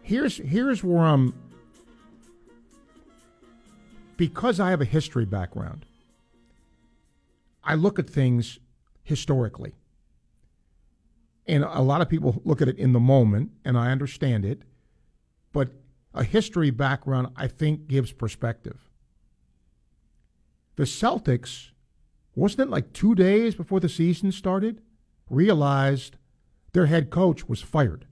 [0.03, 1.33] here's here's where I'm
[4.15, 5.85] because I have a history background.
[7.63, 8.59] I look at things
[9.03, 9.73] historically.
[11.47, 14.61] And a lot of people look at it in the moment, and I understand it.
[15.51, 15.71] But
[16.13, 18.89] a history background, I think, gives perspective.
[20.75, 21.71] The Celtics,
[22.35, 24.81] wasn't it like two days before the season started,
[25.29, 26.17] realized
[26.73, 28.05] their head coach was fired,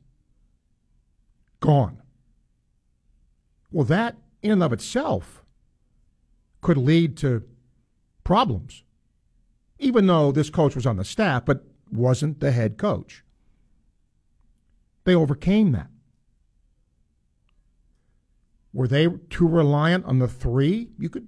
[1.59, 2.01] gone.
[3.71, 5.43] Well, that in and of itself
[6.61, 7.43] could lead to
[8.23, 8.83] problems
[9.79, 13.23] even though this coach was on the staff, but wasn't the head coach.
[15.03, 15.87] They overcame that.
[18.73, 20.89] Were they too reliant on the three?
[20.99, 21.27] You could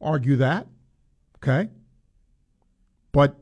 [0.00, 0.66] argue that.
[1.36, 1.70] Okay.
[3.12, 3.36] But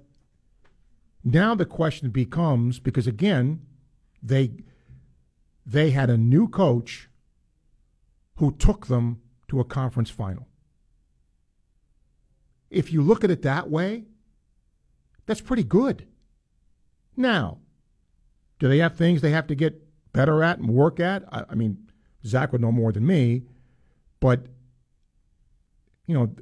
[1.24, 3.62] now the question becomes because again,
[4.22, 4.52] they
[5.64, 7.09] they had a new coach
[8.36, 10.47] who took them to a conference final.
[12.70, 14.05] If you look at it that way,
[15.28, 16.06] that's pretty good.
[17.14, 17.59] Now,
[18.59, 21.22] do they have things they have to get better at and work at?
[21.30, 21.90] I, I mean,
[22.24, 23.42] Zach would know more than me,
[24.20, 24.46] but
[26.06, 26.34] you know,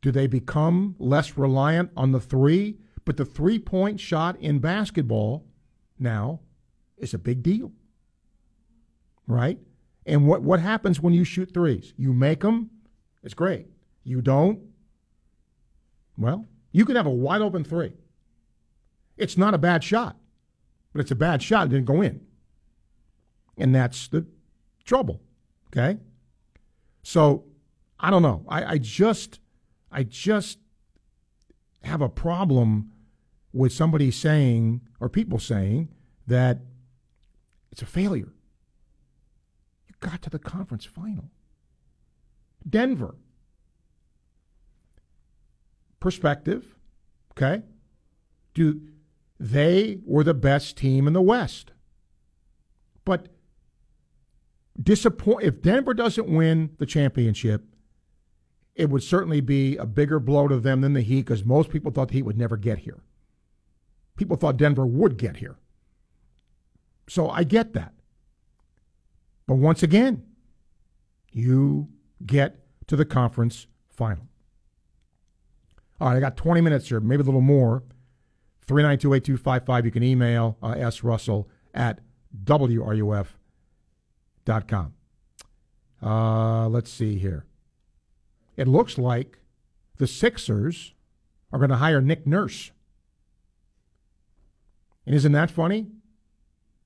[0.00, 2.78] do they become less reliant on the three?
[3.04, 5.44] But the three point shot in basketball
[5.98, 6.40] now
[6.96, 7.70] is a big deal,
[9.26, 9.58] right?
[10.06, 11.92] And what what happens when you shoot threes?
[11.98, 12.70] You make them,
[13.22, 13.66] it's great.
[14.04, 14.60] You don't,
[16.16, 17.92] well, You can have a wide open three.
[19.16, 20.16] It's not a bad shot,
[20.92, 21.66] but it's a bad shot.
[21.66, 22.20] It didn't go in.
[23.58, 24.26] And that's the
[24.84, 25.20] trouble.
[25.68, 25.98] Okay?
[27.02, 27.44] So
[27.98, 28.44] I don't know.
[28.48, 29.40] I, I just
[29.90, 30.58] I just
[31.82, 32.92] have a problem
[33.52, 35.88] with somebody saying or people saying
[36.26, 36.60] that
[37.72, 38.32] it's a failure.
[39.88, 41.30] You got to the conference final.
[42.68, 43.16] Denver.
[46.00, 46.74] Perspective.
[47.32, 47.62] Okay?
[48.54, 48.80] Do
[49.40, 51.72] they were the best team in the West.
[53.06, 53.28] But
[54.80, 57.64] disappoint if Denver doesn't win the championship,
[58.74, 61.90] it would certainly be a bigger blow to them than the Heat because most people
[61.90, 63.02] thought the Heat would never get here.
[64.16, 65.56] People thought Denver would get here.
[67.08, 67.94] So I get that.
[69.46, 70.22] But once again,
[71.32, 71.88] you
[72.24, 74.28] get to the conference final.
[76.00, 77.82] All right, I got 20 minutes here, maybe a little more.
[78.66, 79.84] 392 8255.
[79.84, 81.02] You can email uh, S.
[81.02, 82.00] Russell at
[82.44, 83.34] WRUF.com.
[86.02, 87.44] Uh, let's see here.
[88.56, 89.38] It looks like
[89.98, 90.94] the Sixers
[91.52, 92.70] are going to hire Nick Nurse.
[95.04, 95.88] And isn't that funny?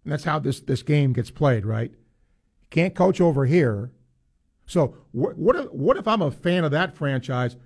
[0.04, 1.92] And that's how this, this game gets played, right?
[2.70, 3.92] Can't coach over here.
[4.66, 7.56] So what, what, if, what if I'm a fan of that franchise?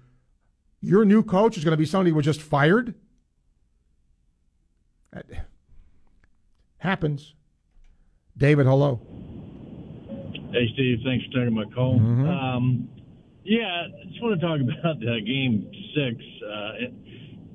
[0.81, 2.95] Your new coach is going to be somebody who was just fired?
[5.13, 5.27] That
[6.79, 7.35] happens.
[8.37, 9.01] David, hello.
[10.53, 10.99] Hey, Steve.
[11.05, 11.99] Thanks for taking my call.
[11.99, 12.29] Mm-hmm.
[12.29, 12.89] Um,
[13.45, 16.17] yeah, I just want to talk about uh, Game Six.
[16.45, 16.93] Uh, it,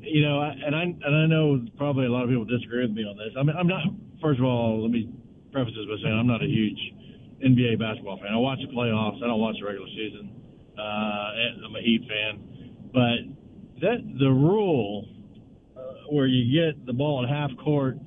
[0.02, 2.91] you know, I, and I and I know probably a lot of people disagree with
[2.91, 3.32] me on this.
[3.40, 3.84] I mean, I'm not.
[4.22, 5.10] First of all, let me
[5.52, 6.80] preface this by saying I'm not a huge
[7.44, 8.34] NBA basketball fan.
[8.34, 9.24] I watch the playoffs.
[9.24, 10.32] I don't watch the regular season.
[10.78, 12.41] Uh, I'm a Heat fan,
[12.94, 13.18] but
[13.82, 15.07] that the rule
[15.76, 17.98] uh, where you get the ball at half court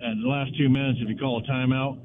[0.00, 1.98] and the last two minutes if you call a timeout.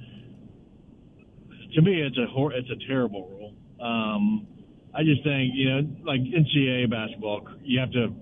[1.74, 3.54] To me, it's a hor- it's a terrible rule.
[3.82, 4.48] Um,
[4.94, 8.14] I just think you know, like NCAA basketball, you have to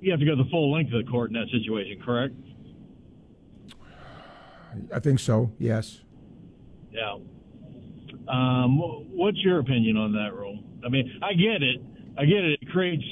[0.00, 2.34] you have to go the full length of the court in that situation, correct?
[4.92, 5.52] I think so.
[5.58, 6.00] Yes.
[6.90, 7.18] Yeah.
[8.28, 8.78] Um,
[9.12, 10.58] what's your opinion on that rule?
[10.84, 11.80] I mean, I get it.
[12.18, 12.58] I get it.
[12.60, 13.04] It creates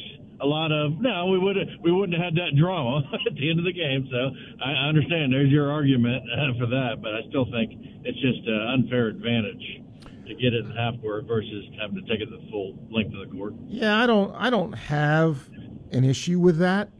[0.42, 1.26] a lot of no.
[1.26, 4.08] We would we wouldn't have had that drama at the end of the game.
[4.10, 4.30] So
[4.64, 5.32] I understand.
[5.32, 6.24] There's your argument
[6.58, 7.72] for that, but I still think
[8.04, 9.82] it's just an unfair advantage
[10.26, 13.28] to get it in half court versus having to take it the full length of
[13.28, 13.54] the court.
[13.66, 14.34] Yeah, I don't.
[14.34, 15.48] I don't have
[15.92, 16.90] an issue with that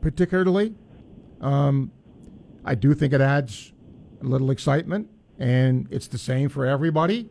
[0.00, 0.74] particularly.
[1.40, 1.92] Um,
[2.64, 3.72] I do think it adds
[4.20, 5.08] a little excitement,
[5.38, 7.28] and it's the same for everybody.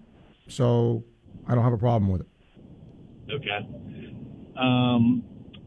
[0.48, 1.04] So
[1.48, 2.28] I don't have a problem with it.
[3.32, 3.68] Okay.
[4.58, 5.24] Um,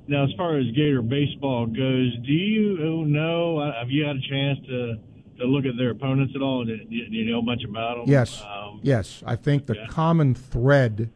[0.08, 3.58] now, as far as Gator baseball goes, do you know?
[3.58, 4.96] uh, Have you had a chance to
[5.38, 6.64] to look at their opponents at all?
[6.64, 8.04] Do do you know much about them?
[8.08, 9.22] Yes, Um, yes.
[9.26, 9.86] I think the yeah.
[9.88, 11.10] common thread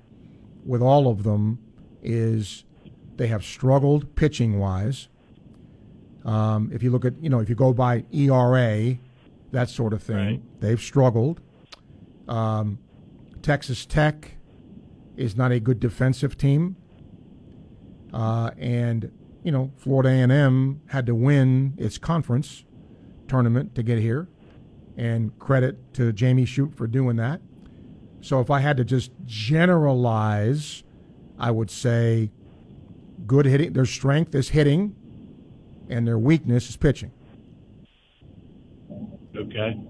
[0.65, 1.59] with all of them
[2.03, 2.65] is
[3.17, 5.09] they have struggled pitching wise.
[6.25, 8.99] Um, if you look at, you know, if you go by ERA,
[9.53, 11.41] that sort of thing, they've struggled.
[12.27, 12.79] Um,
[13.43, 14.33] Texas Tech
[15.17, 16.77] is not a good defensive team,
[18.13, 19.11] uh, and
[19.43, 22.65] you know, Florida A&M had to win its conference
[23.29, 24.29] tournament to get here,
[24.97, 27.41] and credit to Jamey Shouppe for doing that.
[28.21, 30.83] So if I had to just generalize,
[31.39, 32.33] I would say
[33.25, 33.73] good hitting.
[33.73, 34.97] Their strength is hitting,
[35.89, 37.13] and their weakness is pitching.
[39.37, 39.81] Okay.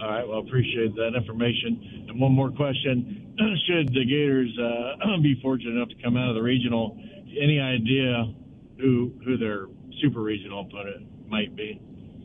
[0.00, 0.26] All right.
[0.26, 2.06] Well, appreciate that information.
[2.08, 3.34] And one more question:
[3.66, 6.98] Should the Gators uh, be fortunate enough to come out of the regional,
[7.40, 8.32] any idea
[8.78, 9.66] who who their
[10.00, 11.80] super regional opponent might be?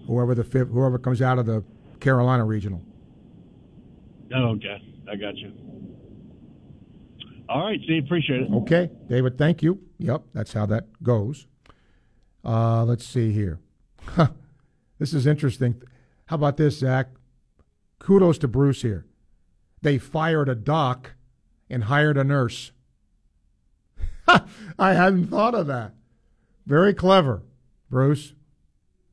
[0.07, 1.63] Whoever the fifth, whoever comes out of the
[1.99, 2.81] Carolina regional.
[4.35, 4.81] Oh, okay.
[5.09, 5.51] I got you.
[7.47, 8.05] All right, Steve.
[8.05, 8.51] Appreciate it.
[8.51, 9.37] Okay, David.
[9.37, 9.79] Thank you.
[9.97, 11.47] Yep, that's how that goes.
[12.43, 13.59] Uh, let's see here.
[14.99, 15.81] this is interesting.
[16.27, 17.07] How about this, Zach?
[17.97, 19.05] Kudos to Bruce here.
[19.81, 21.13] They fired a doc
[21.69, 22.71] and hired a nurse.
[24.79, 25.93] I hadn't thought of that.
[26.65, 27.43] Very clever,
[27.89, 28.33] Bruce.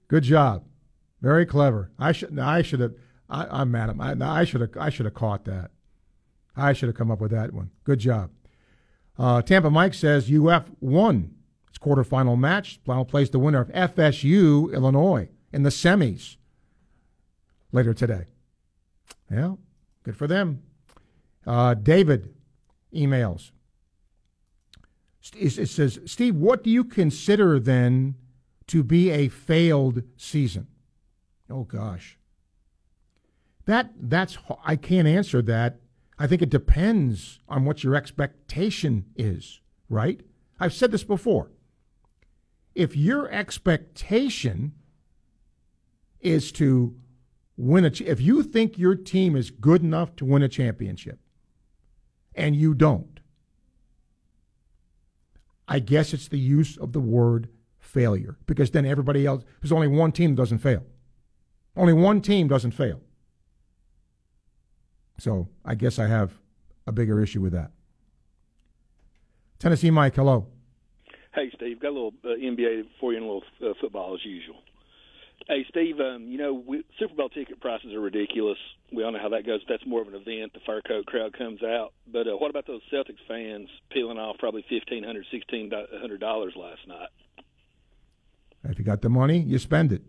[0.09, 0.65] Good job.
[1.21, 1.91] Very clever.
[1.99, 2.39] I should.
[2.39, 2.95] I should have.
[3.29, 4.01] I, I'm mad at.
[4.01, 4.71] I, I should have.
[4.79, 5.71] I should have caught that.
[6.57, 7.71] I should have come up with that one.
[7.85, 8.31] Good job.
[9.19, 11.35] Uh, Tampa Mike says UF won
[11.69, 12.81] its quarterfinal match.
[12.87, 16.37] Now plays the winner of FSU Illinois in the semis
[17.73, 18.27] later today.
[19.31, 19.55] Yeah,
[20.03, 20.63] good for them.
[21.47, 22.35] Uh, David
[22.95, 23.51] emails.
[25.35, 28.15] It says, Steve, what do you consider then
[28.69, 30.69] to be a failed season?
[31.51, 32.19] Oh gosh.
[33.67, 35.81] That that's I can't answer that.
[36.19, 40.21] I think it depends on what your expectation is, right?
[40.59, 41.51] I've said this before.
[42.75, 44.73] If your expectation
[46.21, 46.95] is to
[47.57, 51.19] win a if you think your team is good enough to win a championship
[52.35, 53.16] and you don't,
[55.69, 57.49] I guess it's the use of the word
[57.79, 60.85] failure because then everybody else there's only one team that doesn't fail.
[61.77, 63.01] Only one team doesn't fail.
[65.19, 66.33] So I guess I have
[66.87, 67.71] a bigger issue with that.
[69.59, 70.47] Tennessee Mike, hello.
[71.35, 71.81] Hey, Steve.
[71.81, 74.57] Got a little uh, NBA for you and a little uh, football as usual.
[75.49, 76.01] Hey, Steve.
[76.01, 78.59] Um, you know, we, Super Bowl ticket prices are ridiculous.
[78.93, 79.61] We all know how that goes.
[79.69, 80.53] That's more of an event.
[80.53, 81.93] The fur coat crowd comes out.
[82.11, 85.71] But uh, what about those Celtics fans peeling off probably fifteen hundred, sixteen
[86.01, 87.09] hundred dollars last night?
[88.65, 90.03] If you got the money, you spend it.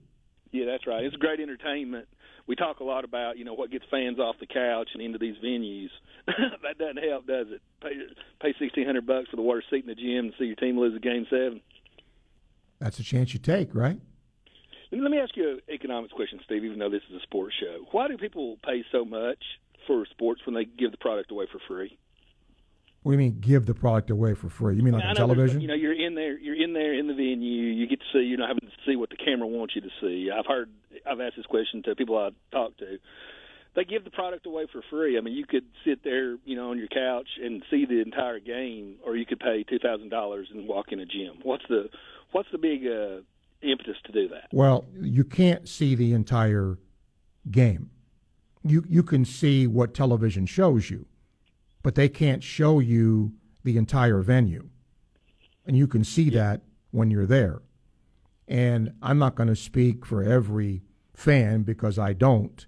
[0.52, 1.04] Yeah, that's right.
[1.04, 2.08] It's great entertainment.
[2.48, 5.20] We talk a lot about you know what gets fans off the couch and into
[5.20, 5.90] these venues.
[6.26, 7.62] that doesn't help, does it?
[7.84, 7.92] Pay
[8.42, 10.80] pay sixteen hundred bucks for the worst seat in the gym and see your team
[10.80, 11.62] lose a game seven.
[12.80, 14.00] That's a chance you take, right?
[14.92, 16.64] Let me ask you an economics question, Steve.
[16.64, 19.44] Even though this is a sports show, why do people pay so much
[19.86, 21.98] for sports when they give the product away for free?
[23.04, 24.76] What do you mean give the product away for free?
[24.76, 25.62] You mean like on television?
[25.62, 26.38] You know, you're in there.
[26.38, 27.72] You're in there in the venue.
[27.72, 28.20] You get to see.
[28.26, 30.30] You're not having to see what the camera wants you to see.
[30.32, 30.70] I've heard.
[31.06, 32.98] I've asked this question to people I talk to.
[33.76, 35.18] They give the product away for free.
[35.18, 38.40] I mean, you could sit there, you know, on your couch and see the entire
[38.40, 41.40] game, or you could pay two thousand dollars and walk in a gym.
[41.44, 41.90] What's the
[42.32, 43.22] What's the big uh,
[43.62, 44.48] impetus to do that?
[44.52, 46.78] Well, you can't see the entire
[47.50, 47.92] game.
[48.64, 51.06] You you can see what television shows you,
[51.84, 54.70] but they can't show you the entire venue.
[55.66, 56.62] And you can see that
[56.92, 57.62] when you're there.
[58.48, 62.66] And I'm not going to speak for every fan because I don't,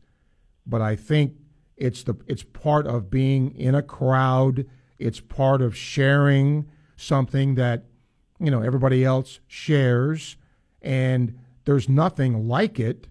[0.65, 1.35] but I think
[1.77, 4.65] it's the it's part of being in a crowd,
[4.97, 7.85] it's part of sharing something that
[8.39, 10.35] you know everybody else shares
[10.81, 13.07] and there's nothing like it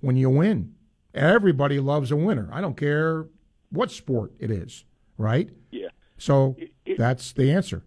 [0.00, 0.74] when you win.
[1.14, 2.48] Everybody loves a winner.
[2.52, 3.26] I don't care
[3.70, 4.84] what sport it is,
[5.18, 5.50] right?
[5.70, 5.88] Yeah.
[6.18, 7.82] So It- it- that's the answer.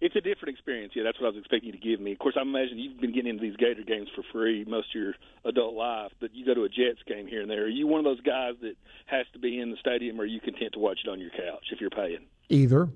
[0.00, 0.94] It's a different experience.
[0.96, 2.12] Yeah, that's what I was expecting you to give me.
[2.12, 5.00] Of course, I imagine you've been getting into these Gator games for free most of
[5.02, 5.14] your
[5.44, 7.64] adult life, but you go to a Jets game here and there.
[7.64, 8.76] Are you one of those guys that
[9.06, 11.28] has to be in the stadium, or are you content to watch it on your
[11.30, 12.24] couch if you're paying?
[12.48, 12.88] Either.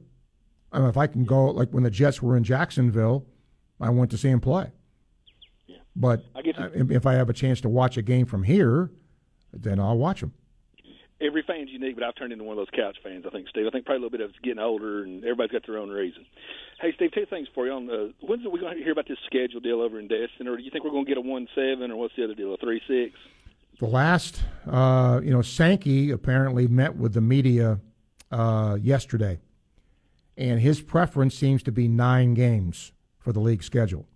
[0.73, 3.27] I mean, if I can go, like when the Jets were in Jacksonville,
[3.78, 4.70] I went to see them play.
[5.97, 6.41] But I
[6.75, 8.91] if if I have a chance to watch a game from here,
[9.53, 10.33] then I'll watch them.
[11.21, 13.25] Every fan's unique, but I've turned into one of those couch fans.
[13.27, 13.66] I think, Steve.
[13.66, 15.89] I think probably a little bit of it's getting older, and everybody's got their own
[15.89, 16.27] reason.
[16.81, 17.73] Hey, Steve, two things for you.
[17.73, 20.57] On uh, when's we going to hear about this schedule deal over in Destin, or
[20.57, 22.53] do you think we're going to get a one seven, or what's the other deal,
[22.53, 23.15] a three six?
[23.79, 27.81] The last, uh, you know, Sankey apparently met with the media
[28.31, 29.41] uh, yesterday,
[30.37, 34.07] and his preference seems to be nine games for the league schedule.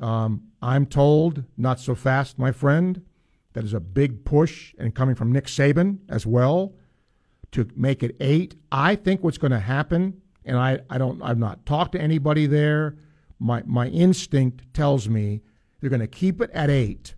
[0.00, 3.02] Um, I'm told, not so fast, my friend,
[3.52, 6.74] that is a big push, and coming from Nick Saban as well,
[7.52, 8.56] to make it eight.
[8.72, 12.46] I think what's going to happen, and I, I don't, I've not talked to anybody
[12.46, 12.96] there.
[13.38, 15.42] My my instinct tells me
[15.80, 17.14] they're going to keep it at eight,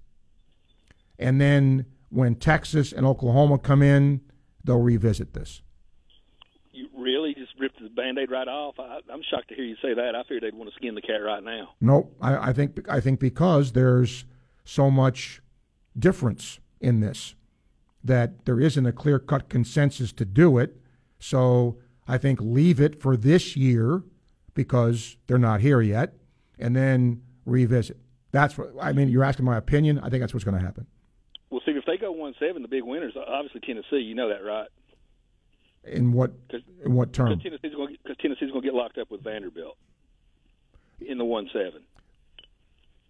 [1.19, 4.21] and then when Texas and Oklahoma come in,
[4.65, 5.63] they'll revisit this.
[6.73, 8.77] You really ripped the band-aid right off.
[8.79, 10.15] I, I'm shocked to hear you say that.
[10.15, 11.71] I figured they'd want to skin the cat right now.
[11.81, 12.15] Nope.
[12.21, 14.25] I, I think I think because there's
[14.65, 15.43] so much
[15.99, 17.35] difference in this
[18.05, 20.77] that there isn't a clear cut consensus to do it.
[21.19, 24.03] So I think leave it for this year
[24.55, 26.15] because they're not here yet,
[26.59, 27.99] and then revisit.
[28.33, 29.09] That's what I mean.
[29.09, 29.99] You're asking my opinion.
[29.99, 30.87] I think that's what's going to happen.
[31.51, 33.99] Well, see, if they go one seven, the big winners obviously Tennessee.
[33.99, 34.69] You know that, right?
[35.87, 36.33] In what
[36.85, 37.29] in what term?
[37.29, 39.77] Because Tennessee's going because Tennessee's going to get locked up with Vanderbilt
[41.01, 41.83] in the one seven.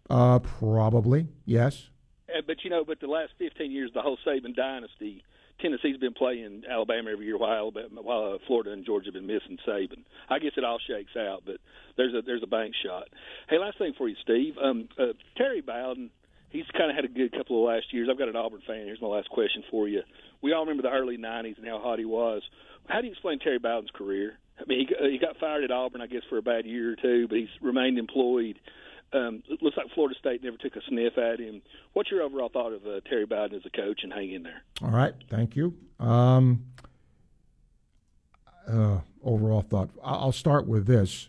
[0.09, 1.89] Uh, probably yes.
[2.28, 5.24] Uh, But you know, but the last 15 years, the whole Saban dynasty,
[5.61, 9.27] Tennessee's been playing Alabama every year, while Alabama, while uh, Florida and Georgia have been
[9.27, 10.05] missing Saban.
[10.28, 11.57] I guess it all shakes out, but
[11.97, 13.09] there's a there's a bank shot.
[13.48, 14.55] Hey, last thing for you, Steve.
[14.62, 16.11] Um, uh, Terry Bowden,
[16.51, 18.09] he's kind of had a good couple of last years.
[18.10, 18.86] I've got an Auburn fan.
[18.86, 20.02] Here's my last question for you.
[20.43, 22.43] We all remember the early '90s and how hot he was.
[22.89, 24.39] How do you explain Terry Bowden's career?
[24.59, 26.97] I mean, he, he got fired at Auburn, I guess, for a bad year or
[26.97, 28.59] two, but he's remained employed.
[29.12, 31.62] Um, it looks like Florida State never took a sniff at him.
[31.93, 34.62] What's your overall thought of uh, Terry Bowden as a coach and hang in there?
[34.82, 35.74] All right, thank you.
[36.01, 36.64] Um,
[38.66, 39.90] uh, overall thought.
[40.02, 41.28] I'll start with this.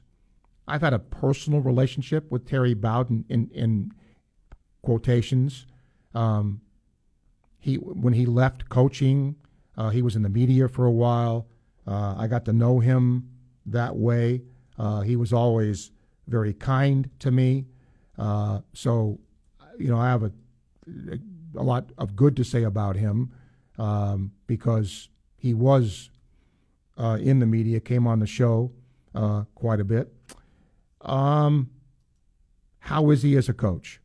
[0.67, 3.91] I've had a personal relationship with Terry Bowden in, in
[4.87, 5.65] quotations.
[6.15, 6.61] Um,
[7.59, 9.35] he when he left coaching,
[9.77, 11.45] uh, he was in the media for a while.
[11.85, 13.29] Uh, I got to know him
[13.65, 14.43] that way.
[14.79, 15.91] Uh, he was always
[16.27, 17.65] very kind to me.
[18.17, 19.19] Uh, so,
[19.77, 20.31] you know, I have a,
[21.57, 23.33] a lot of good to say about him
[23.77, 26.09] um, because he was
[26.97, 28.71] uh, in the media, came on the show
[29.13, 30.13] uh, quite a bit.
[31.01, 31.71] Um,
[32.79, 33.99] how is he as a coach?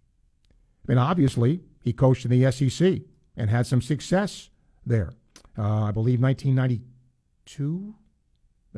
[0.87, 3.03] I mean, obviously, he coached in the SEC
[3.37, 4.51] and had some success
[4.85, 5.13] there.
[5.57, 7.95] Uh, I believe 1992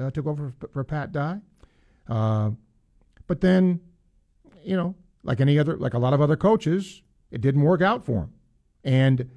[0.01, 1.41] uh, took over for, for Pat Dye.
[2.09, 2.51] Uh,
[3.27, 3.81] but then,
[4.63, 8.05] you know, like any other, like a lot of other coaches, it didn't work out
[8.05, 8.33] for him.
[8.83, 9.31] And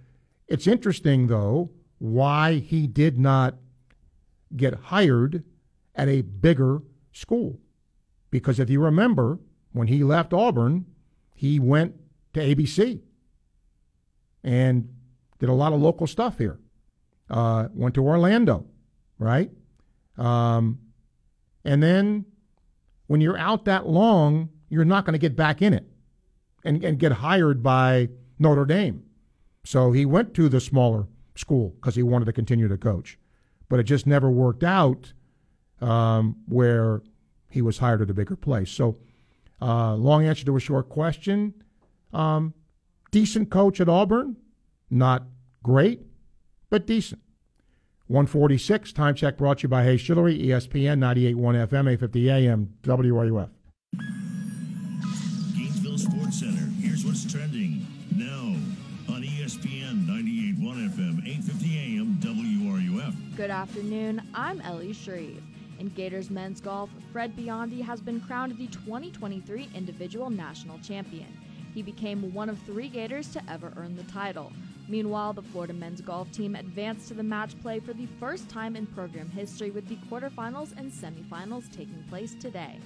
[0.47, 3.55] it's interesting, though, why he did not
[4.55, 5.43] get hired
[5.95, 6.81] at a bigger
[7.11, 7.59] school.
[8.29, 9.39] Because if you remember,
[9.71, 10.85] when he left Auburn,
[11.33, 11.95] he went
[12.33, 13.01] to ABC
[14.43, 14.89] and
[15.39, 16.59] did a lot of local stuff here.
[17.29, 18.65] Uh, went to Orlando,
[19.19, 19.51] right?
[20.17, 20.79] Um,
[21.65, 22.25] and then
[23.07, 25.85] when you're out that long, you're not going to get back in it
[26.63, 28.09] and, and get hired by
[28.39, 29.03] Notre Dame.
[29.65, 33.17] So he went to the smaller school because he wanted to continue to coach.
[33.69, 35.11] But it just never worked out
[35.81, 37.01] um, where
[37.49, 38.71] he was hired at a bigger place.
[38.71, 38.97] So,
[39.61, 41.53] uh, long answer to a short question.
[42.13, 42.53] Um,
[43.11, 44.37] decent coach at Auburn,
[44.89, 45.23] not
[45.63, 46.01] great,
[46.69, 47.21] but decent.
[48.07, 53.49] 146, time check brought to you by Hayes Jewelry, ESPN 98.1 FM, 850 AM, WRUF.
[55.53, 56.71] Gainesville Sports Center.
[56.79, 57.85] Here's what's trending
[58.15, 58.55] now
[59.13, 63.35] on ESPN 98.1 FM, 850 AM, WRUF.
[63.35, 64.21] Good afternoon.
[64.33, 65.43] I'm Ellie Shreve.
[65.79, 71.27] In Gators men's golf, Fred Biondi has been crowned the 2023 individual national champion.
[71.77, 74.51] He became one of three Gators to ever earn the title.
[74.87, 78.75] Meanwhile, the Florida men's golf team advanced to the match play for the first time
[78.75, 82.79] in program history with the quarterfinals and semifinals taking place today.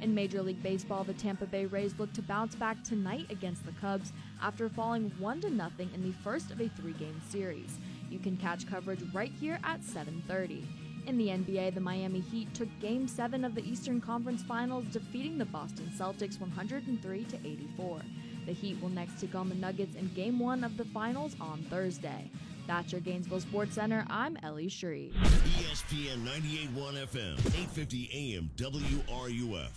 [0.00, 3.72] In Major League Baseball, the Tampa Bay Rays look to bounce back tonight against the
[3.80, 7.80] Cubs after falling 1 to nothing in the first of a 3-game series.
[8.12, 10.62] You can catch coverage right here at 7:30.
[11.08, 15.36] In the NBA, the Miami Heat took Game 7 of the Eastern Conference Finals, defeating
[15.36, 18.02] the Boston Celtics 103 to 84.
[18.46, 21.66] The Heat will next take on the Nuggets in Game 1 of the Finals on
[21.68, 22.30] Thursday.
[22.68, 24.06] That's your Gainesville Sports Center.
[24.08, 25.12] I'm Ellie Shree.
[25.14, 29.70] ESPN 98.1 FM, 850 AM, WRUF.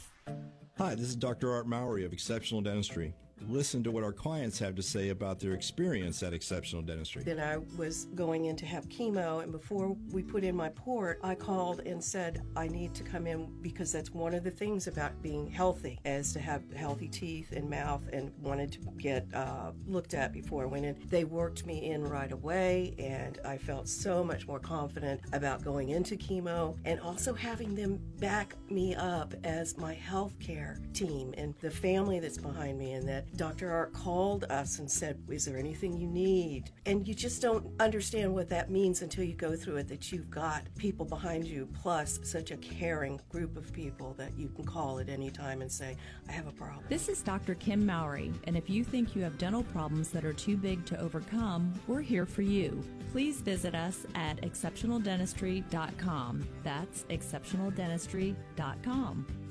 [0.77, 1.51] Hi, this is Dr.
[1.51, 3.13] Art Mowry of Exceptional Dentistry.
[3.47, 7.23] Listen to what our clients have to say about their experience at Exceptional Dentistry.
[7.23, 11.19] Then I was going in to have chemo, and before we put in my port,
[11.23, 14.87] I called and said, I need to come in because that's one of the things
[14.87, 19.71] about being healthy, is to have healthy teeth and mouth, and wanted to get uh,
[19.87, 20.95] looked at before I went in.
[21.07, 25.89] They worked me in right away, and I felt so much more confident about going
[25.89, 31.55] into chemo and also having them back me up as my health care team and
[31.61, 33.71] the family that's behind me, and that Dr.
[33.71, 36.71] Art called us and said, Is there anything you need?
[36.85, 40.29] And you just don't understand what that means until you go through it that you've
[40.29, 44.99] got people behind you, plus such a caring group of people that you can call
[44.99, 45.95] at any time and say,
[46.27, 46.83] I have a problem.
[46.89, 47.55] This is Dr.
[47.55, 50.99] Kim Mowry, and if you think you have dental problems that are too big to
[50.99, 52.83] overcome, we're here for you.
[53.11, 56.47] Please visit us at exceptionaldentistry.com.
[56.63, 59.48] That's exceptionaldentistry.com.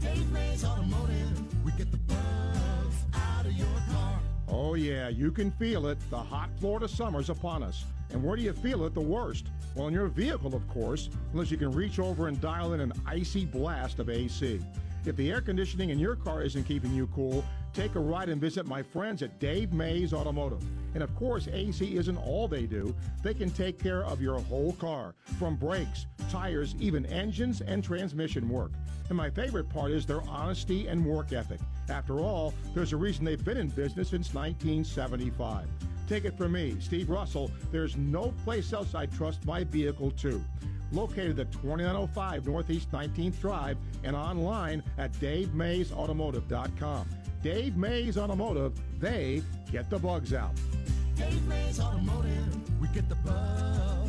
[0.00, 1.64] Dave Automotive.
[1.64, 4.20] We get the bugs out of your car.
[4.48, 5.98] Oh, yeah, you can feel it.
[6.10, 7.84] The hot Florida summer's upon us.
[8.10, 9.46] And where do you feel it the worst?
[9.74, 12.92] Well, in your vehicle, of course, unless you can reach over and dial in an
[13.06, 14.60] icy blast of AC.
[15.06, 18.40] If the air conditioning in your car isn't keeping you cool, take a ride and
[18.40, 20.62] visit my friends at Dave Mays Automotive.
[20.94, 22.94] And of course, AC isn't all they do.
[23.22, 28.48] They can take care of your whole car, from brakes, tires, even engines and transmission
[28.48, 28.72] work.
[29.08, 31.60] And my favorite part is their honesty and work ethic.
[31.88, 35.66] After all, there's a reason they've been in business since 1975.
[36.10, 40.44] Take it from me, Steve Russell, there's no place else I trust my vehicle to.
[40.90, 47.08] Located at 2905 Northeast 19th Drive and online at DaveMaysAutomotive.com.
[47.44, 50.50] Dave Mays Automotive, they get the bugs out.
[51.14, 52.80] Dave Mays Automotive.
[52.80, 53.99] We get the bugs,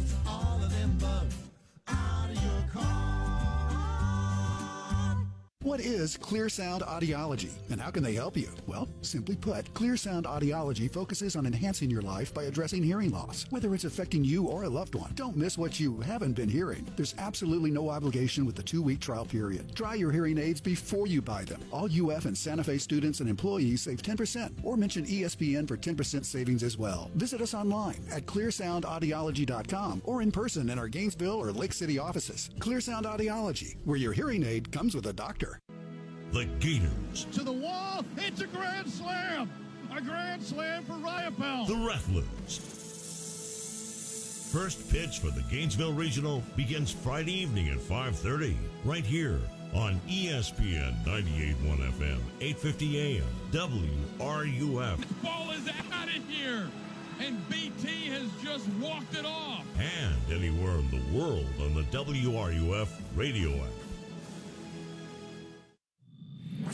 [5.64, 8.50] What is Clear Sound Audiology and how can they help you?
[8.66, 13.46] Well, simply put, Clear Sound Audiology focuses on enhancing your life by addressing hearing loss,
[13.52, 15.12] whether it's affecting you or a loved one.
[15.14, 16.88] Don't miss what you haven't been hearing.
[16.96, 19.76] There's absolutely no obligation with the two week trial period.
[19.76, 21.62] Try your hearing aids before you buy them.
[21.72, 26.26] All UF and Santa Fe students and employees save 10% or mention ESPN for 10%
[26.26, 27.12] savings as well.
[27.14, 32.50] Visit us online at clearsoundaudiology.com or in person in our Gainesville or Lake City offices.
[32.58, 35.51] Clear Sound Audiology, where your hearing aid comes with a doctor.
[36.32, 38.04] The Gators, To the wall.
[38.18, 39.50] It's a grand slam.
[39.96, 41.68] A grand slam for Riopelle.
[41.68, 42.60] the Rattlers.
[44.52, 49.40] First pitch for the Gainesville Regional begins Friday evening at 5:30 right here
[49.74, 56.68] on ESPN 98.1 FM, 8:50 AM, WRUF, This Ball is out of here,
[57.22, 59.64] and BT has just walked it off.
[59.80, 63.72] and anywhere in the world on the WRUF radio app.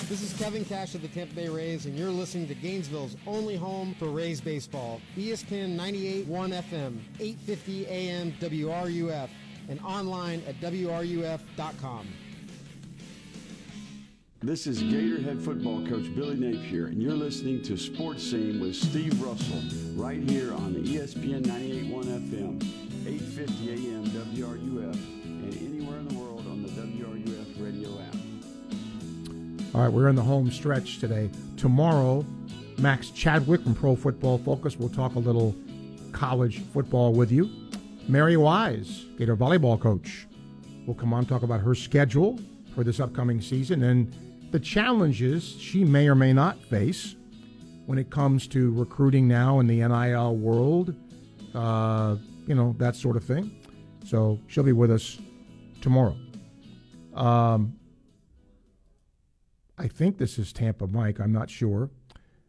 [0.06, 3.58] This is Kevin Cash of the Tampa Bay Rays, and you're listening to Gainesville's only
[3.58, 5.02] home for Rays baseball.
[5.18, 9.30] ESPN 98.1 FM, 850 AM WRUF,
[9.68, 12.08] and online at WRUF.com.
[14.42, 19.22] This is Gatorhead football coach Billy Napier, and you're listening to Sports Scene with Steve
[19.22, 19.62] Russell
[19.96, 22.64] right here on ESPN 98.1 FM,
[23.06, 25.17] 850 AM WRUF,
[29.76, 31.30] All right, we're in the home stretch today.
[31.58, 32.26] Tomorrow,
[32.78, 35.56] Max Chadwick from Pro Football Focus will talk a little
[36.14, 37.50] college football with you.
[38.08, 40.26] Mary Wise, Gator volleyball coach,
[40.86, 42.40] will come on talk about her schedule
[42.74, 44.14] for this upcoming season and
[44.52, 47.16] the challenges she may or may not face
[47.86, 50.96] when it comes to recruiting now in the NIL world,
[51.54, 52.16] uh,
[52.46, 53.52] you know, that sort of thing.
[54.06, 55.18] So she'll be with us
[55.82, 56.16] tomorrow.
[57.14, 57.77] Um,
[59.78, 61.20] I think this is Tampa Mike.
[61.20, 61.92] I'm not sure.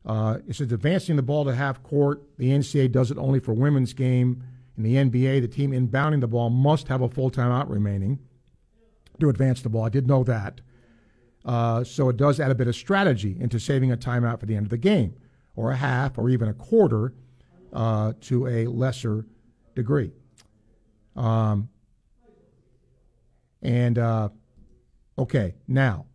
[0.06, 2.22] Uh, it says advancing the ball to half court.
[2.38, 4.42] The NCAA does it only for women's game.
[4.76, 8.18] In the NBA, the team inbounding the ball must have a full timeout remaining
[9.20, 9.84] to advance the ball.
[9.84, 10.60] I did know that.
[11.44, 14.55] Uh, so it does add a bit of strategy into saving a timeout for the
[14.55, 15.14] end of the game,
[15.56, 17.12] or a half, or even a quarter,
[17.72, 19.26] uh, to a lesser
[19.74, 20.12] degree.
[21.16, 21.68] Um,
[23.62, 24.28] and uh,
[25.18, 26.06] okay, now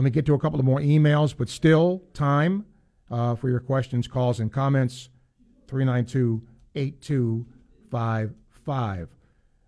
[0.00, 2.64] let me get to a couple of more emails, but still time
[3.10, 5.10] uh, for your questions, calls, and comments.
[5.68, 6.40] 392
[6.74, 9.08] 8255.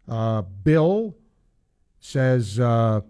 [0.09, 1.15] Uh, Bill
[2.01, 3.03] says, uh,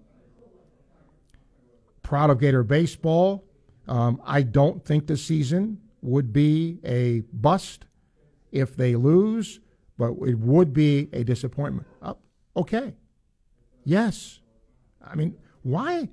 [2.03, 3.45] proud of Gator baseball.
[3.87, 7.85] Um, I don't think the season would be a bust
[8.51, 9.61] if they lose,
[9.97, 11.87] but it would be a disappointment.
[12.03, 12.15] Uh,
[12.57, 12.97] okay.
[13.85, 14.41] Yes.
[15.01, 16.09] I mean, why?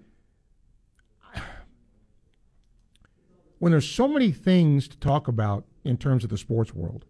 [3.60, 7.06] When there's so many things to talk about in terms of the sports world,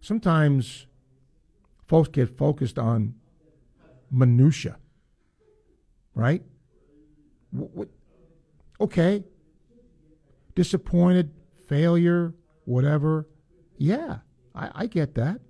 [0.00, 0.86] sometimes
[1.86, 3.14] folks get focused on
[4.10, 4.76] minutia,
[6.14, 6.42] right?
[7.56, 9.24] Wh- wh- okay,
[10.54, 11.32] disappointed,
[11.68, 12.34] failure,
[12.66, 13.26] whatever.
[13.78, 14.18] Yeah,
[14.54, 15.40] I, I get that.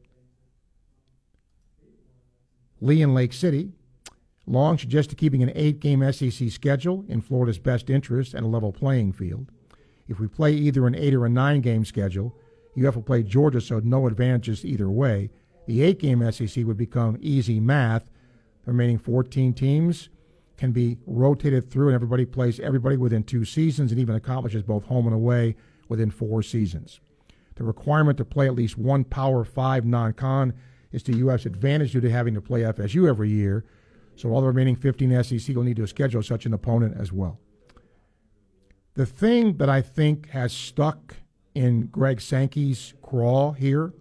[2.80, 3.72] Lee in Lake City.
[4.46, 8.72] Long suggested keeping an eight game SEC schedule in Florida's best interest and a level
[8.72, 9.50] playing field.
[10.08, 12.36] If we play either an eight or a nine game schedule,
[12.76, 15.30] UF will play Georgia, so no advantages either way.
[15.66, 18.10] The eight game SEC would become easy math.
[18.64, 20.08] The remaining 14 teams
[20.56, 24.84] can be rotated through, and everybody plays everybody within two seasons and even accomplishes both
[24.84, 25.56] home and away
[25.88, 27.00] within four seasons.
[27.56, 30.54] The requirement to play at least one Power 5 non con
[30.92, 33.64] is to UF's advantage due to having to play FSU every year,
[34.16, 37.38] so all the remaining 15 SEC will need to schedule such an opponent as well.
[38.94, 41.16] The thing that I think has stuck
[41.54, 43.92] in Greg Sankey's craw here,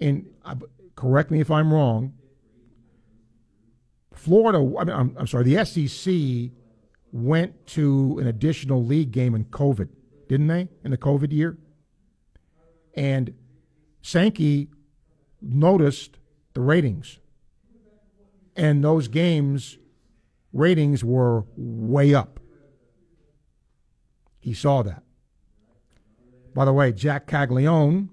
[0.00, 0.56] and uh,
[0.96, 2.12] correct me if I'm wrong,
[4.12, 6.52] Florida, I mean, I'm, I'm sorry, the SEC
[7.12, 9.88] went to an additional league game in COVID,
[10.28, 11.56] didn't they, in the COVID year?
[12.94, 13.34] And
[14.02, 14.68] Sankey
[15.40, 16.18] noticed
[16.54, 17.18] the ratings.
[18.56, 19.78] And those games'
[20.52, 22.40] ratings were way up.
[24.44, 25.02] He saw that.
[26.54, 28.10] By the way, Jac Caglianone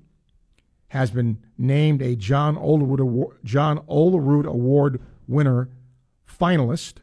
[0.87, 5.67] has been named a John Olerud Award, John Olerud Award winner
[6.25, 6.99] finalist.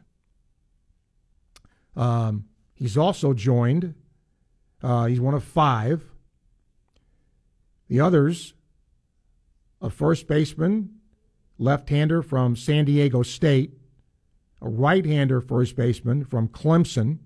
[1.95, 3.93] Um, he's also joined,
[4.81, 6.01] uh, he's one of five.
[7.87, 8.55] The others,
[9.79, 10.89] a first baseman,
[11.59, 13.77] left hander from San Diego State,
[14.59, 17.19] a right hander first baseman from Clemson,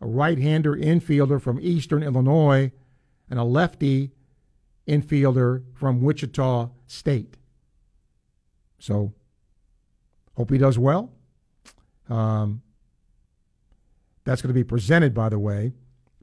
[0.00, 2.72] a right hander infielder from Eastern Illinois,
[3.30, 4.12] and a lefty
[4.86, 7.36] infielder from Wichita State.
[8.78, 9.12] So,
[10.36, 11.10] hope he does well.
[12.08, 12.62] Um,
[14.24, 15.72] that's going to be presented, by the way,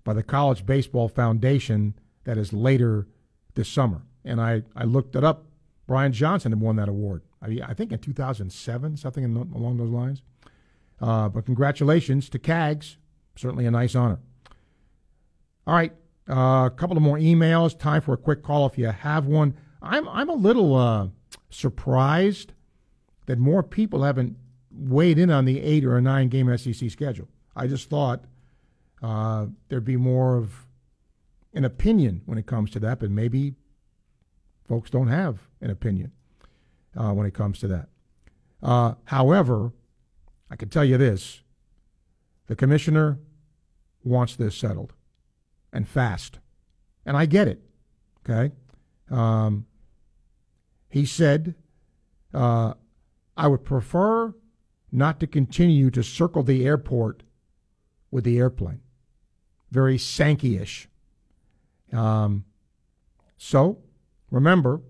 [0.03, 3.07] by the College Baseball Foundation that is later
[3.55, 4.03] this summer.
[4.23, 5.45] And I, I looked it up.
[5.87, 7.21] Brian Johnson had won that award.
[7.41, 10.21] I, I think in 2007, something in, along those lines.
[10.99, 12.97] Uh, but congratulations to CAGS.
[13.35, 14.19] Certainly a nice honor.
[15.67, 15.93] All right,
[16.29, 17.77] uh, a couple of more emails.
[17.77, 19.55] Time for a quick call if you have one.
[19.81, 21.07] I'm I'm a little uh,
[21.49, 22.53] surprised
[23.25, 24.37] that more people haven't
[24.71, 27.27] weighed in on the eight or a nine game SEC schedule.
[27.55, 28.25] I just thought
[29.01, 30.65] uh, there'd be more of
[31.53, 33.55] an opinion when it comes to that, but maybe
[34.67, 36.11] folks don't have an opinion
[36.95, 37.89] uh, when it comes to that.
[38.61, 39.71] Uh, however,
[40.49, 41.41] I can tell you this
[42.47, 43.19] the commissioner
[44.05, 44.93] wants this settled
[45.73, 46.39] and fast.
[47.05, 47.61] And I get it.
[48.27, 48.53] Okay.
[49.11, 49.65] Um,
[50.89, 51.55] he said,
[52.33, 52.73] uh,
[53.35, 54.33] I would prefer
[54.91, 57.23] not to continue to circle the airport
[58.11, 58.79] with the airplane.
[59.71, 60.87] Very Sankey ish.
[61.91, 62.45] Um,
[63.37, 63.79] so
[64.31, 64.81] remember,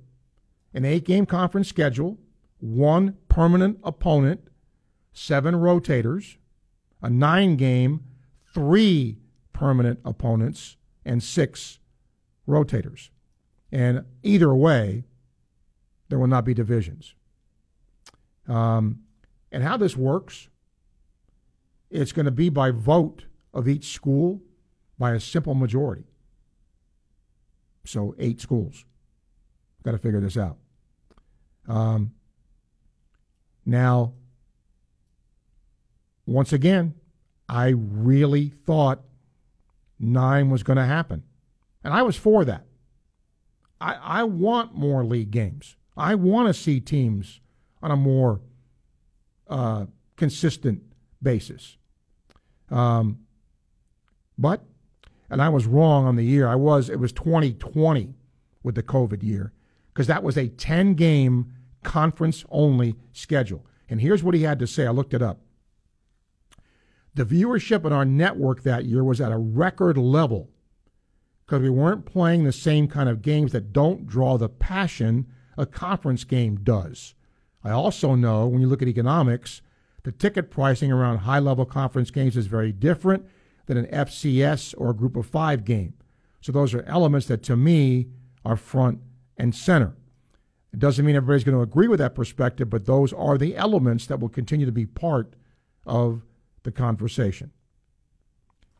[0.73, 2.19] an eight game conference schedule,
[2.59, 4.47] one permanent opponent,
[5.11, 6.37] seven rotators,
[7.01, 8.03] a nine game,
[8.55, 9.19] three
[9.55, 10.75] permanent opponents,
[11.05, 11.79] and six
[12.47, 13.09] rotators.
[13.71, 15.05] And either way,
[16.09, 17.15] there will not be divisions.
[18.47, 18.99] Um,
[19.51, 20.49] and how this works,
[21.89, 24.41] it's going to be by vote of each school
[24.99, 26.05] by a simple majority.
[27.85, 28.83] So, eight schools.
[29.83, 30.57] Got to figure this out.
[31.67, 32.11] Um,
[33.65, 34.13] now,
[36.25, 36.95] once again,
[37.47, 39.01] I really thought
[39.99, 41.23] nine was going to happen.
[41.83, 42.65] And I was for that.
[43.79, 45.75] I, I want more league games.
[45.95, 47.39] I want to see teams
[47.81, 48.41] on a more
[49.47, 49.85] uh,
[50.15, 50.81] consistent
[51.21, 51.77] basis.
[52.69, 53.19] Um,
[54.37, 54.63] but,
[55.29, 56.47] and I was wrong on the year.
[56.47, 58.15] I was, it was 2020
[58.63, 59.53] with the COVID year,
[59.93, 61.53] because that was a 10 game
[61.83, 63.65] conference only schedule.
[63.87, 64.87] And here's what he had to say.
[64.87, 65.39] I looked it up.
[67.15, 70.49] The viewership on our network that year was at a record level
[71.45, 75.27] because we weren't playing the same kind of games that don't draw the passion
[75.57, 77.15] a conference game does.
[77.63, 79.61] I also know when you look at economics,
[80.03, 83.25] the ticket pricing around high level conference games is very different
[83.65, 85.93] than an FCS or a group of five game.
[86.41, 88.07] So those are elements that to me
[88.43, 88.99] are front
[89.37, 89.95] and center.
[90.73, 94.05] It doesn't mean everybody's going to agree with that perspective, but those are the elements
[94.07, 95.35] that will continue to be part
[95.85, 96.21] of
[96.65, 97.51] the conversation.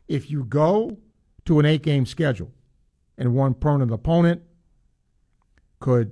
[0.07, 0.97] If you go
[1.45, 2.51] to an eight game schedule
[3.17, 4.41] and one permanent opponent,
[5.79, 6.11] could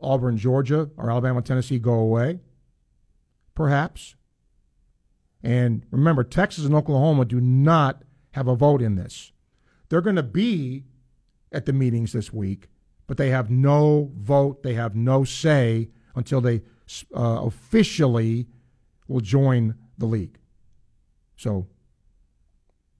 [0.00, 2.40] Auburn, Georgia, or Alabama, Tennessee go away?
[3.54, 4.14] Perhaps.
[5.42, 8.02] And remember, Texas and Oklahoma do not
[8.32, 9.32] have a vote in this.
[9.88, 10.84] They're going to be
[11.50, 12.68] at the meetings this week,
[13.06, 16.62] but they have no vote, they have no say until they
[17.14, 18.46] uh, officially
[19.08, 20.38] will join the league.
[21.36, 21.66] So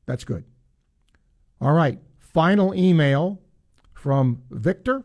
[0.06, 0.44] that's good.
[1.60, 1.98] All right.
[2.18, 3.40] Final email
[3.92, 5.04] from Victor.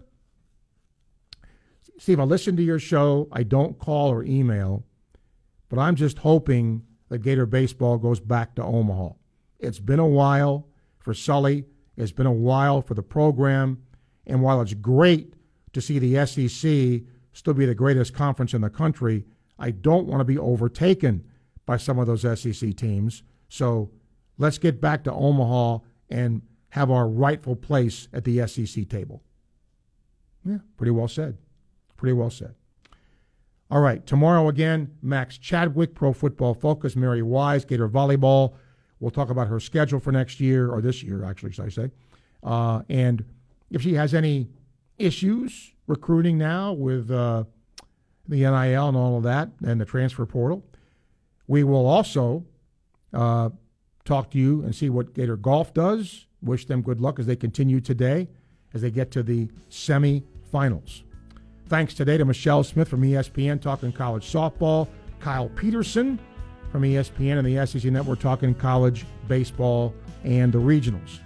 [1.99, 3.28] Steve, I listen to your show.
[3.32, 4.86] I don't call or email,
[5.70, 9.10] but I'm just hoping that Gator Baseball goes back to Omaha.
[9.60, 10.68] It's been a while
[10.99, 11.66] for Sully.
[11.95, 13.84] It's been a while for the program.
[14.26, 15.34] And while it's great
[15.74, 19.26] to see the SEC still be the greatest conference in the country,
[19.58, 21.24] I don't want to be overtaken
[21.68, 23.22] by some of those SEC teams.
[23.49, 23.91] So
[24.39, 25.80] let's get back to Omaha
[26.10, 29.22] and have our rightful place at the SEC table.
[30.44, 31.38] Yeah, pretty well said.
[31.98, 32.56] Pretty well said.
[33.69, 38.53] All right, tomorrow again, Max Chadwick, Pro Football Focus, Mary Wise, Gator Volleyball.
[38.99, 41.91] We'll talk about her schedule for next year, or this year, actually, should I say.
[42.44, 43.26] Uh, and
[43.69, 44.48] if she has any
[44.98, 47.44] issues recruiting now with uh,
[48.27, 50.64] the NIL and all of that and the transfer portal,
[51.48, 52.45] we will also
[53.14, 53.49] uh,
[54.06, 56.26] talk to you and see what Gator Golf does.
[56.41, 58.28] Wish them good luck as they continue today
[58.74, 61.03] as they get to the semifinals.
[61.68, 64.88] Thanks today to Michele Smith from ESPN talking college softball,
[65.19, 66.19] Kyle Peterson
[66.72, 69.94] from ESPN and the SEC Network talking college baseball
[70.24, 71.19] and the regionals.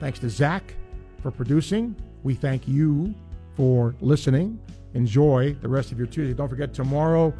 [0.00, 0.74] Thanks to Zach
[1.22, 1.94] for producing.
[2.22, 3.14] We thank you
[3.54, 4.58] for listening.
[4.94, 6.34] Enjoy the rest of your Tuesday.
[6.34, 7.32] Don't forget tomorrow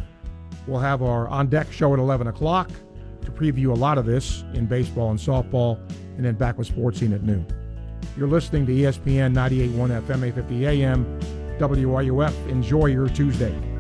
[0.69, 2.71] We'll have our on deck show at 11 o'clock
[3.25, 5.79] to preview a lot of this in baseball and softball,
[6.17, 7.47] and then back with Sports Scene at noon.
[8.17, 11.21] You're listening to ESPN 98.1 FM, 850 AM,
[11.59, 12.49] WRUF.
[12.49, 13.78] Enjoy your Tuesday.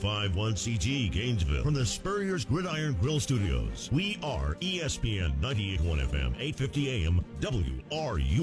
[0.00, 3.88] 951CG Gainesville from the Spurrier's Gridiron Grill Studios.
[3.92, 8.40] We are ESPN 981 FM, 850 AM, WRUF.